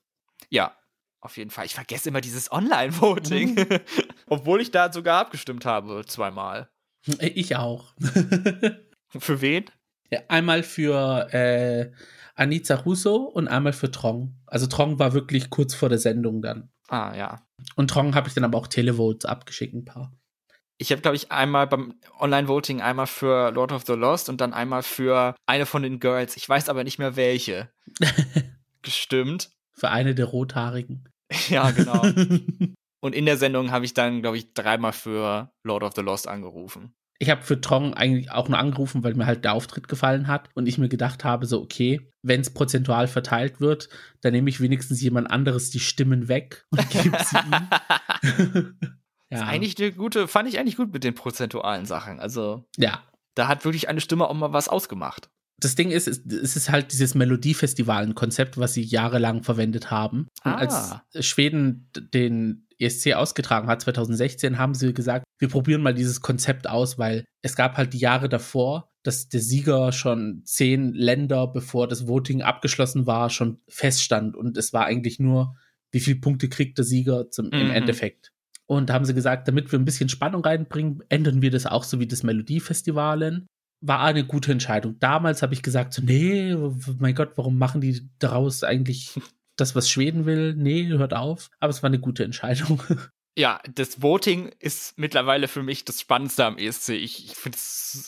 Ja, 0.50 0.76
auf 1.20 1.36
jeden 1.36 1.50
Fall. 1.50 1.66
Ich 1.66 1.74
vergesse 1.74 2.08
immer 2.08 2.20
dieses 2.20 2.52
Online-Voting, 2.52 3.54
mhm. 3.54 3.80
obwohl 4.28 4.60
ich 4.60 4.70
da 4.70 4.92
sogar 4.92 5.20
abgestimmt 5.20 5.64
habe 5.64 6.04
zweimal. 6.06 6.68
Ich 7.20 7.56
auch. 7.56 7.94
für 9.18 9.40
wen? 9.40 9.64
Ja, 10.10 10.20
einmal 10.28 10.62
für 10.62 11.32
äh, 11.32 11.90
Anita 12.34 12.76
Russo 12.76 13.16
und 13.16 13.48
einmal 13.48 13.72
für 13.72 13.90
Trong. 13.90 14.36
Also 14.46 14.66
Trong 14.66 14.98
war 14.98 15.14
wirklich 15.14 15.50
kurz 15.50 15.74
vor 15.74 15.88
der 15.88 15.98
Sendung 15.98 16.42
dann. 16.42 16.70
Ah, 16.88 17.14
ja. 17.16 17.42
Und 17.74 17.90
Trong 17.90 18.14
habe 18.14 18.28
ich 18.28 18.34
dann 18.34 18.44
aber 18.44 18.58
auch 18.58 18.68
Televotes 18.68 19.24
abgeschickt, 19.24 19.74
ein 19.74 19.84
paar 19.84 20.12
ich 20.78 20.92
habe, 20.92 21.00
glaube 21.00 21.16
ich, 21.16 21.32
einmal 21.32 21.66
beim 21.66 21.94
Online-Voting 22.18 22.80
einmal 22.80 23.06
für 23.06 23.50
Lord 23.50 23.72
of 23.72 23.84
the 23.86 23.94
Lost 23.94 24.28
und 24.28 24.40
dann 24.40 24.52
einmal 24.52 24.82
für 24.82 25.34
eine 25.46 25.66
von 25.66 25.82
den 25.82 26.00
Girls. 26.00 26.36
Ich 26.36 26.48
weiß 26.48 26.68
aber 26.68 26.84
nicht 26.84 26.98
mehr 26.98 27.16
welche. 27.16 27.70
Gestimmt. 28.82 29.50
Für 29.72 29.90
eine 29.90 30.14
der 30.14 30.26
Rothaarigen. 30.26 31.08
ja, 31.48 31.70
genau. 31.70 32.02
und 33.00 33.14
in 33.14 33.26
der 33.26 33.36
Sendung 33.36 33.70
habe 33.70 33.84
ich 33.84 33.94
dann, 33.94 34.20
glaube 34.20 34.36
ich, 34.36 34.52
dreimal 34.52 34.92
für 34.92 35.50
Lord 35.64 35.82
of 35.82 35.94
the 35.94 36.02
Lost 36.02 36.28
angerufen. 36.28 36.94
Ich 37.18 37.30
habe 37.30 37.42
für 37.42 37.58
Trong 37.62 37.94
eigentlich 37.94 38.30
auch 38.30 38.48
nur 38.50 38.58
angerufen, 38.58 39.02
weil 39.02 39.14
mir 39.14 39.24
halt 39.24 39.42
der 39.44 39.54
Auftritt 39.54 39.88
gefallen 39.88 40.26
hat 40.26 40.50
und 40.54 40.66
ich 40.66 40.76
mir 40.76 40.90
gedacht 40.90 41.24
habe, 41.24 41.46
so 41.46 41.62
okay, 41.62 42.10
wenn 42.22 42.42
es 42.42 42.52
prozentual 42.52 43.08
verteilt 43.08 43.58
wird, 43.58 43.88
dann 44.20 44.34
nehme 44.34 44.50
ich 44.50 44.60
wenigstens 44.60 45.00
jemand 45.00 45.30
anderes 45.30 45.70
die 45.70 45.80
Stimmen 45.80 46.28
weg 46.28 46.66
und 46.70 46.90
gebe 46.90 47.16
sie 47.24 47.38
ihm. 47.38 48.78
Ja. 49.30 49.38
Ist 49.38 49.44
eigentlich 49.44 49.78
eine 49.78 49.92
gute, 49.92 50.28
fand 50.28 50.48
ich 50.48 50.58
eigentlich 50.58 50.76
gut 50.76 50.92
mit 50.92 51.04
den 51.04 51.14
prozentualen 51.14 51.86
Sachen. 51.86 52.20
Also, 52.20 52.64
ja. 52.76 53.02
Da 53.34 53.48
hat 53.48 53.64
wirklich 53.64 53.88
eine 53.88 54.00
Stimme 54.00 54.28
auch 54.28 54.34
mal 54.34 54.52
was 54.52 54.68
ausgemacht. 54.68 55.28
Das 55.58 55.74
Ding 55.74 55.90
ist, 55.90 56.06
es 56.06 56.56
ist 56.56 56.70
halt 56.70 56.92
dieses 56.92 57.14
Melodiefestival, 57.14 58.02
ein 58.02 58.14
Konzept, 58.14 58.58
was 58.58 58.74
sie 58.74 58.82
jahrelang 58.82 59.42
verwendet 59.42 59.90
haben. 59.90 60.28
Und 60.44 60.52
ah. 60.52 60.56
als 60.56 61.26
Schweden 61.26 61.90
den 61.94 62.66
ESC 62.78 63.14
ausgetragen 63.14 63.68
hat, 63.68 63.80
2016, 63.80 64.58
haben 64.58 64.74
sie 64.74 64.92
gesagt, 64.92 65.24
wir 65.38 65.48
probieren 65.48 65.82
mal 65.82 65.94
dieses 65.94 66.20
Konzept 66.20 66.68
aus, 66.68 66.98
weil 66.98 67.24
es 67.42 67.56
gab 67.56 67.76
halt 67.76 67.94
die 67.94 67.98
Jahre 67.98 68.28
davor, 68.28 68.90
dass 69.02 69.28
der 69.28 69.40
Sieger 69.40 69.92
schon 69.92 70.42
zehn 70.44 70.92
Länder, 70.92 71.46
bevor 71.46 71.88
das 71.88 72.06
Voting 72.06 72.42
abgeschlossen 72.42 73.06
war, 73.06 73.30
schon 73.30 73.60
feststand. 73.68 74.36
Und 74.36 74.58
es 74.58 74.72
war 74.72 74.84
eigentlich 74.84 75.18
nur, 75.18 75.56
wie 75.90 76.00
viele 76.00 76.20
Punkte 76.20 76.48
kriegt 76.48 76.76
der 76.76 76.84
Sieger 76.84 77.30
zum, 77.30 77.46
mhm. 77.46 77.52
im 77.52 77.70
Endeffekt. 77.70 78.32
Und 78.66 78.90
da 78.90 78.94
haben 78.94 79.04
sie 79.04 79.14
gesagt, 79.14 79.46
damit 79.48 79.70
wir 79.70 79.78
ein 79.78 79.84
bisschen 79.84 80.08
Spannung 80.08 80.44
reinbringen, 80.44 81.02
ändern 81.08 81.42
wir 81.42 81.50
das 81.50 81.66
auch 81.66 81.84
so 81.84 82.00
wie 82.00 82.06
das 82.06 82.22
Melodiefestivalen. 82.22 83.46
War 83.80 84.00
eine 84.00 84.24
gute 84.24 84.52
Entscheidung. 84.52 84.98
Damals 84.98 85.42
habe 85.42 85.54
ich 85.54 85.62
gesagt, 85.62 85.92
so, 85.92 86.02
nee, 86.02 86.56
mein 86.98 87.14
Gott, 87.14 87.32
warum 87.36 87.58
machen 87.58 87.80
die 87.80 88.08
daraus 88.18 88.64
eigentlich 88.64 89.20
das, 89.56 89.74
was 89.74 89.88
Schweden 89.88 90.26
will, 90.26 90.54
nee, 90.54 90.88
hört 90.88 91.14
auf. 91.14 91.50
Aber 91.60 91.70
es 91.70 91.82
war 91.82 91.88
eine 91.88 92.00
gute 92.00 92.24
Entscheidung. 92.24 92.82
Ja, 93.38 93.60
das 93.74 94.00
Voting 94.00 94.50
ist 94.60 94.98
mittlerweile 94.98 95.46
für 95.46 95.62
mich 95.62 95.84
das 95.84 96.00
Spannendste 96.00 96.46
am 96.46 96.56
ESC. 96.56 96.88
Ich, 96.90 97.26
ich 97.26 97.36
finde 97.36 97.58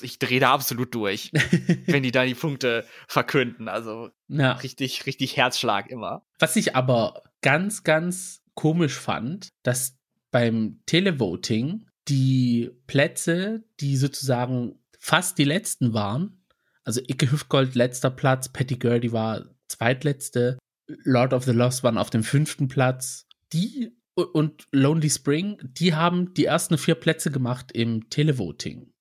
ich 0.01 0.19
drehe 0.19 0.41
da 0.41 0.55
absolut 0.55 0.95
durch, 0.95 1.33
wenn 1.87 2.03
die 2.03 2.13
da 2.13 2.25
die 2.25 2.35
Punkte 2.35 2.87
verkünden. 3.07 3.69
Also 3.69 4.09
ja. 4.29 4.53
richtig, 4.53 5.05
richtig 5.05 5.37
Herzschlag 5.37 5.91
immer. 5.91 6.23
Was 6.39 6.57
ich 6.57 6.75
aber 6.75 7.25
ganz, 7.43 7.85
ganz 7.85 8.41
komisch 8.55 8.99
fand, 8.99 9.51
dass 9.63 9.98
beim 10.31 10.81
Televoting 10.87 11.87
die 12.09 12.71
Plätze, 12.87 13.65
die 13.81 13.97
sozusagen 13.97 14.79
fast 14.99 15.39
die 15.39 15.45
letzten 15.45 15.93
waren, 15.93 16.45
also 16.85 17.01
Icke 17.07 17.31
Hüftgold 17.31 17.75
letzter 17.75 18.11
Platz, 18.11 18.49
Patty 18.49 18.77
Gurdy 18.77 19.13
war 19.13 19.45
zweitletzte, 19.69 20.59
Lord 20.87 21.35
of 21.35 21.45
the 21.45 21.53
Lost 21.53 21.83
waren 21.83 21.99
auf 21.99 22.11
dem 22.11 22.25
fünften 22.25 22.69
Platz, 22.69 23.27
die 23.53 23.95
und 24.15 24.67
Lonely 24.73 25.11
Spring, 25.11 25.59
die 25.63 25.95
haben 25.95 26.35
die 26.35 26.47
ersten 26.47 26.77
vier 26.77 26.97
Plätze 26.97 27.31
gemacht 27.31 27.71
im 27.73 28.11
Televoting. 28.11 28.93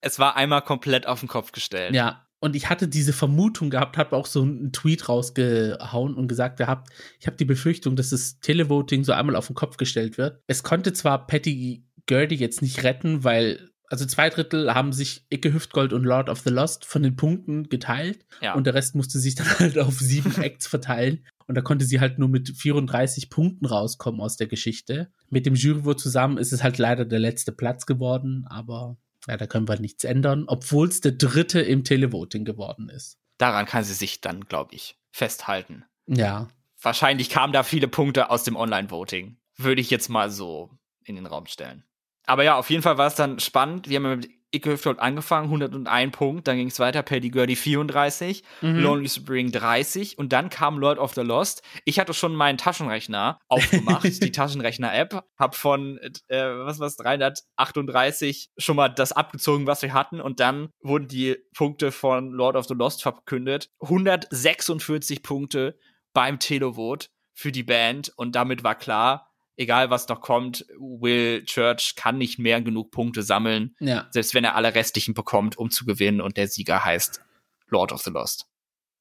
Es 0.00 0.18
war 0.18 0.36
einmal 0.36 0.62
komplett 0.62 1.06
auf 1.06 1.20
den 1.20 1.28
Kopf 1.28 1.52
gestellt. 1.52 1.94
Ja, 1.94 2.23
und 2.44 2.54
ich 2.54 2.68
hatte 2.68 2.88
diese 2.88 3.14
Vermutung 3.14 3.70
gehabt, 3.70 3.96
habe 3.96 4.14
auch 4.14 4.26
so 4.26 4.42
einen 4.42 4.70
Tweet 4.70 5.08
rausgehauen 5.08 6.12
und 6.12 6.28
gesagt 6.28 6.58
gehabt, 6.58 6.90
ich 7.18 7.26
habe 7.26 7.38
die 7.38 7.46
Befürchtung, 7.46 7.96
dass 7.96 8.10
das 8.10 8.38
Televoting 8.40 9.02
so 9.02 9.12
einmal 9.12 9.34
auf 9.34 9.46
den 9.46 9.56
Kopf 9.56 9.78
gestellt 9.78 10.18
wird. 10.18 10.42
Es 10.46 10.62
konnte 10.62 10.92
zwar 10.92 11.26
Patty 11.26 11.86
Gurdy 12.06 12.34
jetzt 12.34 12.60
nicht 12.60 12.84
retten, 12.84 13.24
weil 13.24 13.70
also 13.88 14.04
zwei 14.04 14.28
Drittel 14.28 14.74
haben 14.74 14.92
sich 14.92 15.24
Icke 15.30 15.54
Hüftgold 15.54 15.94
und 15.94 16.04
Lord 16.04 16.28
of 16.28 16.40
the 16.40 16.50
Lost 16.50 16.84
von 16.84 17.02
den 17.02 17.16
Punkten 17.16 17.70
geteilt 17.70 18.26
ja. 18.42 18.54
und 18.54 18.66
der 18.66 18.74
Rest 18.74 18.94
musste 18.94 19.18
sich 19.20 19.36
dann 19.36 19.48
halt 19.58 19.78
auf 19.78 19.98
sieben 19.98 20.34
Acts 20.42 20.66
verteilen. 20.66 21.24
Und 21.46 21.54
da 21.54 21.62
konnte 21.62 21.86
sie 21.86 22.00
halt 22.00 22.18
nur 22.18 22.28
mit 22.28 22.50
34 22.50 23.30
Punkten 23.30 23.64
rauskommen 23.64 24.20
aus 24.20 24.36
der 24.36 24.48
Geschichte. 24.48 25.10
Mit 25.30 25.46
dem 25.46 25.54
Juryvote 25.54 26.02
zusammen 26.02 26.36
ist 26.36 26.52
es 26.52 26.62
halt 26.62 26.76
leider 26.76 27.06
der 27.06 27.20
letzte 27.20 27.52
Platz 27.52 27.86
geworden, 27.86 28.44
aber 28.50 28.98
ja, 29.28 29.36
da 29.36 29.46
können 29.46 29.68
wir 29.68 29.80
nichts 29.80 30.04
ändern, 30.04 30.44
obwohl 30.46 30.88
es 30.88 31.00
der 31.00 31.12
dritte 31.12 31.60
im 31.60 31.84
Televoting 31.84 32.44
geworden 32.44 32.88
ist. 32.88 33.18
Daran 33.38 33.66
kann 33.66 33.84
sie 33.84 33.94
sich 33.94 34.20
dann, 34.20 34.44
glaube 34.44 34.74
ich, 34.74 34.96
festhalten. 35.10 35.84
Ja. 36.06 36.48
Wahrscheinlich 36.80 37.30
kamen 37.30 37.52
da 37.52 37.62
viele 37.62 37.88
Punkte 37.88 38.30
aus 38.30 38.44
dem 38.44 38.56
Online-Voting. 38.56 39.38
Würde 39.56 39.80
ich 39.80 39.90
jetzt 39.90 40.08
mal 40.08 40.30
so 40.30 40.70
in 41.04 41.16
den 41.16 41.26
Raum 41.26 41.46
stellen. 41.46 41.84
Aber 42.26 42.44
ja, 42.44 42.56
auf 42.56 42.70
jeden 42.70 42.82
Fall 42.82 42.98
war 42.98 43.06
es 43.06 43.14
dann 43.14 43.38
spannend. 43.38 43.88
Wir 43.88 43.96
haben 43.96 44.18
mit 44.18 44.30
Icke 44.54 44.78
angefangen, 44.98 45.46
101 45.46 46.12
Punkt, 46.12 46.48
dann 46.48 46.56
ging 46.56 46.68
es 46.68 46.78
weiter, 46.78 47.02
Paddy 47.02 47.30
Gurdy 47.30 47.56
34, 47.56 48.42
mhm. 48.60 48.78
Lonely 48.78 49.08
Spring 49.08 49.50
30 49.50 50.18
und 50.18 50.32
dann 50.32 50.50
kam 50.50 50.78
Lord 50.78 50.98
of 50.98 51.14
the 51.14 51.22
Lost. 51.22 51.62
Ich 51.84 51.98
hatte 51.98 52.14
schon 52.14 52.34
meinen 52.34 52.58
Taschenrechner 52.58 53.38
aufgemacht, 53.48 54.04
die 54.22 54.32
Taschenrechner-App, 54.32 55.24
hab 55.38 55.54
von, 55.54 55.98
äh, 56.28 56.38
was 56.38 56.78
war's, 56.78 56.96
338 56.96 58.50
schon 58.56 58.76
mal 58.76 58.88
das 58.88 59.12
abgezogen, 59.12 59.66
was 59.66 59.82
wir 59.82 59.92
hatten 59.92 60.20
und 60.20 60.40
dann 60.40 60.70
wurden 60.80 61.08
die 61.08 61.36
Punkte 61.56 61.92
von 61.92 62.30
Lord 62.30 62.56
of 62.56 62.66
the 62.66 62.74
Lost 62.74 63.02
verkündet. 63.02 63.70
146 63.80 65.22
Punkte 65.22 65.78
beim 66.12 66.38
Televote 66.38 67.08
für 67.32 67.52
die 67.52 67.64
Band 67.64 68.12
und 68.16 68.34
damit 68.36 68.62
war 68.62 68.76
klar, 68.76 69.33
egal 69.56 69.90
was 69.90 70.08
noch 70.08 70.20
kommt, 70.20 70.66
Will 70.78 71.44
Church 71.44 71.94
kann 71.96 72.18
nicht 72.18 72.38
mehr 72.38 72.60
genug 72.60 72.90
Punkte 72.90 73.22
sammeln, 73.22 73.74
ja. 73.80 74.06
selbst 74.10 74.34
wenn 74.34 74.44
er 74.44 74.56
alle 74.56 74.74
restlichen 74.74 75.14
bekommt, 75.14 75.56
um 75.58 75.70
zu 75.70 75.84
gewinnen 75.84 76.20
und 76.20 76.36
der 76.36 76.48
Sieger 76.48 76.84
heißt 76.84 77.20
Lord 77.68 77.92
of 77.92 78.02
the 78.02 78.10
Lost. 78.10 78.46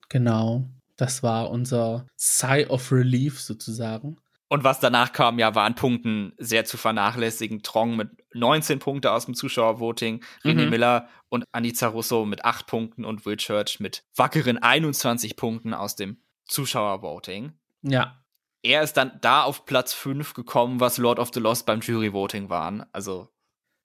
Genau, 0.10 0.66
das 0.96 1.24
war 1.24 1.50
unser 1.50 2.08
Sigh 2.16 2.68
of 2.68 2.92
Relief 2.92 3.40
sozusagen. 3.40 4.18
Und 4.48 4.64
was 4.64 4.80
danach 4.80 5.14
kam, 5.14 5.40
ja, 5.40 5.56
waren 5.56 5.74
Punkten 5.74 6.34
sehr 6.38 6.64
zu 6.64 6.78
vernachlässigen. 6.78 7.64
Trong 7.64 7.96
mit 7.96 8.12
19 8.36 8.78
Punkten 8.78 9.08
aus 9.08 9.26
dem 9.26 9.34
Zuschauervoting, 9.34 10.24
René 10.44 10.66
mhm. 10.66 10.70
Miller 10.70 11.10
und 11.30 11.44
Anica 11.52 11.88
Russo 11.88 12.26
mit 12.26 12.46
8 12.46 12.68
Punkten 12.68 13.04
und 13.04 13.26
Will 13.26 13.38
Church 13.38 13.80
mit 13.80 14.04
wackeren 14.16 14.60
21 14.60 15.38
Punkten 15.38 15.74
aus 15.74 15.96
dem 15.96 16.18
Zuschauervoting. 16.46 17.54
Ja, 17.82 18.23
er 18.64 18.82
ist 18.82 18.94
dann 18.94 19.20
da 19.22 19.44
auf 19.44 19.66
Platz 19.66 19.94
5 19.94 20.34
gekommen, 20.34 20.80
was 20.80 20.98
Lord 20.98 21.20
of 21.20 21.32
the 21.34 21.40
Lost 21.40 21.66
beim 21.66 21.82
Jury-Voting 21.82 22.50
waren. 22.50 22.86
Also. 22.94 23.30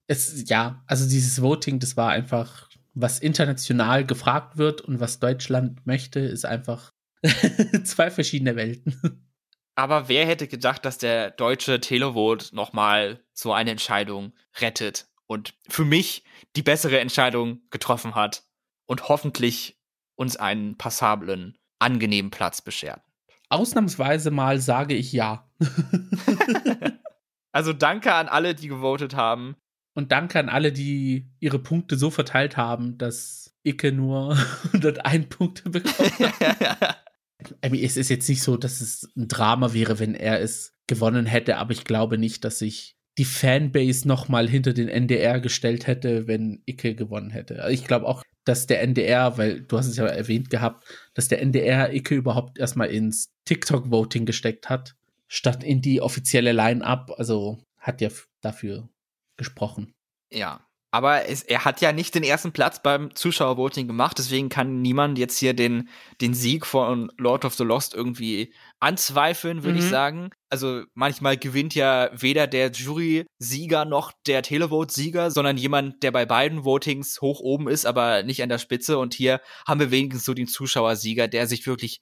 Es, 0.06 0.48
ja, 0.48 0.82
also 0.86 1.06
dieses 1.06 1.42
Voting, 1.42 1.80
das 1.80 1.96
war 1.96 2.10
einfach, 2.10 2.70
was 2.94 3.18
international 3.18 4.06
gefragt 4.06 4.56
wird 4.56 4.80
und 4.80 5.00
was 5.00 5.18
Deutschland 5.18 5.84
möchte, 5.86 6.20
ist 6.20 6.46
einfach 6.46 6.92
zwei 7.84 8.10
verschiedene 8.10 8.56
Welten. 8.56 9.26
Aber 9.74 10.08
wer 10.08 10.26
hätte 10.26 10.48
gedacht, 10.48 10.84
dass 10.84 10.98
der 10.98 11.30
deutsche 11.30 11.80
Televote 11.80 12.54
nochmal 12.54 13.22
so 13.32 13.52
eine 13.52 13.70
Entscheidung 13.70 14.32
rettet 14.60 15.08
und 15.26 15.54
für 15.68 15.84
mich 15.84 16.24
die 16.56 16.62
bessere 16.62 17.00
Entscheidung 17.00 17.60
getroffen 17.70 18.14
hat 18.14 18.44
und 18.86 19.08
hoffentlich 19.08 19.78
uns 20.16 20.36
einen 20.36 20.76
passablen, 20.78 21.58
angenehmen 21.78 22.30
Platz 22.30 22.62
beschert. 22.62 23.02
Ausnahmsweise 23.51 24.30
mal 24.30 24.61
sage 24.61 24.94
ich 24.94 25.12
ja. 25.12 25.49
also 27.53 27.72
danke 27.72 28.12
an 28.14 28.28
alle, 28.28 28.55
die 28.55 28.68
gewotet 28.68 29.14
haben. 29.14 29.57
Und 29.94 30.12
danke 30.12 30.38
an 30.38 30.49
alle, 30.49 30.72
die 30.72 31.28
ihre 31.40 31.59
Punkte 31.59 31.96
so 31.96 32.11
verteilt 32.11 32.57
haben, 32.57 32.99
dass 32.99 33.57
Icke 33.64 33.90
nur 33.90 34.38
101 34.72 35.28
Punkte 35.28 35.70
bekommt. 35.70 36.12
es 37.61 37.96
ist 37.96 38.09
jetzt 38.09 38.28
nicht 38.28 38.42
so, 38.42 38.57
dass 38.57 38.80
es 38.80 39.11
ein 39.16 39.28
Drama 39.28 39.72
wäre, 39.72 39.99
wenn 39.99 40.14
er 40.14 40.40
es 40.40 40.76
gewonnen 40.86 41.26
hätte, 41.26 41.57
aber 41.57 41.72
ich 41.72 41.84
glaube 41.84 42.16
nicht, 42.16 42.44
dass 42.44 42.61
sich 42.61 42.96
die 43.18 43.24
Fanbase 43.24 44.07
nochmal 44.07 44.49
hinter 44.49 44.72
den 44.72 44.88
NDR 44.88 45.40
gestellt 45.40 45.86
hätte, 45.88 46.28
wenn 46.28 46.62
Icke 46.66 46.94
gewonnen 46.94 47.30
hätte. 47.30 47.66
Ich 47.70 47.84
glaube 47.84 48.07
auch, 48.07 48.22
dass 48.49 48.66
der 48.66 48.80
NDR, 48.82 49.36
weil 49.36 49.61
du 49.61 49.76
hast 49.76 49.88
es 49.88 49.96
ja 49.96 50.07
erwähnt 50.07 50.49
gehabt, 50.49 50.84
dass 51.12 51.28
der 51.28 51.42
NDR 51.42 51.92
Icke 51.92 52.14
überhaupt 52.14 52.59
erstmal 52.59 52.88
ins 52.88 53.30
TikTok-Voting 53.44 54.24
gesteckt 54.24 54.70
hat, 54.70 54.96
statt 55.26 55.62
in 55.62 55.82
die 55.82 56.01
offizielle 56.01 56.53
Line-Up. 56.53 57.12
Also 57.18 57.59
hat 57.76 58.01
ja 58.01 58.09
dafür 58.40 58.88
gesprochen. 59.36 59.94
Ja, 60.32 60.66
aber 60.91 61.28
es, 61.28 61.43
er 61.43 61.64
hat 61.64 61.82
ja 61.82 61.93
nicht 61.93 62.14
den 62.14 62.22
ersten 62.22 62.53
Platz 62.53 62.82
beim 62.82 63.14
Zuschauervoting 63.14 63.86
gemacht, 63.86 64.18
deswegen 64.18 64.49
kann 64.49 64.80
niemand 64.80 65.18
jetzt 65.18 65.39
hier 65.39 65.53
den, 65.53 65.89
den 66.20 66.32
Sieg 66.32 66.64
von 66.64 67.12
Lord 67.18 67.45
of 67.45 67.55
the 67.55 67.64
Lost 67.64 67.95
irgendwie 67.95 68.55
anzweifeln, 68.80 69.64
würde 69.64 69.78
mhm. 69.78 69.84
ich 69.84 69.91
sagen. 69.91 70.30
Also 70.49 70.84
manchmal 70.95 71.36
gewinnt 71.36 71.74
ja 71.74 72.09
weder 72.14 72.47
der 72.47 72.70
Jury-Sieger 72.70 73.84
noch 73.84 74.12
der 74.26 74.43
Televote-Sieger, 74.43 75.30
sondern 75.30 75.59
jemand, 75.59 76.03
der 76.03 76.11
bei 76.11 76.24
beiden 76.24 76.64
Votings 76.64 77.20
hoch 77.20 77.41
oben 77.41 77.68
ist, 77.68 77.84
aber 77.84 78.22
nicht 78.22 78.43
an 78.43 78.49
der 78.49 78.59
Spitze. 78.59 78.99
Und 78.99 79.12
hier 79.12 79.43
haben 79.66 79.80
wir 79.80 79.91
wenigstens 79.91 80.24
so 80.24 80.32
den 80.32 80.47
Zuschauersieger, 80.47 81.28
der 81.28 81.47
sich 81.47 81.66
wirklich 81.66 82.01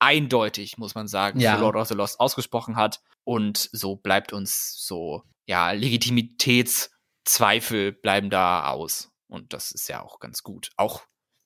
eindeutig, 0.00 0.76
muss 0.76 0.96
man 0.96 1.06
sagen, 1.06 1.38
ja. 1.38 1.54
für 1.54 1.60
Lord 1.60 1.76
of 1.76 1.88
the 1.88 1.94
Lost 1.94 2.18
ausgesprochen 2.18 2.74
hat. 2.74 3.00
Und 3.22 3.68
so 3.72 3.94
bleibt 3.94 4.32
uns 4.32 4.74
so, 4.76 5.22
ja, 5.46 5.70
Legitimitäts- 5.70 6.90
Zweifel 7.24 7.92
bleiben 7.92 8.30
da 8.30 8.68
aus. 8.68 9.10
Und 9.28 9.52
das 9.52 9.72
ist 9.72 9.88
ja 9.88 10.02
auch 10.02 10.20
ganz 10.20 10.42
gut. 10.42 10.70
Auch 10.76 11.02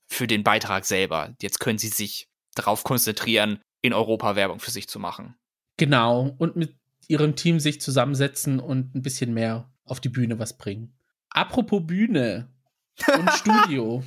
für 0.06 0.26
den 0.26 0.42
Beitrag 0.42 0.84
selber. 0.84 1.34
Jetzt 1.40 1.60
können 1.60 1.78
sie 1.78 1.88
sich 1.88 2.28
darauf 2.54 2.84
konzentrieren, 2.84 3.60
in 3.80 3.92
Europa 3.92 4.36
Werbung 4.36 4.58
für 4.60 4.70
sich 4.70 4.88
zu 4.88 4.98
machen. 4.98 5.36
Genau. 5.76 6.34
Und 6.38 6.56
mit 6.56 6.76
ihrem 7.06 7.36
Team 7.36 7.60
sich 7.60 7.80
zusammensetzen 7.80 8.60
und 8.60 8.94
ein 8.94 9.02
bisschen 9.02 9.32
mehr 9.32 9.72
auf 9.84 10.00
die 10.00 10.08
Bühne 10.08 10.38
was 10.38 10.56
bringen. 10.58 10.96
Apropos 11.30 11.86
Bühne 11.86 12.52
und 13.16 13.30
Studio. 13.34 14.02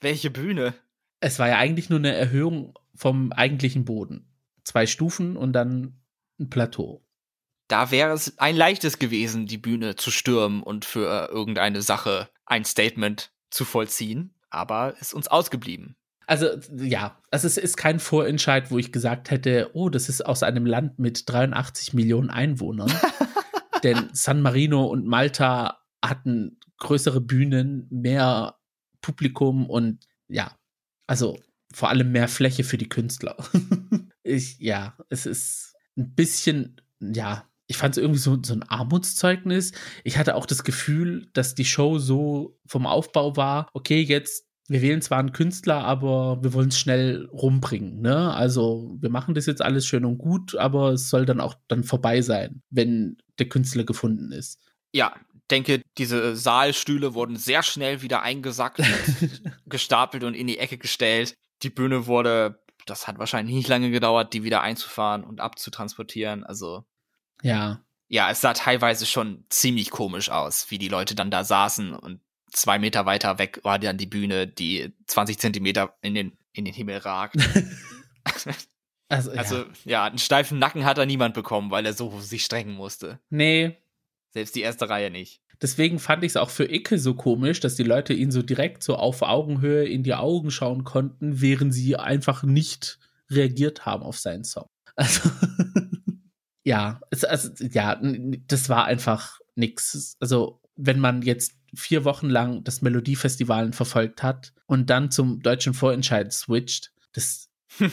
Welche 0.00 0.30
Bühne? 0.30 0.74
Es 1.20 1.38
war 1.38 1.48
ja 1.48 1.58
eigentlich 1.58 1.90
nur 1.90 1.98
eine 1.98 2.14
Erhöhung 2.14 2.74
vom 2.94 3.32
eigentlichen 3.32 3.84
Boden. 3.84 4.26
Zwei 4.64 4.86
Stufen 4.86 5.36
und 5.36 5.52
dann 5.52 6.00
ein 6.38 6.50
Plateau 6.50 7.04
da 7.70 7.90
wäre 7.90 8.12
es 8.12 8.36
ein 8.38 8.56
leichtes 8.56 8.98
gewesen, 8.98 9.46
die 9.46 9.58
Bühne 9.58 9.96
zu 9.96 10.10
stürmen 10.10 10.62
und 10.62 10.84
für 10.84 11.28
irgendeine 11.30 11.82
Sache 11.82 12.28
ein 12.44 12.64
Statement 12.64 13.32
zu 13.50 13.64
vollziehen, 13.64 14.34
aber 14.50 14.94
ist 15.00 15.14
uns 15.14 15.28
ausgeblieben. 15.28 15.96
Also 16.26 16.48
ja, 16.76 17.20
also 17.30 17.46
es 17.46 17.56
ist 17.56 17.76
kein 17.76 17.98
Vorentscheid, 17.98 18.70
wo 18.70 18.78
ich 18.78 18.92
gesagt 18.92 19.30
hätte, 19.30 19.70
oh, 19.72 19.88
das 19.88 20.08
ist 20.08 20.24
aus 20.24 20.42
einem 20.42 20.66
Land 20.66 20.98
mit 20.98 21.28
83 21.28 21.92
Millionen 21.92 22.30
Einwohnern. 22.30 22.92
Denn 23.82 24.10
San 24.12 24.42
Marino 24.42 24.84
und 24.86 25.06
Malta 25.06 25.80
hatten 26.04 26.58
größere 26.78 27.20
Bühnen, 27.20 27.86
mehr 27.90 28.56
Publikum 29.00 29.68
und 29.68 30.06
ja, 30.28 30.56
also 31.06 31.38
vor 31.72 31.88
allem 31.88 32.12
mehr 32.12 32.28
Fläche 32.28 32.64
für 32.64 32.78
die 32.78 32.88
Künstler. 32.88 33.36
ich, 34.22 34.58
ja, 34.58 34.96
es 35.08 35.26
ist 35.26 35.74
ein 35.96 36.14
bisschen, 36.14 36.80
ja, 37.00 37.49
ich 37.70 37.76
fand 37.76 37.96
es 37.96 38.02
irgendwie 38.02 38.18
so, 38.18 38.36
so 38.42 38.52
ein 38.52 38.64
Armutszeugnis. 38.64 39.70
Ich 40.02 40.18
hatte 40.18 40.34
auch 40.34 40.44
das 40.44 40.64
Gefühl, 40.64 41.28
dass 41.34 41.54
die 41.54 41.64
Show 41.64 42.00
so 42.00 42.58
vom 42.66 42.84
Aufbau 42.84 43.36
war, 43.36 43.68
okay, 43.72 44.00
jetzt 44.00 44.44
wir 44.66 44.82
wählen 44.82 45.02
zwar 45.02 45.18
einen 45.18 45.32
Künstler, 45.32 45.84
aber 45.84 46.42
wir 46.42 46.52
wollen 46.52 46.68
es 46.68 46.78
schnell 46.78 47.28
rumbringen. 47.32 48.00
Ne? 48.00 48.32
Also 48.32 48.96
wir 49.00 49.08
machen 49.08 49.34
das 49.34 49.46
jetzt 49.46 49.62
alles 49.62 49.86
schön 49.86 50.04
und 50.04 50.18
gut, 50.18 50.56
aber 50.56 50.90
es 50.90 51.08
soll 51.08 51.26
dann 51.26 51.40
auch 51.40 51.54
dann 51.68 51.84
vorbei 51.84 52.22
sein, 52.22 52.62
wenn 52.70 53.18
der 53.38 53.48
Künstler 53.48 53.84
gefunden 53.84 54.32
ist. 54.32 54.60
Ja, 54.92 55.14
denke, 55.50 55.82
diese 55.96 56.34
Saalstühle 56.36 57.14
wurden 57.14 57.36
sehr 57.36 57.62
schnell 57.62 58.02
wieder 58.02 58.22
eingesackt, 58.22 58.80
gestapelt 59.66 60.24
und 60.24 60.34
in 60.34 60.48
die 60.48 60.58
Ecke 60.58 60.78
gestellt. 60.78 61.34
Die 61.62 61.70
Bühne 61.70 62.06
wurde, 62.06 62.62
das 62.86 63.06
hat 63.06 63.18
wahrscheinlich 63.18 63.54
nicht 63.54 63.68
lange 63.68 63.92
gedauert, 63.92 64.32
die 64.34 64.42
wieder 64.42 64.60
einzufahren 64.60 65.22
und 65.22 65.40
abzutransportieren. 65.40 66.42
Also. 66.42 66.84
Ja. 67.42 67.80
Ja, 68.08 68.30
es 68.30 68.40
sah 68.40 68.54
teilweise 68.54 69.06
schon 69.06 69.44
ziemlich 69.50 69.90
komisch 69.90 70.30
aus, 70.30 70.70
wie 70.70 70.78
die 70.78 70.88
Leute 70.88 71.14
dann 71.14 71.30
da 71.30 71.44
saßen 71.44 71.94
und 71.94 72.20
zwei 72.52 72.78
Meter 72.78 73.06
weiter 73.06 73.38
weg 73.38 73.60
war 73.62 73.78
dann 73.78 73.98
die 73.98 74.06
Bühne, 74.06 74.46
die 74.46 74.92
20 75.06 75.38
Zentimeter 75.38 75.94
in 76.02 76.14
den, 76.14 76.32
in 76.52 76.64
den 76.64 76.74
Himmel 76.74 76.98
ragt. 76.98 77.36
also, 79.08 79.30
also 79.30 79.56
ja. 79.58 79.66
ja, 79.84 80.04
einen 80.04 80.18
steifen 80.18 80.58
Nacken 80.58 80.84
hat 80.84 80.98
da 80.98 81.06
niemand 81.06 81.34
bekommen, 81.34 81.70
weil 81.70 81.86
er 81.86 81.92
so 81.92 82.20
sich 82.20 82.44
strengen 82.44 82.74
musste. 82.74 83.20
Nee. 83.30 83.76
Selbst 84.30 84.54
die 84.54 84.62
erste 84.62 84.88
Reihe 84.88 85.10
nicht. 85.10 85.40
Deswegen 85.62 85.98
fand 85.98 86.24
ich 86.24 86.32
es 86.32 86.36
auch 86.36 86.50
für 86.50 86.70
Icke 86.72 86.98
so 86.98 87.14
komisch, 87.14 87.60
dass 87.60 87.74
die 87.74 87.82
Leute 87.82 88.14
ihn 88.14 88.30
so 88.30 88.42
direkt 88.42 88.82
so 88.82 88.96
auf 88.96 89.22
Augenhöhe 89.22 89.86
in 89.86 90.02
die 90.02 90.14
Augen 90.14 90.50
schauen 90.50 90.84
konnten, 90.84 91.40
während 91.40 91.74
sie 91.74 91.96
einfach 91.96 92.42
nicht 92.42 92.98
reagiert 93.28 93.84
haben 93.84 94.02
auf 94.02 94.18
seinen 94.18 94.44
Song. 94.44 94.68
Also, 94.96 95.30
ja, 96.64 97.00
es, 97.10 97.24
also, 97.24 97.50
ja, 97.64 98.00
das 98.46 98.68
war 98.68 98.84
einfach 98.84 99.40
nix. 99.54 100.16
Also, 100.20 100.60
wenn 100.76 100.98
man 100.98 101.22
jetzt 101.22 101.52
vier 101.74 102.04
Wochen 102.04 102.28
lang 102.28 102.64
das 102.64 102.82
Melodiefestival 102.82 103.72
verfolgt 103.72 104.22
hat 104.22 104.52
und 104.66 104.90
dann 104.90 105.10
zum 105.10 105.40
deutschen 105.40 105.74
Vorentscheid 105.74 106.32
switcht, 106.32 106.92
das, 107.12 107.50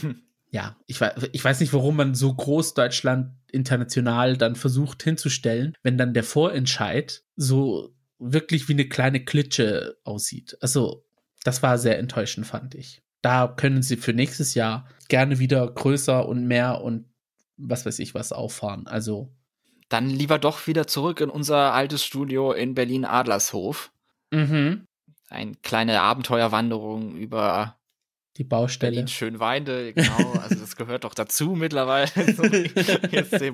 ja, 0.51 0.77
ich, 0.85 0.99
ich 1.31 1.43
weiß 1.43 1.59
nicht, 1.59 1.73
warum 1.73 1.95
man 1.95 2.15
so 2.15 2.33
groß 2.33 2.73
Deutschland 2.73 3.33
international 3.51 4.37
dann 4.37 4.55
versucht 4.55 5.03
hinzustellen, 5.03 5.73
wenn 5.83 5.97
dann 5.97 6.13
der 6.13 6.23
Vorentscheid 6.23 7.23
so 7.35 7.93
wirklich 8.19 8.67
wie 8.67 8.73
eine 8.73 8.89
kleine 8.89 9.23
Klitsche 9.23 9.97
aussieht. 10.03 10.57
Also, 10.61 11.05
das 11.43 11.63
war 11.63 11.77
sehr 11.77 11.99
enttäuschend, 11.99 12.47
fand 12.47 12.75
ich. 12.75 13.03
Da 13.21 13.47
können 13.47 13.81
sie 13.81 13.97
für 13.97 14.13
nächstes 14.13 14.53
Jahr 14.53 14.87
gerne 15.07 15.39
wieder 15.39 15.69
größer 15.69 16.27
und 16.27 16.45
mehr 16.45 16.81
und 16.81 17.05
was 17.57 17.85
weiß 17.85 17.99
ich 17.99 18.13
was 18.13 18.31
auffahren. 18.31 18.87
Also, 18.87 19.31
dann 19.89 20.09
lieber 20.09 20.39
doch 20.39 20.67
wieder 20.67 20.87
zurück 20.87 21.21
in 21.21 21.29
unser 21.29 21.73
altes 21.73 22.03
Studio 22.03 22.51
in 22.51 22.75
Berlin-Adlershof. 22.75 23.91
Mhm. 24.31 24.85
Eine 25.29 25.55
kleine 25.55 26.01
Abenteuerwanderung 26.01 27.15
über 27.15 27.77
die 28.37 28.43
Baustelle. 28.43 28.91
Berlin 28.91 29.07
Schönweinde, 29.07 29.93
genau. 29.93 30.33
Also 30.33 30.55
das 30.55 30.75
gehört 30.75 31.03
doch 31.03 31.13
dazu 31.13 31.55
mittlerweile. 31.55 32.07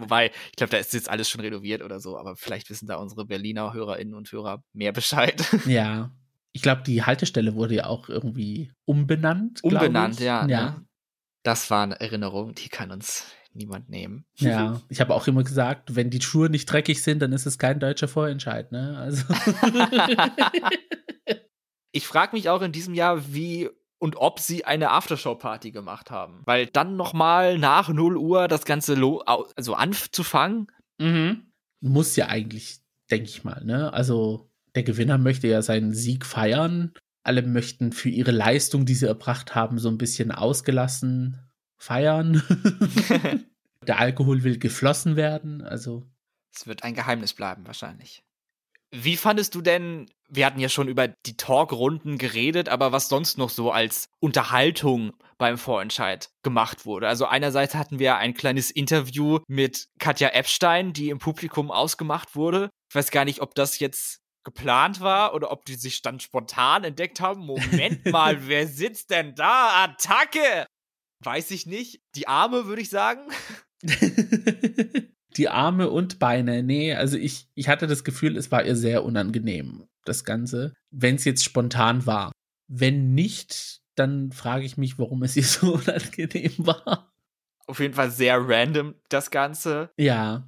Wobei, 0.02 0.32
ich 0.50 0.56
glaube, 0.56 0.72
da 0.72 0.78
ist 0.78 0.94
jetzt 0.94 1.10
alles 1.10 1.30
schon 1.30 1.42
renoviert 1.42 1.82
oder 1.82 2.00
so, 2.00 2.18
aber 2.18 2.36
vielleicht 2.36 2.70
wissen 2.70 2.88
da 2.88 2.98
unsere 2.98 3.26
Berliner 3.26 3.74
Hörerinnen 3.74 4.14
und 4.14 4.32
Hörer 4.32 4.64
mehr 4.74 4.92
Bescheid. 4.92 5.42
Ja. 5.66 6.12
Ich 6.56 6.62
glaube, 6.62 6.84
die 6.84 7.02
Haltestelle 7.02 7.56
wurde 7.56 7.76
ja 7.76 7.86
auch 7.88 8.10
irgendwie 8.10 8.72
umbenannt. 8.86 9.64
Umbenannt, 9.64 10.20
ja. 10.20 10.46
Ja. 10.46 10.72
Ne? 10.72 10.86
Das 11.42 11.72
war 11.72 11.84
eine 11.84 12.00
Erinnerung, 12.00 12.54
die 12.54 12.70
kann 12.70 12.92
uns 12.92 13.26
niemand 13.56 13.90
nehmen. 13.90 14.26
Ja, 14.36 14.82
ich 14.90 15.02
habe 15.02 15.14
auch 15.14 15.28
immer 15.28 15.44
gesagt, 15.44 15.96
wenn 15.96 16.10
die 16.10 16.22
Schuhe 16.22 16.50
nicht 16.50 16.66
dreckig 16.66 17.02
sind, 17.02 17.22
dann 17.22 17.34
ist 17.34 17.46
es 17.46 17.58
kein 17.58 17.80
deutscher 17.80 18.08
Vorentscheid, 18.08 18.72
ne? 18.72 18.98
Also. 18.98 19.24
ich 21.92 22.08
frage 22.08 22.36
mich 22.36 22.50
auch 22.50 22.62
in 22.62 22.72
diesem 22.72 22.94
Jahr, 22.94 23.34
wie 23.34 23.70
und 24.00 24.18
ob 24.18 24.40
sie 24.40 24.66
eine 24.66 24.92
Aftershow-Party 24.92 25.72
gemacht 25.72 26.12
haben. 26.12 26.42
Weil 26.46 26.68
dann 26.68 26.98
nochmal 26.98 27.58
nach 27.58 27.88
0 27.88 28.18
Uhr 28.18 28.50
das 28.50 28.66
Ganze 28.66 28.98
also 29.56 29.76
anzufangen. 29.76 30.68
Mhm. 30.98 31.54
Muss 31.80 32.18
ja 32.18 32.28
eigentlich, 32.28 32.80
denke 33.10 33.30
ich 33.30 33.46
mal, 33.46 33.64
ne? 33.64 33.94
Also 33.94 34.50
der 34.76 34.84
Gewinner 34.84 35.18
möchte 35.18 35.48
ja 35.48 35.62
seinen 35.62 35.94
Sieg 35.94 36.26
feiern. 36.26 36.94
Alle 37.24 37.44
möchten 37.44 37.94
für 37.94 38.10
ihre 38.10 38.32
Leistung, 38.32 38.86
die 38.86 38.96
sie 38.96 39.08
erbracht 39.08 39.56
haben, 39.56 39.80
so 39.80 39.88
ein 39.88 39.98
bisschen 39.98 40.32
ausgelassen 40.32 41.40
feiern. 41.84 42.42
Der 43.88 44.00
Alkohol 44.00 44.44
will 44.44 44.58
geflossen 44.58 45.16
werden, 45.16 45.62
also. 45.62 46.04
Es 46.54 46.66
wird 46.68 46.84
ein 46.84 46.94
Geheimnis 46.94 47.34
bleiben, 47.34 47.68
wahrscheinlich. 47.68 48.24
Wie 48.92 49.18
fandest 49.18 49.56
du 49.56 49.62
denn, 49.62 50.10
wir 50.30 50.46
hatten 50.46 50.60
ja 50.60 50.70
schon 50.70 50.88
über 50.88 51.08
die 51.08 51.36
Talkrunden 51.36 52.18
geredet, 52.18 52.70
aber 52.70 52.92
was 52.92 53.10
sonst 53.10 53.38
noch 53.40 53.50
so 53.50 53.72
als 53.72 54.08
Unterhaltung 54.20 55.14
beim 55.40 55.58
Vorentscheid 55.58 56.30
gemacht 56.44 56.86
wurde? 56.86 57.08
Also 57.08 57.26
einerseits 57.26 57.74
hatten 57.74 57.98
wir 57.98 58.18
ein 58.18 58.36
kleines 58.36 58.70
Interview 58.70 59.40
mit 59.48 59.88
Katja 60.00 60.30
Epstein, 60.30 60.94
die 60.94 61.10
im 61.10 61.18
Publikum 61.18 61.72
ausgemacht 61.72 62.36
wurde. 62.36 62.70
Ich 62.90 62.96
weiß 62.96 63.10
gar 63.10 63.26
nicht, 63.26 63.42
ob 63.42 63.56
das 63.56 63.80
jetzt 63.80 64.22
geplant 64.44 65.02
war 65.02 65.34
oder 65.34 65.52
ob 65.52 65.66
die 65.66 65.76
sich 65.76 66.02
dann 66.02 66.20
spontan 66.20 66.84
entdeckt 66.84 67.20
haben. 67.20 67.46
Moment 67.46 68.06
mal, 68.12 68.48
wer 68.48 68.68
sitzt 68.68 69.10
denn 69.10 69.34
da? 69.36 69.84
Attacke! 69.86 70.68
Weiß 71.24 71.52
ich 71.52 71.66
nicht. 71.66 72.02
Die 72.16 72.28
Arme, 72.28 72.66
würde 72.66 72.82
ich 72.82 72.90
sagen. 72.90 73.22
die 75.38 75.50
Arme 75.50 75.90
und 75.90 76.20
Beine. 76.20 76.64
Nee, 76.64 76.94
also 76.94 77.18
ich, 77.18 77.48
ich 77.56 77.68
hatte 77.68 77.88
das 77.88 78.04
Gefühl, 78.04 78.38
es 78.38 78.52
war 78.52 78.64
ihr 78.64 78.76
sehr 78.76 79.04
unangenehm, 79.04 79.88
das 80.06 80.24
Ganze, 80.24 80.74
wenn 80.92 81.16
es 81.16 81.26
jetzt 81.26 81.44
spontan 81.44 82.06
war. 82.06 82.32
Wenn 82.68 83.14
nicht, 83.14 83.82
dann 83.96 84.32
frage 84.32 84.66
ich 84.66 84.78
mich, 84.78 85.00
warum 85.00 85.24
es 85.24 85.36
ihr 85.36 85.44
so 85.44 85.76
unangenehm 85.76 86.54
war. 86.58 87.12
Auf 87.66 87.80
jeden 87.80 87.94
Fall 87.94 88.12
sehr 88.12 88.38
random, 88.48 88.96
das 89.10 89.32
Ganze. 89.32 89.92
Ja. 89.98 90.48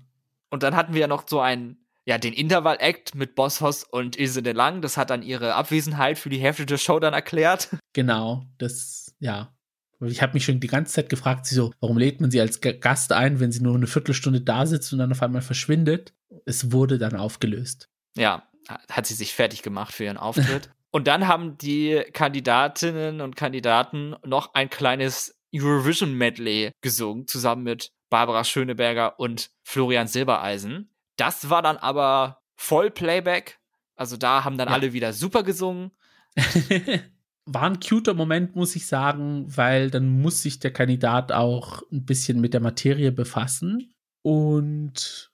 Und 0.49 0.63
dann 0.63 0.76
hatten 0.76 0.93
wir 0.93 1.01
ja 1.01 1.07
noch 1.07 1.28
so 1.28 1.39
einen, 1.39 1.86
ja, 2.05 2.17
den 2.17 2.34
Interval-Act 2.34 3.15
mit 3.15 3.36
Boss 3.36 3.61
Hoss 3.61 3.84
und 3.84 4.17
Ilse 4.19 4.43
de 4.43 4.53
Lang. 4.53 4.82
Das 4.82 4.97
hat 4.97 5.09
dann 5.09 5.23
ihre 5.23 5.55
Abwesenheit 5.55 6.19
für 6.19 6.30
die 6.30 6.39
Hälfte 6.39 6.65
der 6.65 6.78
Show 6.78 6.99
dann 6.99 7.13
erklärt. 7.13 7.69
Genau, 7.93 8.45
das, 8.57 9.15
ja. 9.19 9.54
Ich 10.01 10.21
habe 10.21 10.33
mich 10.33 10.45
schon 10.45 10.59
die 10.59 10.67
ganze 10.67 10.93
Zeit 10.93 11.09
gefragt, 11.09 11.45
so, 11.45 11.71
warum 11.79 11.97
lädt 11.97 12.21
man 12.21 12.31
sie 12.31 12.41
als 12.41 12.59
Gast 12.61 13.11
ein, 13.11 13.39
wenn 13.39 13.51
sie 13.51 13.61
nur 13.61 13.75
eine 13.75 13.87
Viertelstunde 13.87 14.41
da 14.41 14.65
sitzt 14.65 14.91
und 14.91 14.99
dann 14.99 15.11
auf 15.11 15.23
einmal 15.23 15.41
verschwindet? 15.41 16.13
Es 16.45 16.71
wurde 16.71 16.97
dann 16.97 17.15
aufgelöst. 17.15 17.89
Ja, 18.15 18.43
hat 18.89 19.05
sie 19.05 19.13
sich 19.13 19.33
fertig 19.33 19.61
gemacht 19.61 19.93
für 19.93 20.03
ihren 20.03 20.17
Auftritt. 20.17 20.69
und 20.91 21.07
dann 21.07 21.27
haben 21.27 21.57
die 21.57 22.03
Kandidatinnen 22.13 23.21
und 23.21 23.35
Kandidaten 23.35 24.15
noch 24.25 24.53
ein 24.53 24.69
kleines 24.69 25.39
Eurovision 25.53 26.13
Medley 26.13 26.71
gesungen, 26.81 27.27
zusammen 27.27 27.63
mit 27.63 27.91
Barbara 28.09 28.43
Schöneberger 28.43 29.19
und 29.19 29.49
Florian 29.63 30.07
Silbereisen. 30.07 30.89
Das 31.15 31.49
war 31.49 31.61
dann 31.61 31.77
aber 31.77 32.41
voll 32.55 32.91
Playback. 32.91 33.59
Also 33.95 34.17
da 34.17 34.43
haben 34.43 34.57
dann 34.57 34.67
ja. 34.67 34.73
alle 34.73 34.93
wieder 34.93 35.13
super 35.13 35.43
gesungen. 35.43 35.91
war 37.45 37.63
ein 37.63 37.79
cuter 37.79 38.13
Moment, 38.13 38.55
muss 38.55 38.75
ich 38.75 38.87
sagen, 38.87 39.45
weil 39.55 39.91
dann 39.91 40.21
muss 40.21 40.41
sich 40.41 40.59
der 40.59 40.71
Kandidat 40.71 41.31
auch 41.31 41.83
ein 41.91 42.05
bisschen 42.05 42.41
mit 42.41 42.53
der 42.53 42.61
Materie 42.61 43.11
befassen. 43.11 43.93
Und 44.23 45.31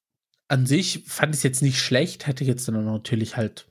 an 0.49 0.65
sich 0.65 1.05
fand 1.07 1.33
ich 1.33 1.39
es 1.39 1.43
jetzt 1.43 1.61
nicht 1.61 1.79
schlecht, 1.79 2.27
hätte 2.27 2.43
jetzt 2.43 2.67
dann 2.67 2.83
natürlich 2.83 3.37
halt 3.37 3.69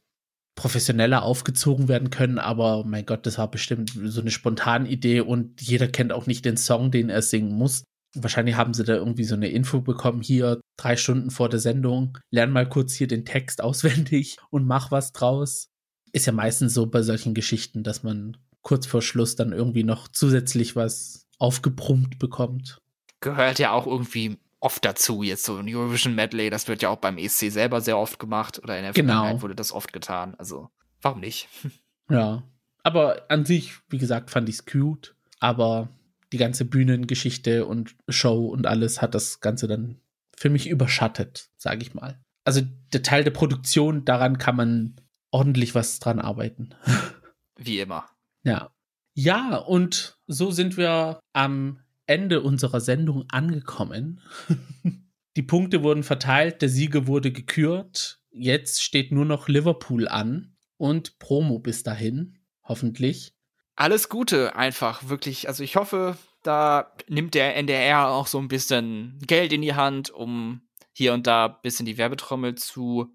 professioneller 0.56 1.22
aufgezogen 1.22 1.88
werden 1.88 2.10
können, 2.10 2.38
aber 2.38 2.84
mein 2.84 3.06
Gott, 3.06 3.24
das 3.26 3.38
war 3.38 3.50
bestimmt 3.50 3.92
so 4.04 4.20
eine 4.20 4.30
spontane 4.30 4.88
Idee 4.88 5.20
und 5.20 5.60
jeder 5.62 5.88
kennt 5.88 6.12
auch 6.12 6.26
nicht 6.26 6.44
den 6.44 6.56
Song, 6.56 6.90
den 6.90 7.08
er 7.08 7.22
singen 7.22 7.52
muss. 7.52 7.84
Wahrscheinlich 8.14 8.56
haben 8.56 8.74
sie 8.74 8.84
da 8.84 8.94
irgendwie 8.94 9.24
so 9.24 9.34
eine 9.34 9.48
Info 9.48 9.80
bekommen, 9.80 10.20
hier 10.22 10.60
drei 10.78 10.96
Stunden 10.96 11.30
vor 11.30 11.48
der 11.48 11.60
Sendung, 11.60 12.18
lern 12.30 12.50
mal 12.50 12.68
kurz 12.68 12.94
hier 12.94 13.06
den 13.06 13.24
Text 13.24 13.62
auswendig 13.62 14.38
und 14.50 14.66
mach 14.66 14.90
was 14.90 15.12
draus 15.12 15.69
ist 16.12 16.26
ja 16.26 16.32
meistens 16.32 16.74
so 16.74 16.86
bei 16.86 17.02
solchen 17.02 17.34
Geschichten, 17.34 17.82
dass 17.82 18.02
man 18.02 18.36
kurz 18.62 18.86
vor 18.86 19.02
Schluss 19.02 19.36
dann 19.36 19.52
irgendwie 19.52 19.84
noch 19.84 20.08
zusätzlich 20.08 20.76
was 20.76 21.26
aufgebrummt 21.38 22.18
bekommt. 22.18 22.80
Gehört 23.20 23.58
ja 23.58 23.72
auch 23.72 23.86
irgendwie 23.86 24.38
oft 24.60 24.84
dazu, 24.84 25.22
jetzt 25.22 25.44
so 25.44 25.56
ein 25.56 25.68
Eurovision 25.68 26.14
Medley, 26.14 26.50
das 26.50 26.68
wird 26.68 26.82
ja 26.82 26.90
auch 26.90 26.98
beim 26.98 27.18
ESC 27.18 27.50
selber 27.50 27.80
sehr 27.80 27.98
oft 27.98 28.18
gemacht 28.18 28.58
oder 28.62 28.76
in 28.76 28.84
der 28.84 28.92
genau. 28.92 29.12
Vergangenheit 29.12 29.42
wurde 29.42 29.54
das 29.54 29.72
oft 29.72 29.92
getan. 29.92 30.34
Also, 30.36 30.70
warum 31.00 31.20
nicht? 31.20 31.48
Ja, 32.12 32.42
aber 32.82 33.26
an 33.28 33.44
sich, 33.44 33.74
wie 33.88 33.98
gesagt, 33.98 34.32
fand 34.32 34.48
ich 34.48 34.56
es 34.56 34.66
cute, 34.66 35.14
aber 35.38 35.90
die 36.32 36.38
ganze 36.38 36.64
Bühnengeschichte 36.64 37.66
und 37.66 37.94
Show 38.08 38.46
und 38.46 38.66
alles 38.66 39.00
hat 39.00 39.14
das 39.14 39.38
Ganze 39.38 39.68
dann 39.68 40.00
für 40.36 40.50
mich 40.50 40.68
überschattet, 40.68 41.50
sage 41.56 41.82
ich 41.82 41.94
mal. 41.94 42.20
Also 42.44 42.62
der 42.92 43.02
Teil 43.04 43.22
der 43.22 43.30
Produktion, 43.30 44.04
daran 44.04 44.38
kann 44.38 44.56
man 44.56 45.00
ordentlich 45.30 45.74
was 45.74 45.98
dran 46.00 46.18
arbeiten. 46.18 46.74
Wie 47.56 47.80
immer. 47.80 48.06
Ja. 48.42 48.70
Ja, 49.14 49.56
und 49.56 50.18
so 50.26 50.50
sind 50.50 50.76
wir 50.76 51.20
am 51.32 51.80
Ende 52.06 52.40
unserer 52.42 52.80
Sendung 52.80 53.24
angekommen. 53.30 54.20
Die 55.36 55.42
Punkte 55.42 55.82
wurden 55.82 56.02
verteilt, 56.02 56.60
der 56.62 56.68
Sieger 56.68 57.06
wurde 57.06 57.30
gekürt. 57.30 58.20
Jetzt 58.30 58.82
steht 58.82 59.12
nur 59.12 59.24
noch 59.24 59.48
Liverpool 59.48 60.08
an 60.08 60.56
und 60.76 61.18
Promo 61.18 61.58
bis 61.58 61.82
dahin, 61.82 62.38
hoffentlich. 62.64 63.34
alles 63.76 64.08
Gute 64.08 64.56
einfach, 64.56 65.08
wirklich. 65.08 65.48
Also 65.48 65.62
ich 65.62 65.76
hoffe, 65.76 66.16
da 66.42 66.92
nimmt 67.08 67.34
der 67.34 67.56
NDR 67.56 68.08
auch 68.08 68.26
so 68.26 68.38
ein 68.38 68.48
bisschen 68.48 69.18
Geld 69.26 69.52
in 69.52 69.62
die 69.62 69.74
Hand, 69.74 70.10
um 70.10 70.62
hier 70.92 71.14
und 71.14 71.26
da 71.26 71.46
ein 71.46 71.56
bisschen 71.62 71.86
die 71.86 71.98
Werbetrommel 71.98 72.56
zu 72.56 73.12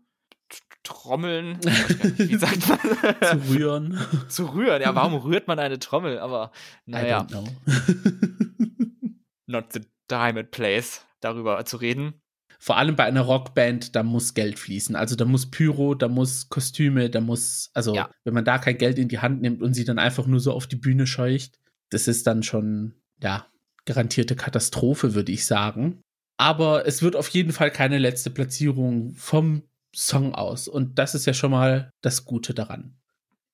trommeln. 0.83 1.59
Wie 2.17 2.37
sagt 2.37 2.69
man? 2.69 2.79
zu 3.21 3.49
rühren. 3.49 3.99
zu 4.29 4.45
rühren. 4.45 4.81
Ja, 4.81 4.95
warum 4.95 5.15
rührt 5.15 5.47
man 5.47 5.59
eine 5.59 5.79
Trommel? 5.79 6.19
Aber 6.19 6.51
naja. 6.85 7.27
Not 9.47 9.73
the 9.73 9.81
diamond 10.09 10.51
place, 10.51 11.05
darüber 11.19 11.63
zu 11.65 11.77
reden. 11.77 12.21
Vor 12.57 12.77
allem 12.77 12.95
bei 12.95 13.03
einer 13.03 13.21
Rockband, 13.21 13.95
da 13.95 14.03
muss 14.03 14.33
Geld 14.33 14.57
fließen. 14.57 14.95
Also 14.95 15.15
da 15.15 15.25
muss 15.25 15.51
Pyro, 15.51 15.93
da 15.93 16.07
muss 16.07 16.49
Kostüme, 16.49 17.09
da 17.09 17.21
muss, 17.21 17.69
also 17.73 17.93
ja. 17.93 18.09
wenn 18.23 18.33
man 18.33 18.45
da 18.45 18.57
kein 18.57 18.77
Geld 18.77 18.97
in 18.97 19.09
die 19.09 19.19
Hand 19.19 19.41
nimmt 19.41 19.61
und 19.61 19.73
sie 19.73 19.83
dann 19.83 19.99
einfach 19.99 20.25
nur 20.25 20.39
so 20.39 20.53
auf 20.53 20.65
die 20.65 20.77
Bühne 20.77 21.05
scheucht, 21.05 21.59
das 21.89 22.07
ist 22.07 22.25
dann 22.25 22.43
schon, 22.43 22.95
ja, 23.21 23.47
garantierte 23.85 24.35
Katastrophe, 24.35 25.13
würde 25.13 25.31
ich 25.31 25.45
sagen. 25.45 26.01
Aber 26.37 26.87
es 26.87 27.01
wird 27.01 27.15
auf 27.15 27.27
jeden 27.29 27.51
Fall 27.51 27.71
keine 27.71 27.97
letzte 27.97 28.29
Platzierung 28.29 29.13
vom 29.13 29.63
Song 29.95 30.35
aus. 30.35 30.67
Und 30.67 30.99
das 30.99 31.15
ist 31.15 31.25
ja 31.25 31.33
schon 31.33 31.51
mal 31.51 31.91
das 32.01 32.25
Gute 32.25 32.53
daran. 32.53 32.97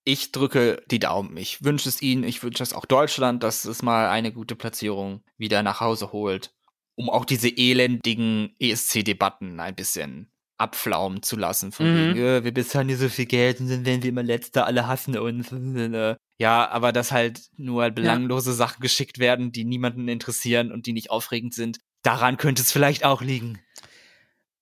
Ich 0.03 0.31
drücke 0.31 0.81
die 0.89 0.99
Daumen. 0.99 1.37
Ich 1.37 1.63
wünsche 1.63 1.87
es 1.87 2.01
Ihnen, 2.01 2.23
ich 2.23 2.41
wünsche 2.41 2.63
es 2.63 2.73
auch 2.73 2.85
Deutschland, 2.85 3.43
dass 3.43 3.65
es 3.65 3.83
mal 3.83 4.09
eine 4.09 4.33
gute 4.33 4.55
Platzierung 4.55 5.23
wieder 5.37 5.61
nach 5.61 5.79
Hause 5.79 6.11
holt, 6.11 6.51
um 6.95 7.09
auch 7.09 7.23
diese 7.23 7.49
elendigen 7.49 8.55
ESC-Debatten 8.59 9.59
ein 9.59 9.75
bisschen 9.75 10.31
abflaumen 10.57 11.21
zu 11.21 11.35
lassen. 11.35 11.71
Von 11.71 11.85
mhm. 11.85 12.15
wegen, 12.15 12.25
äh, 12.25 12.43
wir 12.43 12.53
bezahlen 12.53 12.87
hier 12.87 12.97
so 12.97 13.09
viel 13.09 13.25
Geld 13.25 13.59
und 13.59 13.69
dann 13.69 13.85
werden 13.85 14.01
wir 14.01 14.09
immer 14.09 14.23
Letzter, 14.23 14.65
alle 14.65 14.87
hassen 14.87 15.17
uns. 15.17 15.51
Ja, 16.41 16.67
aber 16.71 16.91
dass 16.91 17.11
halt 17.11 17.39
nur 17.55 17.91
belanglose 17.91 18.49
ja. 18.49 18.55
Sachen 18.55 18.81
geschickt 18.81 19.19
werden, 19.19 19.51
die 19.51 19.63
niemanden 19.63 20.07
interessieren 20.07 20.71
und 20.71 20.87
die 20.87 20.93
nicht 20.93 21.11
aufregend 21.11 21.53
sind, 21.53 21.77
daran 22.01 22.37
könnte 22.37 22.63
es 22.63 22.71
vielleicht 22.71 23.05
auch 23.05 23.21
liegen. 23.21 23.59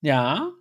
Ja, 0.01 0.51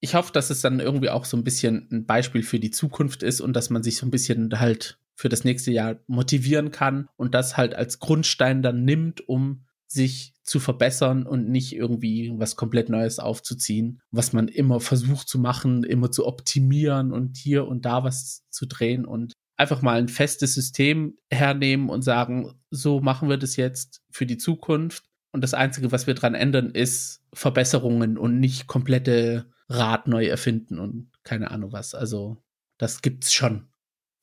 ich 0.00 0.14
hoffe, 0.14 0.32
dass 0.32 0.50
es 0.50 0.60
dann 0.60 0.80
irgendwie 0.80 1.10
auch 1.10 1.24
so 1.24 1.36
ein 1.36 1.44
bisschen 1.44 1.88
ein 1.90 2.06
Beispiel 2.06 2.42
für 2.42 2.60
die 2.60 2.70
Zukunft 2.70 3.22
ist 3.22 3.40
und 3.40 3.54
dass 3.54 3.70
man 3.70 3.82
sich 3.82 3.96
so 3.96 4.06
ein 4.06 4.10
bisschen 4.10 4.58
halt 4.60 4.98
für 5.14 5.28
das 5.28 5.44
nächste 5.44 5.72
Jahr 5.72 5.96
motivieren 6.06 6.70
kann 6.70 7.08
und 7.16 7.34
das 7.34 7.56
halt 7.56 7.74
als 7.74 7.98
Grundstein 7.98 8.62
dann 8.62 8.84
nimmt, 8.84 9.26
um 9.28 9.64
sich 9.88 10.34
zu 10.42 10.60
verbessern 10.60 11.26
und 11.26 11.48
nicht 11.48 11.74
irgendwie 11.74 12.32
was 12.36 12.56
komplett 12.56 12.88
Neues 12.88 13.18
aufzuziehen, 13.18 14.00
was 14.10 14.32
man 14.32 14.48
immer 14.48 14.80
versucht 14.80 15.28
zu 15.28 15.38
machen, 15.38 15.84
immer 15.84 16.10
zu 16.10 16.26
optimieren 16.26 17.12
und 17.12 17.36
hier 17.36 17.66
und 17.66 17.84
da 17.84 18.04
was 18.04 18.44
zu 18.50 18.66
drehen 18.66 19.04
und 19.04 19.32
einfach 19.56 19.82
mal 19.82 19.98
ein 19.98 20.08
festes 20.08 20.54
System 20.54 21.16
hernehmen 21.30 21.88
und 21.88 22.02
sagen, 22.02 22.52
so 22.70 23.00
machen 23.00 23.28
wir 23.28 23.38
das 23.38 23.56
jetzt 23.56 24.02
für 24.10 24.26
die 24.26 24.36
Zukunft. 24.36 25.04
Und 25.32 25.42
das 25.42 25.54
Einzige, 25.54 25.92
was 25.92 26.06
wir 26.06 26.14
dran 26.14 26.34
ändern, 26.34 26.70
ist 26.70 27.22
Verbesserungen 27.32 28.18
und 28.18 28.38
nicht 28.38 28.66
komplette 28.66 29.50
Rad 29.68 30.06
neu 30.06 30.26
erfinden 30.26 30.78
und 30.78 31.10
keine 31.22 31.50
Ahnung 31.50 31.72
was. 31.72 31.94
Also, 31.94 32.36
das 32.78 33.02
gibt's 33.02 33.32
schon. 33.32 33.68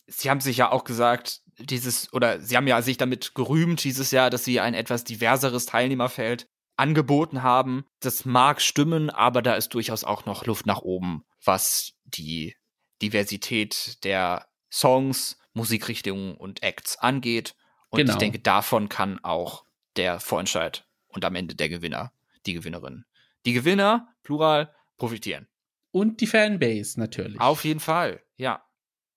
Sie 0.07 0.29
haben 0.29 0.41
sich 0.41 0.57
ja 0.57 0.71
auch 0.71 0.83
gesagt, 0.83 1.41
dieses, 1.57 2.11
oder 2.13 2.39
Sie 2.41 2.57
haben 2.57 2.67
ja 2.67 2.81
sich 2.81 2.97
damit 2.97 3.35
gerühmt 3.35 3.83
dieses 3.83 4.11
Jahr, 4.11 4.29
dass 4.29 4.43
Sie 4.43 4.59
ein 4.59 4.73
etwas 4.73 5.03
diverseres 5.03 5.65
Teilnehmerfeld 5.65 6.47
angeboten 6.75 7.43
haben. 7.43 7.85
Das 7.99 8.25
mag 8.25 8.61
stimmen, 8.61 9.09
aber 9.09 9.41
da 9.41 9.55
ist 9.55 9.73
durchaus 9.73 10.03
auch 10.03 10.25
noch 10.25 10.45
Luft 10.45 10.65
nach 10.65 10.81
oben, 10.81 11.23
was 11.43 11.93
die 12.05 12.55
Diversität 13.01 14.03
der 14.03 14.47
Songs, 14.71 15.37
Musikrichtungen 15.53 16.35
und 16.35 16.63
Acts 16.63 16.97
angeht. 16.97 17.55
Und 17.89 17.99
genau. 17.99 18.13
ich 18.13 18.17
denke, 18.17 18.39
davon 18.39 18.89
kann 18.89 19.23
auch 19.23 19.65
der 19.95 20.19
Vorentscheid 20.19 20.87
und 21.07 21.25
am 21.25 21.35
Ende 21.35 21.53
der 21.53 21.69
Gewinner, 21.69 22.11
die 22.45 22.53
Gewinnerin. 22.53 23.05
Die 23.45 23.53
Gewinner, 23.53 24.07
Plural, 24.23 24.73
profitieren. 24.97 25.47
Und 25.91 26.21
die 26.21 26.27
Fanbase 26.27 26.99
natürlich. 26.99 27.39
Auf 27.39 27.65
jeden 27.65 27.79
Fall, 27.79 28.21
ja. 28.37 28.63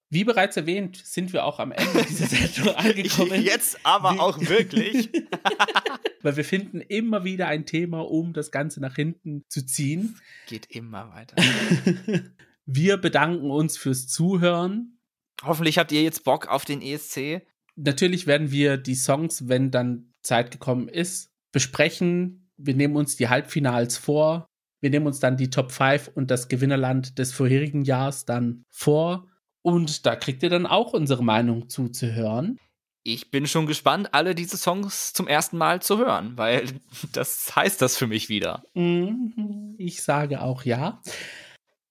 Wie 0.09 0.23
bereits 0.23 0.57
erwähnt, 0.57 0.97
sind 1.05 1.33
wir 1.33 1.45
auch 1.45 1.59
am 1.59 1.73
Ende 1.73 2.05
dieser 2.05 2.27
Sendung 2.53 2.75
angekommen. 2.77 3.43
Jetzt 3.43 3.79
aber 3.83 4.15
Wie 4.15 4.21
auch 4.21 4.39
wirklich. 4.41 5.11
Weil 6.23 6.37
wir 6.37 6.45
finden 6.45 6.81
immer 6.81 7.25
wieder 7.25 7.49
ein 7.49 7.67
Thema, 7.67 8.01
um 8.01 8.33
das 8.33 8.51
Ganze 8.51 8.81
nach 8.81 8.95
hinten 8.95 9.45
zu 9.49 9.67
ziehen. 9.67 10.21
Geht 10.47 10.67
immer 10.71 11.13
weiter. 11.13 11.37
wir 12.67 12.99
bedanken 12.99 13.51
uns 13.51 13.77
fürs 13.77 14.07
Zuhören. 14.07 15.01
Hoffentlich 15.43 15.79
habt 15.79 15.93
ihr 15.93 16.03
jetzt 16.03 16.25
Bock 16.25 16.47
auf 16.47 16.65
den 16.65 16.83
ESC. 16.83 17.43
Natürlich 17.75 18.27
werden 18.27 18.51
wir 18.51 18.77
die 18.77 18.95
Songs, 18.95 19.49
wenn 19.49 19.71
dann 19.71 20.15
Zeit 20.23 20.51
gekommen 20.51 20.89
ist, 20.89 21.31
besprechen. 21.53 22.51
Wir 22.57 22.75
nehmen 22.75 22.97
uns 22.97 23.17
die 23.17 23.29
Halbfinals 23.29 23.99
vor. 23.99 24.47
Wir 24.81 24.91
nehmen 24.91 25.07
uns 25.07 25.21
dann 25.21 25.37
die 25.37 25.51
Top 25.51 25.73
5 25.73 26.11
und 26.15 26.31
das 26.31 26.49
Gewinnerland 26.49 27.19
des 27.19 27.33
vorherigen 27.33 27.83
Jahres 27.83 28.25
dann 28.25 28.65
vor. 28.71 29.29
Und 29.63 30.07
da 30.07 30.15
kriegt 30.17 30.43
ihr 30.43 30.51
dann 30.51 30.67
auch 30.67 30.93
unsere 30.93 31.25
Meinung 31.25 31.69
zuzuhören. 31.69 32.59
Ich 33.03 33.31
bin 33.31 33.47
schon 33.47 33.67
gespannt, 33.67 34.09
alle 34.13 34.35
diese 34.35 34.57
Songs 34.57 35.13
zum 35.13 35.29
ersten 35.29 35.57
Mal 35.59 35.81
zu 35.81 35.99
hören, 35.99 36.37
weil 36.37 36.67
das 37.13 37.55
heißt 37.55 37.81
das 37.81 37.97
für 37.97 38.07
mich 38.07 38.29
wieder. 38.29 38.65
Mhm, 38.75 39.77
ich 39.79 40.03
sage 40.03 40.43
auch 40.43 40.65
ja. 40.65 41.01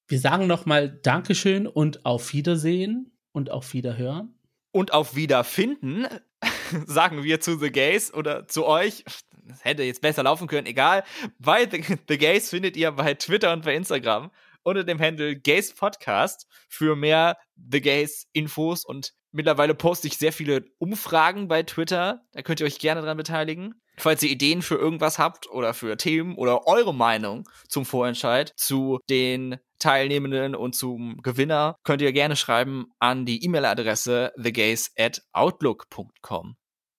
Wir 0.07 0.19
sagen 0.19 0.45
nochmal 0.45 0.89
Dankeschön 0.89 1.67
und 1.67 2.05
auf 2.05 2.33
Wiedersehen 2.33 3.11
und 3.31 3.49
auf 3.49 3.73
Wiederhören. 3.73 4.35
Und 4.71 4.93
auf 4.93 5.15
Wiederfinden 5.15 6.05
sagen 6.85 7.23
wir 7.23 7.39
zu 7.39 7.57
The 7.57 7.71
Gays 7.71 8.13
oder 8.13 8.47
zu 8.47 8.65
euch 8.65 9.03
das 9.47 9.63
hätte 9.63 9.83
jetzt 9.83 10.01
besser 10.01 10.23
laufen 10.23 10.47
können, 10.47 10.67
egal. 10.67 11.03
Bei 11.39 11.67
The, 11.69 11.83
The 12.07 12.17
Gays 12.17 12.49
findet 12.49 12.77
ihr 12.77 12.91
bei 12.91 13.13
Twitter 13.13 13.53
und 13.53 13.65
bei 13.65 13.75
Instagram 13.75 14.31
unter 14.63 14.83
dem 14.83 14.99
Handle 14.99 15.35
Gays 15.35 15.73
Podcast 15.73 16.47
für 16.67 16.95
mehr 16.95 17.37
The 17.55 17.81
Gays 17.81 18.27
Infos 18.33 18.83
und 18.83 19.13
mittlerweile 19.31 19.75
poste 19.75 20.07
ich 20.07 20.17
sehr 20.17 20.33
viele 20.33 20.65
Umfragen 20.79 21.47
bei 21.47 21.63
Twitter. 21.63 22.23
Da 22.33 22.41
könnt 22.41 22.59
ihr 22.59 22.65
euch 22.65 22.79
gerne 22.79 23.01
dran 23.01 23.17
beteiligen. 23.17 23.75
Falls 23.97 24.23
ihr 24.23 24.29
Ideen 24.29 24.61
für 24.61 24.75
irgendwas 24.75 25.19
habt 25.19 25.49
oder 25.49 25.73
für 25.73 25.95
Themen 25.97 26.35
oder 26.35 26.67
eure 26.67 26.93
Meinung 26.93 27.47
zum 27.69 27.85
Vorentscheid 27.85 28.51
zu 28.57 28.99
den 29.09 29.57
Teilnehmenden 29.79 30.55
und 30.55 30.75
zum 30.75 31.21
Gewinner, 31.21 31.77
könnt 31.83 32.01
ihr 32.01 32.11
gerne 32.11 32.35
schreiben 32.35 32.87
an 32.99 33.25
die 33.25 33.43
E-Mail-Adresse 33.43 34.33
thegays 34.41 34.91
at 34.97 35.21
outlook.com. 35.31 36.55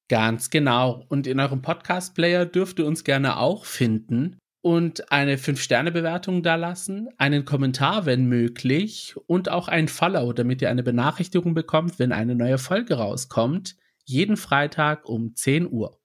Ganz 0.08 0.50
genau. 0.50 1.04
Und 1.08 1.26
in 1.26 1.40
eurem 1.40 1.62
Podcast-Player 1.62 2.46
dürft 2.46 2.78
ihr 2.78 2.86
uns 2.86 3.02
gerne 3.02 3.38
auch 3.38 3.64
finden 3.64 4.38
und 4.62 5.12
eine 5.12 5.36
5-Sterne-Bewertung 5.36 6.42
da 6.42 6.56
lassen, 6.56 7.08
einen 7.18 7.44
Kommentar, 7.44 8.04
wenn 8.04 8.26
möglich, 8.26 9.14
und 9.26 9.48
auch 9.48 9.68
ein 9.68 9.86
Follow, 9.86 10.32
damit 10.32 10.60
ihr 10.60 10.70
eine 10.70 10.82
Benachrichtigung 10.82 11.54
bekommt, 11.54 12.00
wenn 12.00 12.10
eine 12.10 12.34
neue 12.34 12.58
Folge 12.58 12.94
rauskommt. 12.94 13.76
Jeden 14.04 14.36
Freitag 14.36 15.08
um 15.08 15.36
10 15.36 15.70
Uhr. 15.70 16.00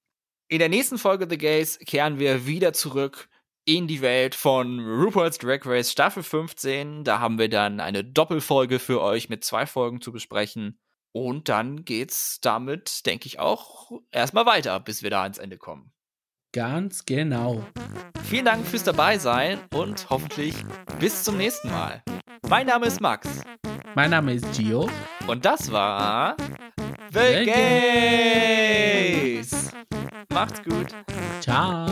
In 0.47 0.60
der 0.60 0.70
nächsten 0.70 0.97
Folge 0.97 1.28
The 1.30 1.38
Gays 1.38 1.80
kehren 1.80 2.20
wir 2.20 2.45
wieder 2.45 2.74
zurück 2.74 3.30
in 3.66 3.88
die 3.88 4.02
Welt 4.02 4.36
von 4.36 4.80
RuPaul's 4.80 5.38
Drag 5.38 5.66
Race 5.66 5.91
Staffel 5.91 6.24
15. 6.24 7.04
Da 7.04 7.20
haben 7.20 7.39
wir 7.39 7.49
dann 7.49 7.80
eine 7.80 8.04
Doppelfolge 8.04 8.78
für 8.80 9.02
euch 9.02 9.30
mit 9.30 9.43
zwei 9.43 9.66
Folgen 9.66 10.02
zu 10.02 10.12
besprechen. 10.12 10.80
Und 11.14 11.49
dann 11.49 11.84
geht's 11.84 12.39
damit, 12.41 13.05
denke 13.05 13.28
ich, 13.28 13.39
auch 13.39 13.91
erstmal 14.12 14.45
weiter, 14.45 14.80
bis 14.80 15.03
wir 15.03 15.09
da 15.09 15.24
ans 15.24 15.38
Ende 15.38 15.57
kommen. 15.57 15.91
Ganz 16.53 17.05
genau. 17.05 17.66
Vielen 18.24 18.45
Dank 18.45 18.66
fürs 18.66 18.84
Dabeisein 18.84 19.59
und 19.74 20.09
hoffentlich 20.09 20.55
bis 20.99 21.24
zum 21.24 21.38
nächsten 21.38 21.70
Mal. 21.70 22.03
Mein 22.49 22.68
Name 22.68 22.88
ist 22.88 22.99
Max. 22.99 23.28
Mein 23.95 24.12
Name 24.12 24.34
ist 24.34 24.51
Gio. 24.53 24.89
Und 25.28 25.45
das 25.45 25.72
war 25.72 26.36
The, 27.14 27.20
The 27.20 27.45
Gays. 29.05 29.72
Macht's 30.30 30.62
gut. 30.64 30.88
Ciao. 31.41 31.88